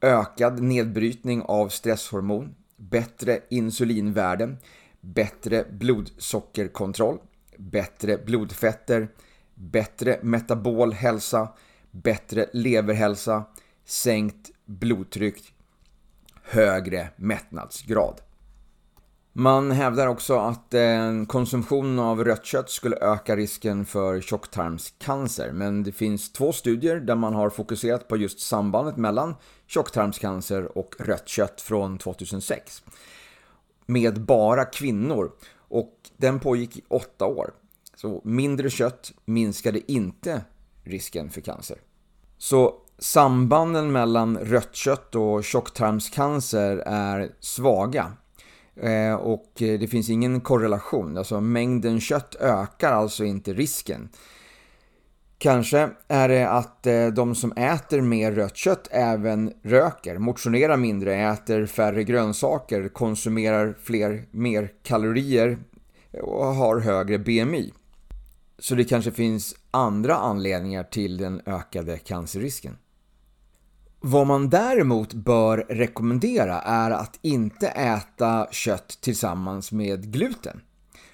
ökad 0.00 0.62
nedbrytning 0.62 1.42
av 1.42 1.68
stresshormon, 1.68 2.54
bättre 2.76 3.40
insulinvärden, 3.48 4.56
bättre 5.14 5.64
blodsockerkontroll, 5.70 7.18
bättre 7.56 8.18
blodfetter, 8.18 9.08
bättre 9.54 10.18
metabol 10.22 10.92
hälsa, 10.92 11.48
bättre 11.90 12.46
leverhälsa, 12.52 13.44
sänkt 13.84 14.50
blodtryck, 14.64 15.54
högre 16.42 17.08
mättnadsgrad. 17.16 18.20
Man 19.32 19.70
hävdar 19.70 20.06
också 20.06 20.38
att 20.38 20.74
en 20.74 21.26
konsumtion 21.26 21.98
av 21.98 22.24
rött 22.24 22.44
kött 22.44 22.70
skulle 22.70 22.96
öka 22.96 23.36
risken 23.36 23.84
för 23.84 24.20
tjocktarmscancer. 24.20 25.52
Men 25.52 25.82
det 25.82 25.92
finns 25.92 26.32
två 26.32 26.52
studier 26.52 27.00
där 27.00 27.14
man 27.14 27.34
har 27.34 27.50
fokuserat 27.50 28.08
på 28.08 28.16
just 28.16 28.40
sambandet 28.40 28.96
mellan 28.96 29.34
tjocktarmscancer 29.66 30.78
och 30.78 30.94
rött 30.98 31.28
kött 31.28 31.60
från 31.60 31.98
2006. 31.98 32.82
Med 33.86 34.20
bara 34.20 34.64
kvinnor. 34.64 35.32
Och 35.68 35.92
den 36.16 36.40
pågick 36.40 36.76
i 36.76 36.82
åtta 36.88 37.26
år. 37.26 37.50
Så 37.96 38.20
mindre 38.24 38.70
kött 38.70 39.12
minskade 39.24 39.92
inte 39.92 40.44
risken 40.84 41.30
för 41.30 41.40
cancer. 41.40 41.78
Så 42.38 42.74
sambanden 42.98 43.92
mellan 43.92 44.38
rött 44.38 44.74
kött 44.74 45.14
och 45.14 45.44
tjocktarmscancer 45.44 46.76
är 46.86 47.32
svaga. 47.40 48.12
Eh, 48.76 49.14
och 49.14 49.62
eh, 49.62 49.78
det 49.78 49.88
finns 49.88 50.10
ingen 50.10 50.40
korrelation, 50.40 51.18
alltså 51.18 51.40
mängden 51.40 52.00
kött 52.00 52.34
ökar 52.40 52.92
alltså 52.92 53.24
inte 53.24 53.52
risken. 53.52 54.08
Kanske 55.38 55.90
är 56.08 56.28
det 56.28 56.50
att 56.50 56.86
eh, 56.86 57.06
de 57.06 57.34
som 57.34 57.52
äter 57.52 58.00
mer 58.00 58.32
rött 58.32 58.56
kött 58.56 58.88
även 58.90 59.52
röker, 59.62 60.18
motionerar 60.18 60.76
mindre, 60.76 61.14
äter 61.14 61.66
färre 61.66 62.04
grönsaker, 62.04 62.88
konsumerar 62.88 63.76
fler, 63.82 64.26
mer 64.30 64.72
kalorier 64.82 65.58
och 66.22 66.46
har 66.46 66.80
högre 66.80 67.18
BMI. 67.18 67.72
Så 68.58 68.74
det 68.74 68.84
kanske 68.84 69.10
finns 69.10 69.54
andra 69.70 70.14
anledningar 70.16 70.84
till 70.84 71.16
den 71.16 71.40
ökade 71.46 71.98
cancerrisken. 71.98 72.76
Vad 74.00 74.26
man 74.26 74.50
däremot 74.50 75.12
bör 75.12 75.58
rekommendera 75.68 76.60
är 76.60 76.90
att 76.90 77.18
inte 77.22 77.68
äta 77.68 78.46
kött 78.50 78.98
tillsammans 79.00 79.72
med 79.72 80.12
gluten. 80.12 80.60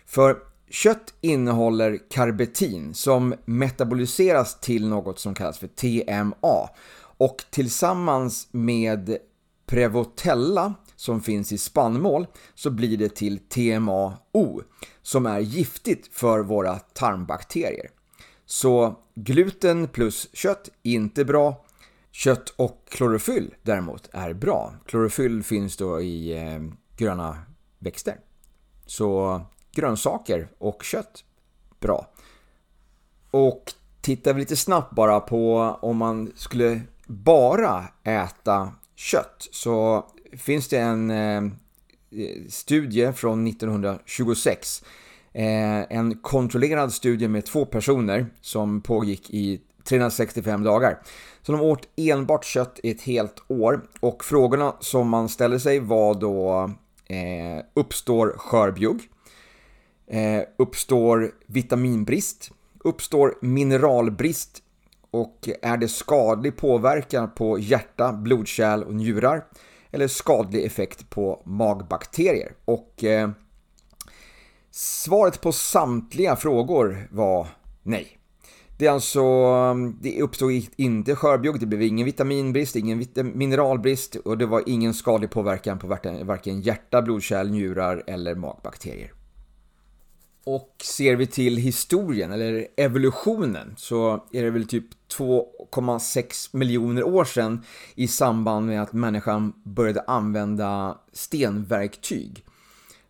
För 0.07 0.37
kött 0.73 1.15
innehåller 1.21 1.99
karbetin 2.11 2.95
som 2.95 3.35
metaboliseras 3.45 4.61
till 4.61 4.89
något 4.89 5.19
som 5.19 5.35
kallas 5.35 5.59
för 5.59 5.67
TMA 5.67 6.69
och 7.17 7.45
tillsammans 7.51 8.49
med 8.51 9.17
Prevotella 9.67 10.75
som 10.97 11.21
finns 11.21 11.53
i 11.53 11.59
spannmål 11.59 12.27
så 12.55 12.71
blir 12.71 12.97
det 12.97 13.15
till 13.15 13.39
TMAO 13.39 14.63
som 15.03 15.27
är 15.27 15.41
giftigt 15.41 16.15
för 16.17 16.41
våra 16.41 16.79
tarmbakterier. 16.79 17.91
Så 18.47 18.99
gluten 19.15 19.89
plus 19.89 20.29
kött, 20.33 20.69
inte 20.83 21.25
bra. 21.25 21.65
Kött 22.11 22.49
och 22.49 22.85
klorofyll 22.89 23.55
däremot 23.63 24.09
är 24.13 24.33
bra. 24.33 24.75
Klorofyll 24.87 25.43
finns 25.43 25.77
då 25.77 26.01
i 26.01 26.39
eh, 26.39 26.61
gröna 26.97 27.39
växter. 27.79 28.17
Så 28.87 29.41
grönsaker 29.73 30.49
och 30.59 30.83
kött, 30.83 31.25
bra. 31.81 32.07
Och 33.31 33.73
tittar 34.01 34.35
vi 34.35 34.41
lite 34.41 34.57
snabbt 34.57 34.95
bara 34.95 35.21
på 35.21 35.59
om 35.81 35.97
man 35.97 36.33
skulle 36.37 36.81
bara 37.07 37.85
äta 38.05 38.73
kött 38.95 39.49
så 39.51 40.07
finns 40.37 40.69
det 40.69 40.79
en 40.79 41.11
eh, 41.11 41.43
studie 42.49 43.13
från 43.13 43.47
1926. 43.47 44.85
Eh, 45.33 45.97
en 45.97 46.19
kontrollerad 46.23 46.93
studie 46.93 47.29
med 47.29 47.45
två 47.45 47.65
personer 47.65 48.27
som 48.41 48.81
pågick 48.81 49.31
i 49.31 49.61
365 49.85 50.63
dagar. 50.63 51.03
Så 51.43 51.53
de 51.53 51.61
åt 51.61 51.89
enbart 51.97 52.45
kött 52.45 52.81
i 52.83 52.91
ett 52.91 53.03
helt 53.03 53.45
år 53.49 53.83
och 54.01 54.25
frågorna 54.25 54.77
som 54.81 55.09
man 55.09 55.29
ställde 55.29 55.61
sig 55.61 55.81
var 55.81 56.15
då 56.15 56.71
eh, 57.07 57.65
Uppstår 57.75 58.35
skörbjugg? 58.37 59.09
Eh, 60.07 60.43
uppstår 60.59 61.35
vitaminbrist? 61.47 62.51
Uppstår 62.79 63.35
mineralbrist? 63.41 64.63
Och 65.11 65.49
är 65.63 65.77
det 65.77 65.89
skadlig 65.89 66.57
påverkan 66.57 67.31
på 67.35 67.59
hjärta, 67.59 68.13
blodkärl 68.13 68.83
och 68.83 68.95
njurar? 68.95 69.45
Eller 69.91 70.09
skadlig 70.09 70.65
effekt 70.65 71.11
på 71.11 71.43
magbakterier? 71.45 72.53
Och 72.65 73.05
eh, 73.05 73.31
svaret 74.71 75.41
på 75.41 75.53
samtliga 75.53 76.37
frågor 76.37 77.09
var 77.11 77.49
nej. 77.83 78.19
Det 78.79 78.87
är 78.87 78.91
alltså, 78.91 79.23
det 80.01 80.23
uppstod 80.23 80.53
inte 80.77 81.17
skörbjugg, 81.17 81.61
det 81.61 81.67
blev 81.67 81.83
ingen 81.83 82.05
vitaminbrist, 82.05 82.77
ingen 82.77 83.05
mineralbrist 83.35 84.17
och 84.17 84.39
det 84.39 84.47
var 84.47 84.63
ingen 84.67 84.95
skadlig 84.95 85.31
påverkan 85.31 85.79
på 85.79 85.87
varken 86.25 86.61
hjärta, 86.61 87.03
blodkärl, 87.03 87.51
njurar 87.51 88.03
eller 88.07 88.35
magbakterier. 88.35 89.13
Och 90.45 90.75
ser 90.83 91.17
vi 91.17 91.27
till 91.27 91.57
historien, 91.57 92.33
eller 92.33 92.69
evolutionen, 92.77 93.75
så 93.77 94.25
är 94.33 94.43
det 94.43 94.51
väl 94.51 94.67
typ 94.67 94.87
2,6 95.19 96.57
miljoner 96.57 97.03
år 97.03 97.25
sedan 97.25 97.65
i 97.95 98.09
samband 98.09 98.67
med 98.67 98.83
att 98.83 98.93
människan 98.93 99.53
började 99.65 100.01
använda 100.01 100.99
stenverktyg. 101.13 102.45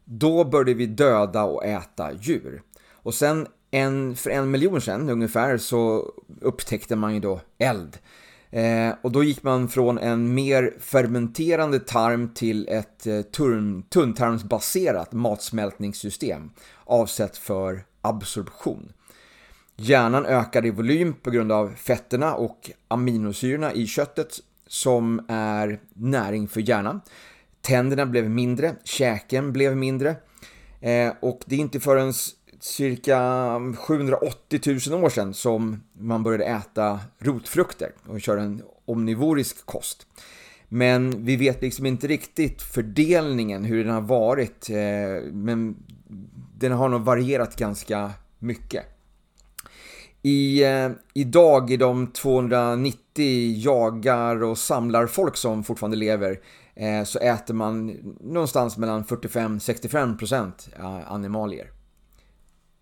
Då 0.05 0.45
började 0.45 0.75
vi 0.75 0.87
döda 0.87 1.45
och 1.45 1.65
äta 1.65 2.13
djur. 2.13 2.63
Och 2.93 3.15
sen 3.15 3.47
en, 3.71 4.17
för 4.17 4.31
en 4.31 4.51
miljon 4.51 4.81
sedan 4.81 5.11
ungefär 5.11 5.59
så 5.59 6.13
upptäckte 6.41 6.97
man 6.97 7.15
ju 7.15 7.21
då 7.21 7.41
eld. 7.59 7.99
Eh, 8.51 8.95
och 9.03 9.13
då 9.13 9.25
gick 9.25 9.43
man 9.43 9.69
från 9.69 9.99
en 9.99 10.35
mer 10.35 10.75
fermenterande 10.81 11.81
tarm 11.81 12.35
till 12.35 12.69
ett 12.69 13.07
eh, 13.07 13.23
tunntarmsbaserat 13.91 15.13
matsmältningssystem 15.13 16.51
avsett 16.93 17.37
för 17.37 17.85
absorption. 18.01 18.93
Hjärnan 19.77 20.27
ökade 20.27 20.69
i 20.69 20.71
volym 20.71 21.15
på 21.23 21.31
grund 21.31 21.53
av 21.53 21.75
fetterna 21.77 22.35
och 22.35 22.71
aminosyrorna 22.89 23.73
i 23.73 23.87
köttet 23.87 24.41
som 24.67 25.25
är 25.29 25.81
näring 25.95 26.49
för 26.49 26.61
hjärnan. 26.61 27.01
Tänderna 27.61 28.07
blev 28.07 28.31
mindre, 28.31 28.75
käken 28.85 29.53
blev 29.53 29.77
mindre 29.77 30.17
eh, 30.81 31.13
och 31.21 31.41
det 31.47 31.55
är 31.55 31.59
inte 31.59 31.81
förrän 31.81 32.13
cirka 32.61 33.21
780 33.79 34.61
000 34.91 35.05
år 35.05 35.09
sedan 35.09 35.35
som 35.35 35.83
man 35.93 36.23
började 36.23 36.45
äta 36.45 37.01
rotfrukter 37.19 37.93
och 38.07 38.21
köra 38.21 38.43
en 38.43 38.63
omnivorisk 38.85 39.67
kost. 39.67 40.07
Men 40.69 41.25
vi 41.25 41.37
vet 41.37 41.63
liksom 41.63 41.87
inte 41.87 42.07
riktigt 42.07 42.63
fördelningen, 42.63 43.65
hur 43.65 43.85
den 43.85 43.95
har 43.95 44.01
varit. 44.01 44.71
Eh, 44.71 45.33
men 45.33 45.77
den 46.63 46.73
har 46.73 46.89
nog 46.89 47.01
varierat 47.01 47.57
ganska 47.57 48.11
mycket. 48.39 48.85
I, 50.23 50.65
eh, 50.65 50.91
idag 51.15 51.71
i 51.71 51.77
de 51.77 52.07
290 52.07 53.55
jagar 53.57 54.43
och 54.43 54.59
samlarfolk 54.59 55.37
som 55.37 55.65
fortfarande 55.65 55.97
lever 55.97 56.41
eh, 56.75 57.05
så 57.05 57.19
äter 57.19 57.55
man 57.55 57.87
någonstans 58.21 58.77
mellan 58.77 59.05
45-65% 59.05 60.53
animalier. 61.07 61.71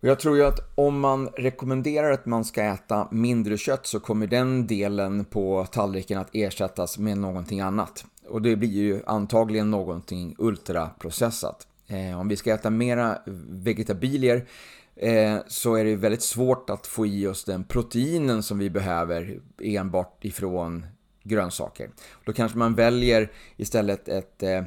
Och 0.03 0.09
jag 0.09 0.20
tror 0.20 0.37
ju 0.37 0.45
att 0.45 0.72
om 0.74 1.01
man 1.01 1.28
rekommenderar 1.28 2.11
att 2.11 2.26
man 2.26 2.45
ska 2.45 2.62
äta 2.62 3.09
mindre 3.11 3.57
kött 3.57 3.87
så 3.87 4.01
kommer 4.01 4.26
den 4.26 4.66
delen 4.66 5.24
på 5.24 5.66
tallriken 5.72 6.18
att 6.18 6.31
ersättas 6.33 6.99
med 6.99 7.18
någonting 7.18 7.61
annat. 7.61 8.05
Och 8.28 8.43
det 8.43 8.57
blir 8.57 8.68
ju 8.68 9.03
antagligen 9.07 9.70
någonting 9.70 10.35
ultraprocessat. 10.39 11.66
Eh, 11.91 12.20
om 12.20 12.28
vi 12.28 12.36
ska 12.36 12.55
äta 12.55 12.70
mera 12.70 13.18
vegetabilier 13.49 14.47
eh, 14.97 15.38
så 15.47 15.74
är 15.74 15.84
det 15.84 15.97
väldigt 15.97 16.22
svårt 16.22 16.70
att 16.70 16.86
få 16.86 17.07
i 17.07 17.26
oss 17.26 17.45
den 17.45 17.64
proteinen 17.64 18.43
som 18.43 18.59
vi 18.59 18.70
behöver 18.70 19.41
enbart 19.62 20.24
ifrån 20.24 20.86
grönsaker. 21.22 21.91
Då 22.24 22.32
kanske 22.32 22.59
man 22.59 22.74
väljer 22.74 23.30
istället 23.57 24.09
ett 24.09 24.43
eh, 24.43 24.62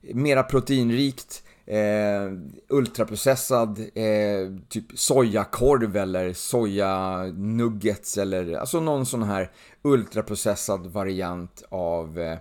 mera 0.00 0.42
proteinrikt 0.42 1.42
eh, 1.66 2.32
ultraprocessad 2.68 3.78
eh, 3.94 4.56
typ 4.68 4.84
sojakorv 4.94 5.96
eller 5.96 6.32
sojanuggets 6.32 8.18
eller 8.18 8.52
alltså 8.52 8.80
någon 8.80 9.06
sån 9.06 9.22
här 9.22 9.50
ultraprocessad 9.82 10.86
variant 10.86 11.62
av 11.68 12.18
eh, 12.20 12.38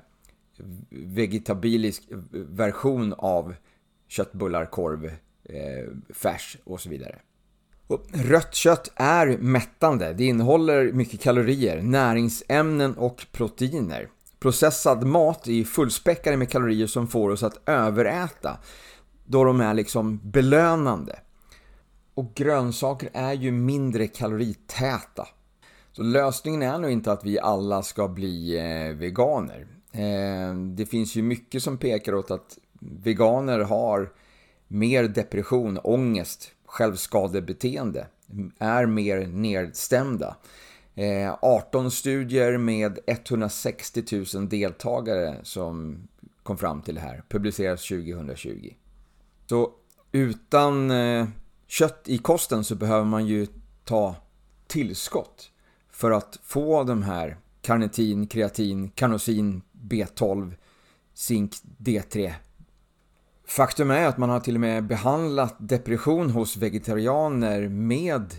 vegetabilisk 0.89 2.03
version 2.31 3.13
av 3.17 3.55
köttbullar, 4.07 4.65
korv, 4.65 5.05
eh, 5.05 6.13
färs 6.13 6.57
och 6.63 6.81
så 6.81 6.89
vidare. 6.89 7.19
Och 7.87 8.05
rött 8.13 8.53
kött 8.53 8.91
är 8.95 9.37
mättande. 9.37 10.13
Det 10.13 10.25
innehåller 10.25 10.91
mycket 10.91 11.21
kalorier, 11.21 11.81
näringsämnen 11.81 12.95
och 12.97 13.25
proteiner. 13.31 14.09
Processad 14.39 15.03
mat 15.03 15.47
är 15.47 15.63
fullspäckad 15.63 16.39
med 16.39 16.49
kalorier 16.49 16.87
som 16.87 17.07
får 17.07 17.29
oss 17.29 17.43
att 17.43 17.69
överäta 17.69 18.57
då 19.25 19.43
de 19.43 19.61
är 19.61 19.73
liksom 19.73 20.19
belönande. 20.23 21.19
Och 22.13 22.33
grönsaker 22.35 23.09
är 23.13 23.33
ju 23.33 23.51
mindre 23.51 24.07
kaloritäta. 24.07 25.27
Så 25.91 26.03
lösningen 26.03 26.61
är 26.61 26.79
nog 26.79 26.91
inte 26.91 27.11
att 27.11 27.25
vi 27.25 27.39
alla 27.39 27.83
ska 27.83 28.07
bli 28.07 28.57
eh, 28.57 28.97
veganer. 28.97 29.67
Eh, 29.91 30.55
det 30.55 30.85
finns 30.85 31.15
ju 31.15 31.21
mycket 31.21 31.63
som 31.63 31.77
pekar 31.77 32.15
åt 32.15 32.31
att 32.31 32.57
veganer 32.79 33.59
har 33.59 34.11
mer 34.67 35.03
depression, 35.03 35.79
ångest, 35.83 36.51
självskadebeteende, 36.65 38.07
är 38.59 38.85
mer 38.85 39.27
nedstämda. 39.27 40.35
Eh, 40.95 41.35
18 41.41 41.91
studier 41.91 42.57
med 42.57 42.99
160 43.07 44.03
000 44.35 44.49
deltagare 44.49 45.35
som 45.43 46.07
kom 46.43 46.57
fram 46.57 46.81
till 46.81 46.95
det 46.95 47.01
här, 47.01 47.23
publiceras 47.29 47.87
2020. 47.87 48.73
Så 49.49 49.71
utan 50.11 50.91
eh, 50.91 51.27
kött 51.67 52.03
i 52.05 52.17
kosten 52.17 52.63
så 52.63 52.75
behöver 52.75 53.05
man 53.05 53.27
ju 53.27 53.47
ta 53.83 54.15
tillskott 54.67 55.51
för 55.91 56.11
att 56.11 56.39
få 56.43 56.83
de 56.83 57.03
här 57.03 57.37
karnitin, 57.61 58.27
kreatin, 58.27 58.89
kanosin, 58.89 59.61
B12, 59.81 60.53
zink, 61.13 61.51
D3. 61.77 62.33
Faktum 63.47 63.91
är 63.91 64.07
att 64.07 64.17
man 64.17 64.29
har 64.29 64.39
till 64.39 64.55
och 64.55 64.61
med 64.61 64.87
behandlat 64.87 65.55
depression 65.59 66.29
hos 66.29 66.57
vegetarianer 66.57 67.67
med 67.69 68.33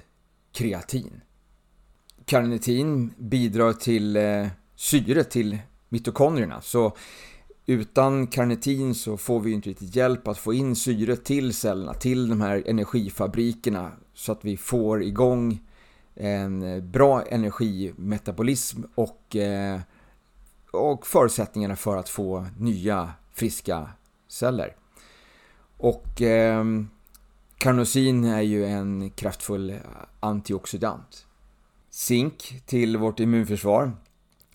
kreatin. 0.52 1.20
Karnitin 2.24 3.14
bidrar 3.18 3.72
till 3.72 4.16
eh, 4.16 4.46
syre 4.74 5.24
till 5.24 5.58
mitokondrierna. 5.88 6.60
Så 6.60 6.96
utan 7.66 8.26
karnitin 8.26 8.94
så 8.94 9.16
får 9.16 9.40
vi 9.40 9.52
inte 9.52 9.70
riktigt 9.70 9.96
hjälp 9.96 10.28
att 10.28 10.38
få 10.38 10.54
in 10.54 10.76
syre 10.76 11.16
till 11.16 11.54
cellerna, 11.54 11.94
till 11.94 12.28
de 12.28 12.40
här 12.40 12.62
energifabrikerna 12.66 13.92
så 14.14 14.32
att 14.32 14.44
vi 14.44 14.56
får 14.56 15.02
igång 15.02 15.60
en 16.14 16.90
bra 16.90 17.22
energimetabolism 17.22 18.82
och, 18.94 19.36
eh, 19.36 19.80
och 20.72 21.06
förutsättningarna 21.06 21.76
för 21.76 21.96
att 21.96 22.08
få 22.08 22.46
nya 22.58 23.12
friska 23.32 23.90
celler. 24.28 24.76
Och 25.78 26.22
eh, 26.22 26.64
karnosin 27.58 28.24
är 28.24 28.42
ju 28.42 28.66
en 28.66 29.10
kraftfull 29.10 29.74
antioxidant. 30.20 31.26
Zink 31.90 32.62
till 32.66 32.96
vårt 32.96 33.20
immunförsvar 33.20 33.92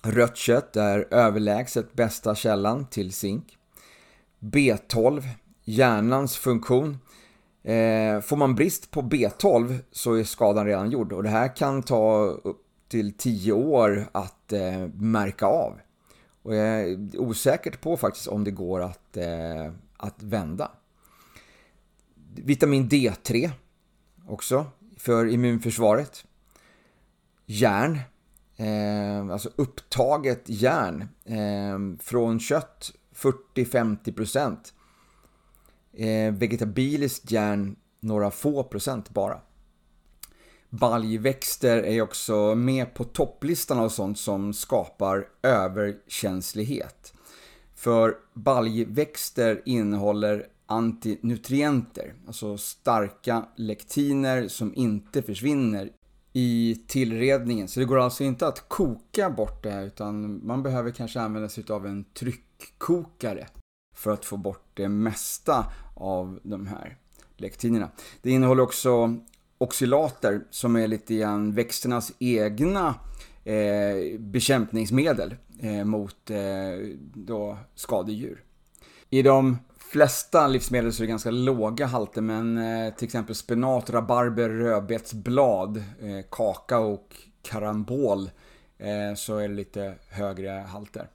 Rött 0.03 0.37
kött 0.37 0.75
är 0.75 1.13
överlägset 1.13 1.93
bästa 1.93 2.35
källan 2.35 2.85
till 2.85 3.13
zink. 3.13 3.57
B12, 4.39 5.23
hjärnans 5.63 6.37
funktion. 6.37 6.99
Eh, 7.63 8.21
får 8.21 8.35
man 8.35 8.55
brist 8.55 8.91
på 8.91 9.01
B12 9.01 9.79
så 9.91 10.13
är 10.13 10.23
skadan 10.23 10.65
redan 10.65 10.91
gjord 10.91 11.13
och 11.13 11.23
det 11.23 11.29
här 11.29 11.55
kan 11.55 11.83
ta 11.83 12.23
upp 12.23 12.61
till 12.87 13.13
10 13.13 13.53
år 13.53 14.09
att 14.11 14.53
eh, 14.53 14.87
märka 14.93 15.45
av. 15.45 15.79
Och 16.43 16.55
jag 16.55 16.67
är 16.67 17.19
osäker 17.19 17.71
på 17.71 17.97
faktiskt 17.97 18.27
om 18.27 18.43
det 18.43 18.51
går 18.51 18.81
att, 18.81 19.17
eh, 19.17 19.73
att 19.97 20.23
vända. 20.23 20.71
Vitamin 22.35 22.89
D3 22.89 23.51
också 24.27 24.65
för 24.97 25.27
immunförsvaret. 25.27 26.25
Järn 27.45 27.99
eh, 28.57 29.33
alltså 29.33 29.49
upptaget 29.55 30.41
järn 30.45 31.01
eh, 31.25 32.03
från 32.03 32.39
kött 32.39 32.91
40-50%. 33.15 34.57
Eh, 35.93 36.33
vegetabiliskt 36.33 37.31
järn 37.31 37.75
några 37.99 38.31
få 38.31 38.63
procent 38.63 39.09
bara. 39.09 39.41
Baljväxter 40.69 41.77
är 41.77 42.01
också 42.01 42.55
med 42.55 42.93
på 42.93 43.03
topplistan 43.03 43.79
av 43.79 43.89
sånt 43.89 44.19
som 44.19 44.53
skapar 44.53 45.27
överkänslighet. 45.41 47.13
För 47.75 48.15
baljväxter 48.33 49.61
innehåller 49.65 50.47
antinutrienter, 50.71 52.13
alltså 52.27 52.57
starka 52.57 53.45
lektiner 53.55 54.47
som 54.47 54.75
inte 54.75 55.21
försvinner 55.21 55.91
i 56.33 56.81
tillredningen. 56.87 57.67
Så 57.67 57.79
det 57.79 57.85
går 57.85 57.99
alltså 57.99 58.23
inte 58.23 58.47
att 58.47 58.69
koka 58.69 59.29
bort 59.29 59.63
det 59.63 59.71
här 59.71 59.83
utan 59.83 60.45
man 60.47 60.63
behöver 60.63 60.91
kanske 60.91 61.21
använda 61.21 61.49
sig 61.49 61.63
av 61.69 61.85
en 61.85 62.03
tryckkokare 62.03 63.47
för 63.95 64.11
att 64.11 64.25
få 64.25 64.37
bort 64.37 64.65
det 64.73 64.89
mesta 64.89 65.65
av 65.95 66.39
de 66.43 66.67
här 66.67 66.97
lektinerna. 67.37 67.91
Det 68.21 68.31
innehåller 68.31 68.63
också 68.63 69.15
oxylater 69.57 70.41
som 70.49 70.75
är 70.75 70.87
lite 70.87 71.15
grann 71.15 71.53
växternas 71.53 72.13
egna 72.19 72.95
eh, 73.43 74.19
bekämpningsmedel 74.19 75.35
eh, 75.59 75.83
mot 75.83 76.29
eh, 76.29 76.37
då 77.13 77.57
skadedjur. 77.75 78.43
I 79.09 79.21
de 79.21 79.57
flesta 79.91 80.47
livsmedel 80.47 80.93
så 80.93 81.03
är 81.03 81.05
det 81.05 81.09
ganska 81.09 81.31
låga 81.31 81.85
halter 81.85 82.21
men 82.21 82.57
eh, 82.57 82.93
till 82.93 83.05
exempel 83.05 83.35
spenat, 83.35 83.89
rabarber, 83.89 84.49
rödbetsblad, 84.49 85.77
eh, 85.77 86.25
kaka 86.31 86.79
och 86.79 87.15
karambol 87.41 88.29
eh, 88.77 89.15
så 89.15 89.37
är 89.37 89.47
det 89.47 89.55
lite 89.55 89.95
högre 90.09 90.49
halter. 90.49 91.07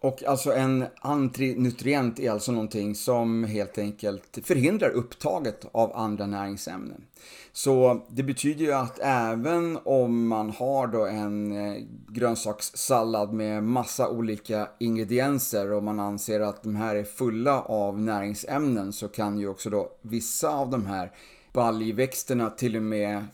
Och 0.00 0.24
alltså 0.24 0.52
en 0.52 0.84
antinutrient 1.00 2.18
är 2.18 2.30
alltså 2.30 2.52
någonting 2.52 2.94
som 2.94 3.44
helt 3.44 3.78
enkelt 3.78 4.38
förhindrar 4.44 4.90
upptaget 4.90 5.66
av 5.72 5.96
andra 5.96 6.26
näringsämnen. 6.26 7.04
Så 7.52 8.00
det 8.08 8.22
betyder 8.22 8.64
ju 8.64 8.72
att 8.72 8.98
även 9.02 9.78
om 9.84 10.28
man 10.28 10.50
har 10.50 10.86
då 10.86 11.06
en 11.06 11.52
eh, 11.52 11.82
grönsakssallad 12.08 13.32
med 13.32 13.64
massa 13.64 14.08
olika 14.08 14.68
ingredienser 14.78 15.72
och 15.72 15.82
man 15.82 16.00
anser 16.00 16.40
att 16.40 16.62
de 16.62 16.76
här 16.76 16.96
är 16.96 17.04
fulla 17.04 17.62
av 17.62 18.00
näringsämnen 18.00 18.92
så 18.92 19.08
kan 19.08 19.38
ju 19.38 19.48
också 19.48 19.70
då 19.70 19.92
vissa 20.02 20.48
av 20.48 20.70
de 20.70 20.86
här 20.86 21.12
baljväxterna 21.52 22.50
till 22.50 22.76
och 22.76 22.82
med 22.82 23.24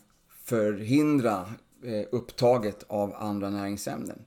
förhindra 0.44 1.46
eh, 1.84 2.06
upptaget 2.12 2.84
av 2.88 3.14
andra 3.18 3.50
näringsämnen. 3.50 4.18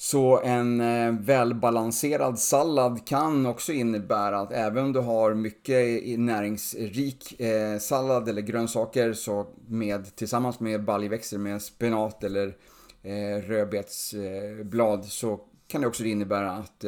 Så 0.00 0.40
en 0.40 0.80
eh, 0.80 1.12
välbalanserad 1.12 2.38
sallad 2.38 3.06
kan 3.06 3.46
också 3.46 3.72
innebära 3.72 4.40
att 4.40 4.52
även 4.52 4.84
om 4.84 4.92
du 4.92 5.00
har 5.00 5.34
mycket 5.34 6.18
näringsrik 6.18 7.40
eh, 7.40 7.78
sallad 7.78 8.28
eller 8.28 8.42
grönsaker 8.42 9.12
så 9.12 9.46
med, 9.66 10.16
tillsammans 10.16 10.60
med 10.60 10.84
baljväxter 10.84 11.38
med 11.38 11.62
spenat 11.62 12.24
eller 12.24 12.56
eh, 13.02 13.42
rödbetsblad 13.46 15.04
så 15.04 15.40
kan 15.66 15.80
det 15.80 15.86
också 15.86 16.04
innebära 16.04 16.52
att 16.52 16.84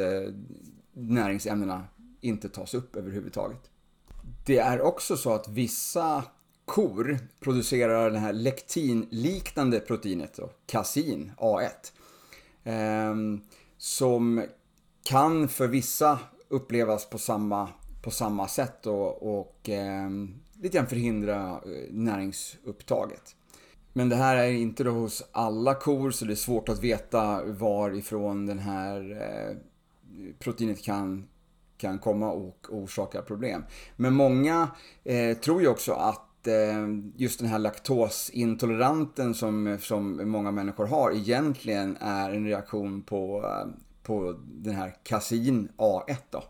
näringsämnena 0.93 1.85
inte 2.21 2.49
tas 2.49 2.75
upp 2.75 2.97
överhuvudtaget. 2.97 3.71
Det 4.47 4.59
är 4.59 4.81
också 4.81 5.17
så 5.17 5.33
att 5.33 5.49
vissa 5.49 6.25
kor 6.65 7.19
producerar 7.41 8.11
det 8.11 8.19
här 8.19 8.33
lektinliknande 8.33 9.81
proteinet, 9.81 10.35
då, 10.37 10.51
kasin, 10.67 11.33
A1. 11.39 11.93
Eh, 12.65 13.15
som 13.79 14.47
kan 15.05 15.49
för 15.49 15.69
vissa 15.69 16.19
upplevas 16.49 17.11
på 17.11 17.19
samma, 17.19 17.69
på 18.03 18.11
samma 18.11 18.49
sätt 18.49 18.87
och, 18.87 19.41
och 19.41 19.69
eh, 19.69 20.11
lite 20.61 20.77
grann 20.77 20.87
förhindra 20.87 21.51
eh, 21.51 21.61
näringsupptaget. 21.91 23.37
Men 23.93 24.09
det 24.09 24.17
här 24.17 24.37
är 24.37 24.51
inte 24.51 24.85
då 24.85 24.91
hos 24.91 25.29
alla 25.33 25.75
kor 25.75 26.11
så 26.11 26.25
det 26.25 26.33
är 26.33 26.37
svårt 26.37 26.69
att 26.69 26.83
veta 26.83 27.45
varifrån 27.45 28.47
den 28.47 28.59
här 28.59 29.23
eh, 29.23 29.57
proteinet 30.39 30.83
kan, 30.83 31.29
kan 31.77 31.99
komma 31.99 32.31
och 32.31 32.67
orsaka 32.71 33.23
problem. 33.23 33.65
Men 33.97 34.15
många 34.15 34.69
eh, 35.05 35.37
tror 35.37 35.61
ju 35.63 35.69
också 35.69 35.93
att 35.93 36.30
Eh, 36.47 36.87
just 37.17 37.41
den 37.41 37.49
här 37.49 37.59
laktosintoleranten 37.59 39.35
som, 39.35 39.79
som 39.81 40.31
många 40.31 40.51
människor 40.51 40.87
har 40.87 41.13
egentligen 41.13 41.97
är 42.01 42.31
en 42.31 42.45
reaktion 42.45 43.03
på, 43.03 43.45
eh, 43.45 43.69
på 44.03 44.37
den 44.43 44.75
här 44.75 44.95
kasin 45.03 45.69
A1 45.77 46.17
då. 46.31 46.43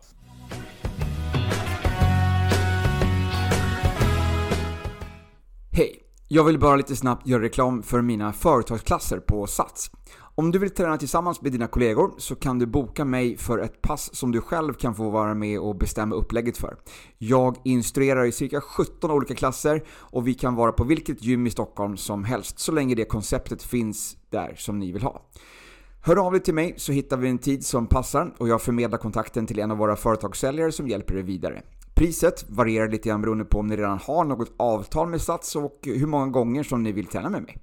Hej! 5.71 6.03
Jag 6.27 6.43
vill 6.43 6.59
bara 6.59 6.75
lite 6.75 6.95
snabbt 6.95 7.27
göra 7.27 7.41
reklam 7.41 7.83
för 7.83 8.01
mina 8.01 8.33
företagsklasser 8.33 9.19
på 9.19 9.47
Sats. 9.47 9.91
Om 10.35 10.51
du 10.51 10.59
vill 10.59 10.69
träna 10.69 10.97
tillsammans 10.97 11.41
med 11.41 11.51
dina 11.51 11.67
kollegor 11.67 12.13
så 12.17 12.35
kan 12.35 12.59
du 12.59 12.65
boka 12.65 13.05
mig 13.05 13.37
för 13.37 13.59
ett 13.59 13.81
pass 13.81 14.15
som 14.15 14.31
du 14.31 14.41
själv 14.41 14.73
kan 14.73 14.95
få 14.95 15.09
vara 15.09 15.33
med 15.33 15.59
och 15.59 15.75
bestämma 15.75 16.15
upplägget 16.15 16.57
för. 16.57 16.75
Jag 17.17 17.57
instruerar 17.63 18.25
i 18.25 18.31
cirka 18.31 18.61
17 18.61 19.11
olika 19.11 19.35
klasser 19.35 19.83
och 19.89 20.27
vi 20.27 20.33
kan 20.33 20.55
vara 20.55 20.71
på 20.71 20.83
vilket 20.83 21.23
gym 21.23 21.47
i 21.47 21.49
Stockholm 21.49 21.97
som 21.97 22.23
helst 22.23 22.59
så 22.59 22.71
länge 22.71 22.95
det 22.95 23.05
konceptet 23.05 23.63
finns 23.63 24.17
där 24.29 24.55
som 24.57 24.79
ni 24.79 24.91
vill 24.91 25.03
ha. 25.03 25.21
Hör 26.03 26.25
av 26.25 26.31
dig 26.31 26.41
till 26.41 26.53
mig 26.53 26.73
så 26.77 26.91
hittar 26.91 27.17
vi 27.17 27.29
en 27.29 27.37
tid 27.37 27.65
som 27.65 27.87
passar 27.87 28.33
och 28.37 28.47
jag 28.47 28.61
förmedlar 28.61 28.97
kontakten 28.97 29.47
till 29.47 29.59
en 29.59 29.71
av 29.71 29.77
våra 29.77 29.95
företagssäljare 29.95 30.71
som 30.71 30.87
hjälper 30.87 31.13
dig 31.13 31.23
vidare. 31.23 31.61
Priset 31.93 32.49
varierar 32.49 32.89
lite 32.89 33.09
grann 33.09 33.21
beroende 33.21 33.45
på 33.45 33.59
om 33.59 33.67
ni 33.67 33.77
redan 33.77 33.99
har 33.99 34.25
något 34.25 34.51
avtal 34.57 35.09
med 35.09 35.21
Sats 35.21 35.55
och 35.55 35.79
hur 35.83 36.07
många 36.07 36.27
gånger 36.27 36.63
som 36.63 36.83
ni 36.83 36.91
vill 36.91 37.05
träna 37.05 37.29
med 37.29 37.43
mig. 37.43 37.57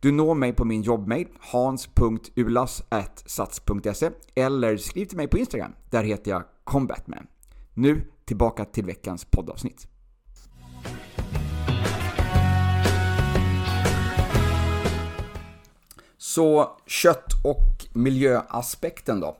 Du 0.00 0.12
når 0.12 0.34
mig 0.34 0.52
på 0.52 0.64
min 0.64 0.82
jobbmail 0.82 1.28
hans.ulas.sats.se 1.40 4.10
eller 4.34 4.76
skriv 4.76 5.06
till 5.06 5.16
mig 5.16 5.28
på 5.28 5.38
Instagram. 5.38 5.72
Där 5.90 6.02
heter 6.02 6.30
jag 6.30 6.42
combatman. 6.64 7.26
Nu 7.74 8.04
tillbaka 8.24 8.64
till 8.64 8.84
veckans 8.84 9.24
poddavsnitt. 9.24 9.86
Så 16.18 16.76
kött 16.86 17.32
och 17.44 17.79
miljöaspekten 17.92 19.20
då. 19.20 19.36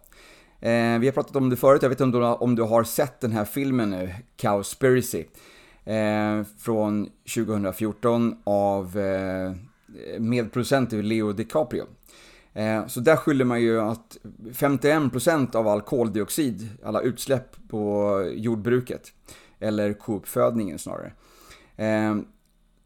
Eh, 0.61 0.99
vi 0.99 1.07
har 1.07 1.13
pratat 1.13 1.37
om 1.37 1.51
det 1.51 1.57
förut, 1.57 1.83
jag 1.83 1.89
vet 1.89 2.01
inte 2.01 2.19
om 2.19 2.55
du, 2.55 2.63
har 2.63 2.85
sett 2.85 3.21
den 3.21 3.33
här 3.33 3.45
filmen 3.45 3.91
nu, 3.91 4.15
Cowspiracy. 4.37 5.25
Eh, 5.85 6.43
från 6.59 7.09
2014 7.35 8.37
av 8.45 8.99
eh, 8.99 9.53
medproducent 10.19 10.93
Leo 10.93 11.33
DiCaprio. 11.33 11.87
Eh, 12.53 12.87
så 12.87 13.01
där 13.01 13.17
skyller 13.17 13.45
man 13.45 13.61
ju 13.61 13.81
att 13.81 14.17
51% 14.53 15.57
av 15.57 15.69
all 15.69 15.81
koldioxid, 15.81 16.69
alla 16.85 17.01
utsläpp 17.01 17.69
på 17.69 18.25
jordbruket, 18.35 19.13
eller 19.59 19.93
kouppfödningen 19.93 20.79
snarare. 20.79 21.13
Eh, 21.77 22.17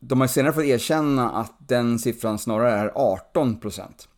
de 0.00 0.20
har 0.20 0.26
senare 0.26 0.52
fått 0.52 0.64
erkänna 0.64 1.30
att 1.30 1.54
den 1.58 1.98
siffran 1.98 2.38
snarare 2.38 2.70
är 2.70 2.88
18%. 2.88 4.08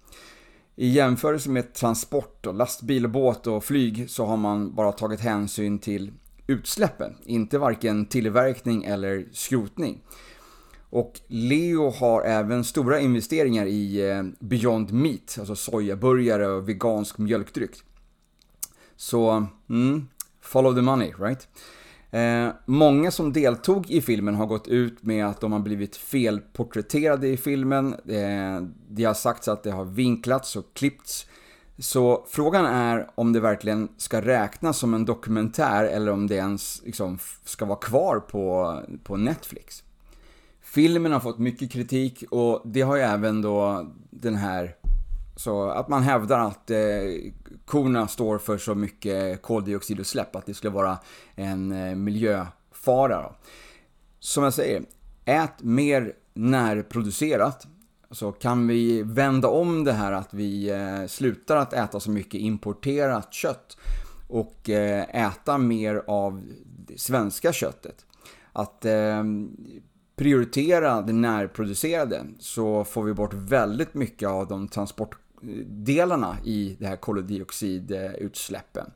I 0.79 0.89
jämförelse 0.89 1.51
med 1.51 1.73
transport, 1.73 2.47
och 2.47 2.55
lastbil, 2.55 3.05
och 3.05 3.11
båt 3.11 3.47
och 3.47 3.65
flyg 3.65 4.11
så 4.11 4.27
har 4.27 4.37
man 4.37 4.75
bara 4.75 4.93
tagit 4.93 5.21
hänsyn 5.21 5.79
till 5.79 6.13
utsläppen, 6.47 7.17
inte 7.25 7.59
varken 7.59 8.07
tillverkning 8.07 8.85
eller 8.85 9.27
skrotning. 9.33 10.03
Och 10.91 11.21
Leo 11.27 11.91
har 11.91 12.23
även 12.23 12.65
stora 12.65 13.01
investeringar 13.01 13.67
i 13.67 14.11
eh, 14.11 14.23
Beyond 14.39 14.93
Meat, 14.93 15.37
alltså 15.39 15.57
sojaburgare 15.57 16.47
och 16.47 16.69
vegansk 16.69 17.19
mjölkdryck. 17.19 17.77
Så, 18.97 19.47
mm, 19.69 20.09
follow 20.41 20.75
the 20.75 20.83
money, 20.83 21.13
right? 21.19 21.49
Eh, 22.11 22.49
många 22.65 23.11
som 23.11 23.33
deltog 23.33 23.91
i 23.91 24.01
filmen 24.01 24.35
har 24.35 24.47
gått 24.47 24.69
ut 24.69 25.03
med 25.03 25.27
att 25.27 25.41
de 25.41 25.53
har 25.53 25.61
blivit 25.61 25.97
felporträtterade 25.97 27.29
i 27.29 27.37
filmen. 27.37 27.95
Eh, 27.95 28.63
det 28.89 29.05
har 29.05 29.15
sagts 29.15 29.49
att 29.49 29.63
det 29.63 29.71
har 29.71 29.85
vinklats 29.85 30.57
och 30.57 30.75
klippts. 30.75 31.27
Så 31.79 32.25
frågan 32.29 32.67
är 32.67 33.11
om 33.15 33.33
det 33.33 33.41
verkligen 33.41 33.89
ska 33.97 34.21
räknas 34.21 34.79
som 34.79 34.95
en 34.95 35.05
dokumentär 35.05 35.85
eller 35.85 36.13
om 36.13 36.27
det 36.27 36.35
ens 36.35 36.83
liksom, 36.85 37.19
ska 37.45 37.65
vara 37.65 37.79
kvar 37.79 38.21
på, 38.21 38.81
på 39.05 39.17
Netflix. 39.17 39.83
Filmen 40.61 41.13
har 41.13 41.21
fått 41.21 41.39
mycket 41.39 41.73
kritik 41.73 42.25
och 42.31 42.63
det 42.65 42.81
har 42.81 42.97
ju 42.97 43.03
även 43.03 43.43
då 43.43 43.87
den 44.11 44.35
här 44.35 44.77
så 45.37 45.69
att 45.69 45.89
man 45.89 46.03
hävdar 46.03 46.39
att 46.39 46.71
eh, 46.71 46.79
korna 47.65 48.09
står 48.09 48.39
för 48.39 48.59
så 48.59 48.75
mycket 48.75 49.43
koldioxidutsläpp, 49.43 50.37
att 50.37 50.47
det 50.47 50.55
skulle 50.55 50.73
vara 50.73 50.99
en 51.35 51.73
eh, 51.73 51.95
miljöfara. 51.95 53.23
Då. 53.23 53.37
Som 54.19 54.45
jag 54.45 54.55
säger, 54.55 54.83
ät 55.25 55.63
mer 55.63 56.13
närproducerat. 56.35 57.67
Så 58.11 58.33
kan 58.33 58.69
vi 58.69 59.03
vända 59.03 59.49
om 59.49 59.85
det 59.85 59.93
här 59.93 60.13
att 60.13 60.35
vi 60.35 60.71
eh, 60.71 61.07
slutar 61.07 61.57
att 61.57 61.73
äta 61.73 62.01
så 62.01 62.11
mycket 62.11 62.41
importerat 62.41 63.35
kött 63.35 63.77
och 64.29 64.71
eh, 64.71 65.27
äta 65.27 65.59
mer 65.59 66.03
av 66.07 66.43
det 66.87 67.01
svenska 67.01 67.53
köttet. 67.53 68.07
Att 68.53 68.85
eh, 68.85 69.25
prioritera 70.17 71.03
det 71.03 71.13
närproducerade 71.13 72.27
så 72.39 72.85
får 72.85 73.05
vi 73.05 73.15
bort 73.15 73.35
väldigt 73.35 73.95
mycket 73.95 74.29
av 74.29 74.49
de 74.49 74.69
delarna 75.67 76.37
i 76.45 76.77
det 76.79 76.87
här 76.87 76.97
koldioxidutsläppen. 76.97 78.91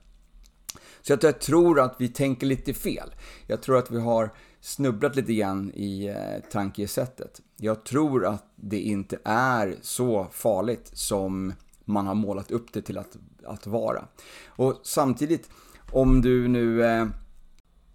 Så 1.00 1.16
jag 1.20 1.40
tror 1.40 1.80
att 1.80 1.96
vi 1.98 2.08
tänker 2.08 2.46
lite 2.46 2.74
fel. 2.74 3.14
Jag 3.46 3.62
tror 3.62 3.78
att 3.78 3.90
vi 3.90 4.00
har 4.00 4.30
snubblat 4.60 5.16
lite 5.16 5.34
grann 5.34 5.72
i 5.74 6.06
eh, 6.06 6.50
tankesättet. 6.50 7.40
Jag 7.56 7.84
tror 7.84 8.26
att 8.26 8.44
det 8.56 8.80
inte 8.80 9.18
är 9.24 9.76
så 9.82 10.26
farligt 10.32 10.90
som 10.92 11.52
man 11.84 12.06
har 12.06 12.14
målat 12.14 12.50
upp 12.50 12.72
det 12.72 12.82
till 12.82 12.98
att, 12.98 13.16
att 13.44 13.66
vara. 13.66 14.04
Och 14.46 14.80
samtidigt, 14.82 15.50
om 15.92 16.22
du 16.22 16.48
nu 16.48 16.84
eh, 16.84 17.06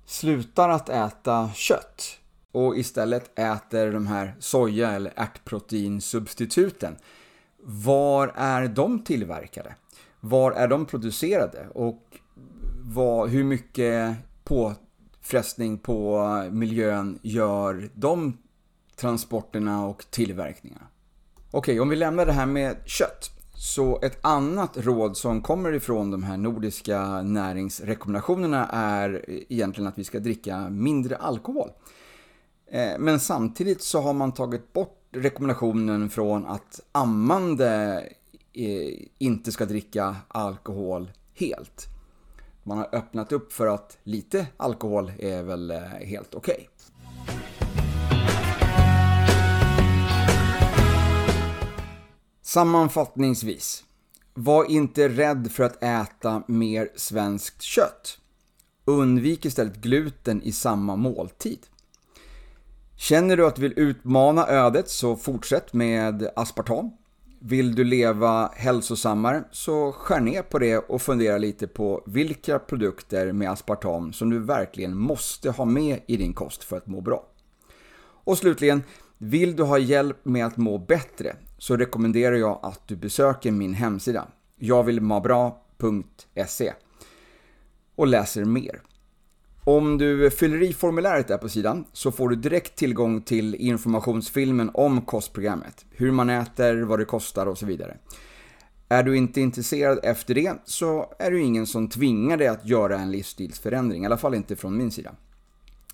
slutar 0.05 0.69
att 0.69 0.89
äta 0.89 1.49
kött 1.53 2.19
och 2.51 2.77
istället 2.77 3.39
äter 3.39 3.91
de 3.91 4.07
här 4.07 4.35
soja 4.39 4.91
eller 4.91 5.13
ärtproteinsubstituten. 5.15 6.95
Var 7.67 8.31
är 8.35 8.67
de 8.67 9.03
tillverkade? 9.03 9.75
Var 10.19 10.51
är 10.51 10.67
de 10.67 10.85
producerade? 10.85 11.67
Och 11.73 12.01
vad, 12.81 13.29
hur 13.29 13.43
mycket 13.43 14.15
påfrestning 14.43 15.77
på 15.77 16.27
miljön 16.51 17.19
gör 17.21 17.89
de 17.93 18.37
transporterna 18.95 19.85
och 19.85 20.05
tillverkningarna? 20.09 20.87
Okej, 21.51 21.59
okay, 21.73 21.79
om 21.79 21.89
vi 21.89 21.95
lämnar 21.95 22.25
det 22.25 22.31
här 22.31 22.45
med 22.45 22.75
kött. 22.85 23.31
Så 23.55 23.99
ett 24.01 24.17
annat 24.21 24.77
råd 24.77 25.17
som 25.17 25.41
kommer 25.41 25.73
ifrån 25.73 26.11
de 26.11 26.23
här 26.23 26.37
nordiska 26.37 27.21
näringsrekommendationerna 27.21 28.69
är 28.69 29.25
egentligen 29.29 29.87
att 29.87 29.97
vi 29.97 30.03
ska 30.03 30.19
dricka 30.19 30.69
mindre 30.69 31.15
alkohol. 31.15 31.69
Eh, 32.71 32.99
men 32.99 33.19
samtidigt 33.19 33.81
så 33.81 34.01
har 34.01 34.13
man 34.13 34.31
tagit 34.31 34.73
bort 34.73 35.04
rekommendationen 35.15 36.09
från 36.09 36.45
att 36.45 36.79
ammande 36.91 37.99
eh, 38.53 39.07
inte 39.17 39.51
ska 39.51 39.65
dricka 39.65 40.15
alkohol 40.27 41.11
helt. 41.33 41.87
Man 42.63 42.77
har 42.77 42.89
öppnat 42.91 43.31
upp 43.31 43.53
för 43.53 43.67
att 43.67 43.97
lite 44.03 44.47
alkohol 44.57 45.11
är 45.19 45.43
väl 45.43 45.71
eh, 45.71 45.79
helt 45.81 46.35
okej. 46.35 46.55
Okay. 46.55 46.65
Sammanfattningsvis. 52.41 53.83
Var 54.33 54.71
inte 54.71 55.09
rädd 55.09 55.51
för 55.51 55.63
att 55.63 55.83
äta 55.83 56.43
mer 56.47 56.89
svenskt 56.95 57.61
kött. 57.61 58.17
Undvik 58.85 59.45
istället 59.45 59.75
gluten 59.75 60.41
i 60.41 60.51
samma 60.51 60.95
måltid. 60.95 61.59
Känner 62.97 63.37
du 63.37 63.45
att 63.45 63.55
du 63.55 63.61
vill 63.61 63.79
utmana 63.79 64.47
ödet 64.47 64.89
så 64.89 65.15
fortsätt 65.15 65.73
med 65.73 66.29
aspartam. 66.35 66.91
Vill 67.39 67.75
du 67.75 67.83
leva 67.83 68.51
hälsosammare 68.55 69.43
så 69.51 69.91
skär 69.91 70.19
ner 70.19 70.41
på 70.41 70.59
det 70.59 70.77
och 70.77 71.01
fundera 71.01 71.37
lite 71.37 71.67
på 71.67 72.03
vilka 72.05 72.59
produkter 72.59 73.31
med 73.31 73.51
aspartam 73.51 74.13
som 74.13 74.29
du 74.29 74.39
verkligen 74.39 74.97
måste 74.97 75.49
ha 75.49 75.65
med 75.65 75.99
i 76.07 76.17
din 76.17 76.33
kost 76.33 76.63
för 76.63 76.77
att 76.77 76.87
må 76.87 77.01
bra. 77.01 77.27
Och 78.23 78.37
slutligen, 78.37 78.83
vill 79.17 79.55
du 79.55 79.63
ha 79.63 79.77
hjälp 79.77 80.25
med 80.25 80.45
att 80.45 80.57
må 80.57 80.77
bättre 80.77 81.35
så 81.57 81.77
rekommenderar 81.77 82.35
jag 82.35 82.59
att 82.63 82.87
du 82.87 82.95
besöker 82.95 83.51
min 83.51 83.73
hemsida 83.73 84.27
jagvillmabra.se 84.59 86.73
och 87.95 88.07
läser 88.07 88.45
mer. 88.45 88.81
Om 89.67 89.97
du 89.97 90.29
fyller 90.29 90.63
i 90.63 90.73
formuläret 90.73 91.27
där 91.27 91.37
på 91.37 91.49
sidan 91.49 91.85
så 91.93 92.11
får 92.11 92.29
du 92.29 92.35
direkt 92.35 92.75
tillgång 92.75 93.21
till 93.21 93.55
informationsfilmen 93.55 94.71
om 94.73 95.01
kostprogrammet. 95.01 95.85
Hur 95.91 96.11
man 96.11 96.29
äter, 96.29 96.81
vad 96.81 96.99
det 96.99 97.05
kostar 97.05 97.45
och 97.45 97.57
så 97.57 97.65
vidare. 97.65 97.97
Är 98.89 99.03
du 99.03 99.17
inte 99.17 99.41
intresserad 99.41 99.99
efter 100.03 100.35
det 100.35 100.53
så 100.65 101.13
är 101.19 101.31
det 101.31 101.39
ingen 101.39 101.67
som 101.67 101.89
tvingar 101.89 102.37
dig 102.37 102.47
att 102.47 102.65
göra 102.65 102.99
en 102.99 103.11
livsstilsförändring, 103.11 104.03
i 104.03 104.05
alla 104.05 104.17
fall 104.17 104.35
inte 104.35 104.55
från 104.55 104.77
min 104.77 104.91
sida. 104.91 105.15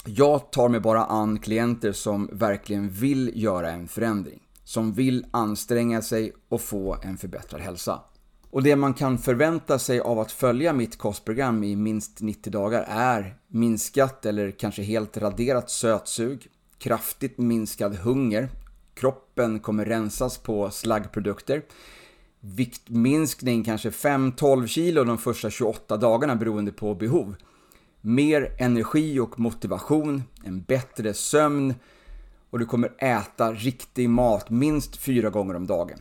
Jag 0.06 0.52
tar 0.52 0.70
mig 0.70 0.80
bara 0.80 1.06
an 1.06 1.40
klienter 1.40 1.92
som 1.92 2.30
verkligen 2.32 2.90
vill 2.90 3.32
göra 3.36 3.72
en 3.72 3.88
förändring. 3.88 4.40
Som 4.64 4.94
vill 4.94 5.26
anstränga 5.32 6.02
sig 6.02 6.34
och 6.50 6.62
få 6.62 6.98
en 7.04 7.18
förbättrad 7.18 7.62
hälsa. 7.62 8.00
Och 8.52 8.64
det 8.64 8.76
man 8.76 8.94
kan 8.94 9.18
förvänta 9.18 9.80
sig 9.80 10.00
av 10.00 10.20
att 10.20 10.32
följa 10.32 10.74
mitt 10.74 10.98
kostprogram 10.98 11.64
i 11.64 11.76
minst 11.76 12.22
90 12.22 12.52
dagar 12.52 12.86
är 12.90 13.36
minskat 13.48 14.26
eller 14.26 14.52
kanske 14.52 14.82
helt 14.82 15.18
raderat 15.18 15.70
sötsug, 15.70 16.48
kraftigt 16.78 17.38
minskad 17.38 17.96
hunger, 17.96 18.50
kroppen 18.94 19.60
kommer 19.60 19.86
rensas 19.86 20.38
på 20.38 20.70
slaggprodukter, 20.70 21.62
viktminskning 22.40 23.64
kanske 23.64 23.90
5-12 23.90 24.68
kilo 24.68 25.04
de 25.04 25.18
första 25.18 25.50
28 25.50 25.98
dagarna 25.98 26.36
beroende 26.36 26.72
på 26.72 26.96
behov, 26.96 27.36
mer 28.02 28.56
energi 28.60 29.20
och 29.20 29.40
motivation, 29.40 30.24
en 30.44 30.62
bättre 30.62 31.14
sömn 31.14 31.74
och 32.50 32.60
du 32.60 32.66
kommer 32.66 33.04
äta 33.04 33.54
riktig 33.54 34.10
mat 34.10 34.50
minst 34.50 34.98
fyra 34.98 35.30
gånger 35.30 35.56
om 35.56 35.68
dagen. 35.68 36.00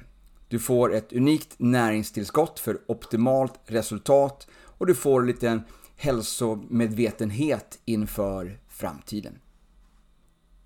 Du 0.51 0.59
får 0.59 0.95
ett 0.95 1.13
unikt 1.13 1.55
näringstillskott 1.59 2.61
för 2.61 2.81
optimalt 2.87 3.61
resultat 3.67 4.49
och 4.79 4.87
du 4.87 4.95
får 4.95 5.23
lite 5.23 5.63
hälsomedvetenhet 5.97 7.79
inför 7.85 8.61
framtiden. 8.69 9.39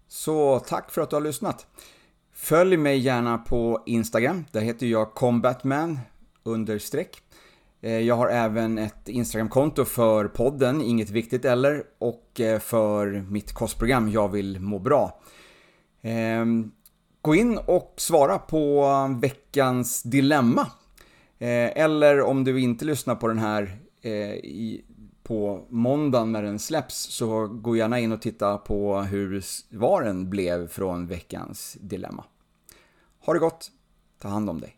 Så 0.08 0.58
tack 0.58 0.90
för 0.90 1.02
att 1.02 1.10
du 1.10 1.16
har 1.16 1.20
lyssnat. 1.20 1.66
Följ 2.32 2.76
mig 2.76 2.98
gärna 2.98 3.38
på 3.38 3.82
Instagram, 3.86 4.44
där 4.52 4.60
heter 4.60 4.86
jag 4.86 5.14
combatman 5.14 5.98
understreck. 6.42 7.22
streck. 7.80 8.02
jag 8.02 8.16
har 8.16 8.28
även 8.28 8.78
ett 8.78 9.08
Instagramkonto 9.08 9.84
för 9.84 10.28
podden, 10.28 10.82
Inget 10.82 11.10
Viktigt 11.10 11.44
Eller, 11.44 11.82
och 11.98 12.40
eh, 12.40 12.58
för 12.58 13.24
mitt 13.30 13.52
kostprogram 13.52 14.08
Jag 14.08 14.28
Vill 14.28 14.60
Må 14.60 14.78
Bra. 14.78 15.20
Ehm, 16.02 16.72
Gå 17.24 17.34
in 17.34 17.58
och 17.58 17.94
svara 17.96 18.38
på 18.38 18.86
veckans 19.20 20.02
dilemma. 20.02 20.60
Eh, 21.38 21.78
eller 21.78 22.20
om 22.20 22.44
du 22.44 22.60
inte 22.60 22.84
lyssnar 22.84 23.14
på 23.14 23.28
den 23.28 23.38
här 23.38 23.78
eh, 24.02 24.34
på 25.22 25.66
måndagen 25.68 26.32
när 26.32 26.42
den 26.42 26.58
släpps 26.58 26.96
så 26.96 27.46
gå 27.46 27.76
gärna 27.76 28.00
in 28.00 28.12
och 28.12 28.22
titta 28.22 28.58
på 28.58 29.00
hur 29.00 29.40
svaren 29.40 30.30
blev 30.30 30.68
från 30.68 31.06
veckans 31.06 31.76
dilemma. 31.80 32.24
Ha 33.20 33.32
det 33.32 33.38
gott, 33.38 33.70
ta 34.18 34.28
hand 34.28 34.50
om 34.50 34.60
dig. 34.60 34.76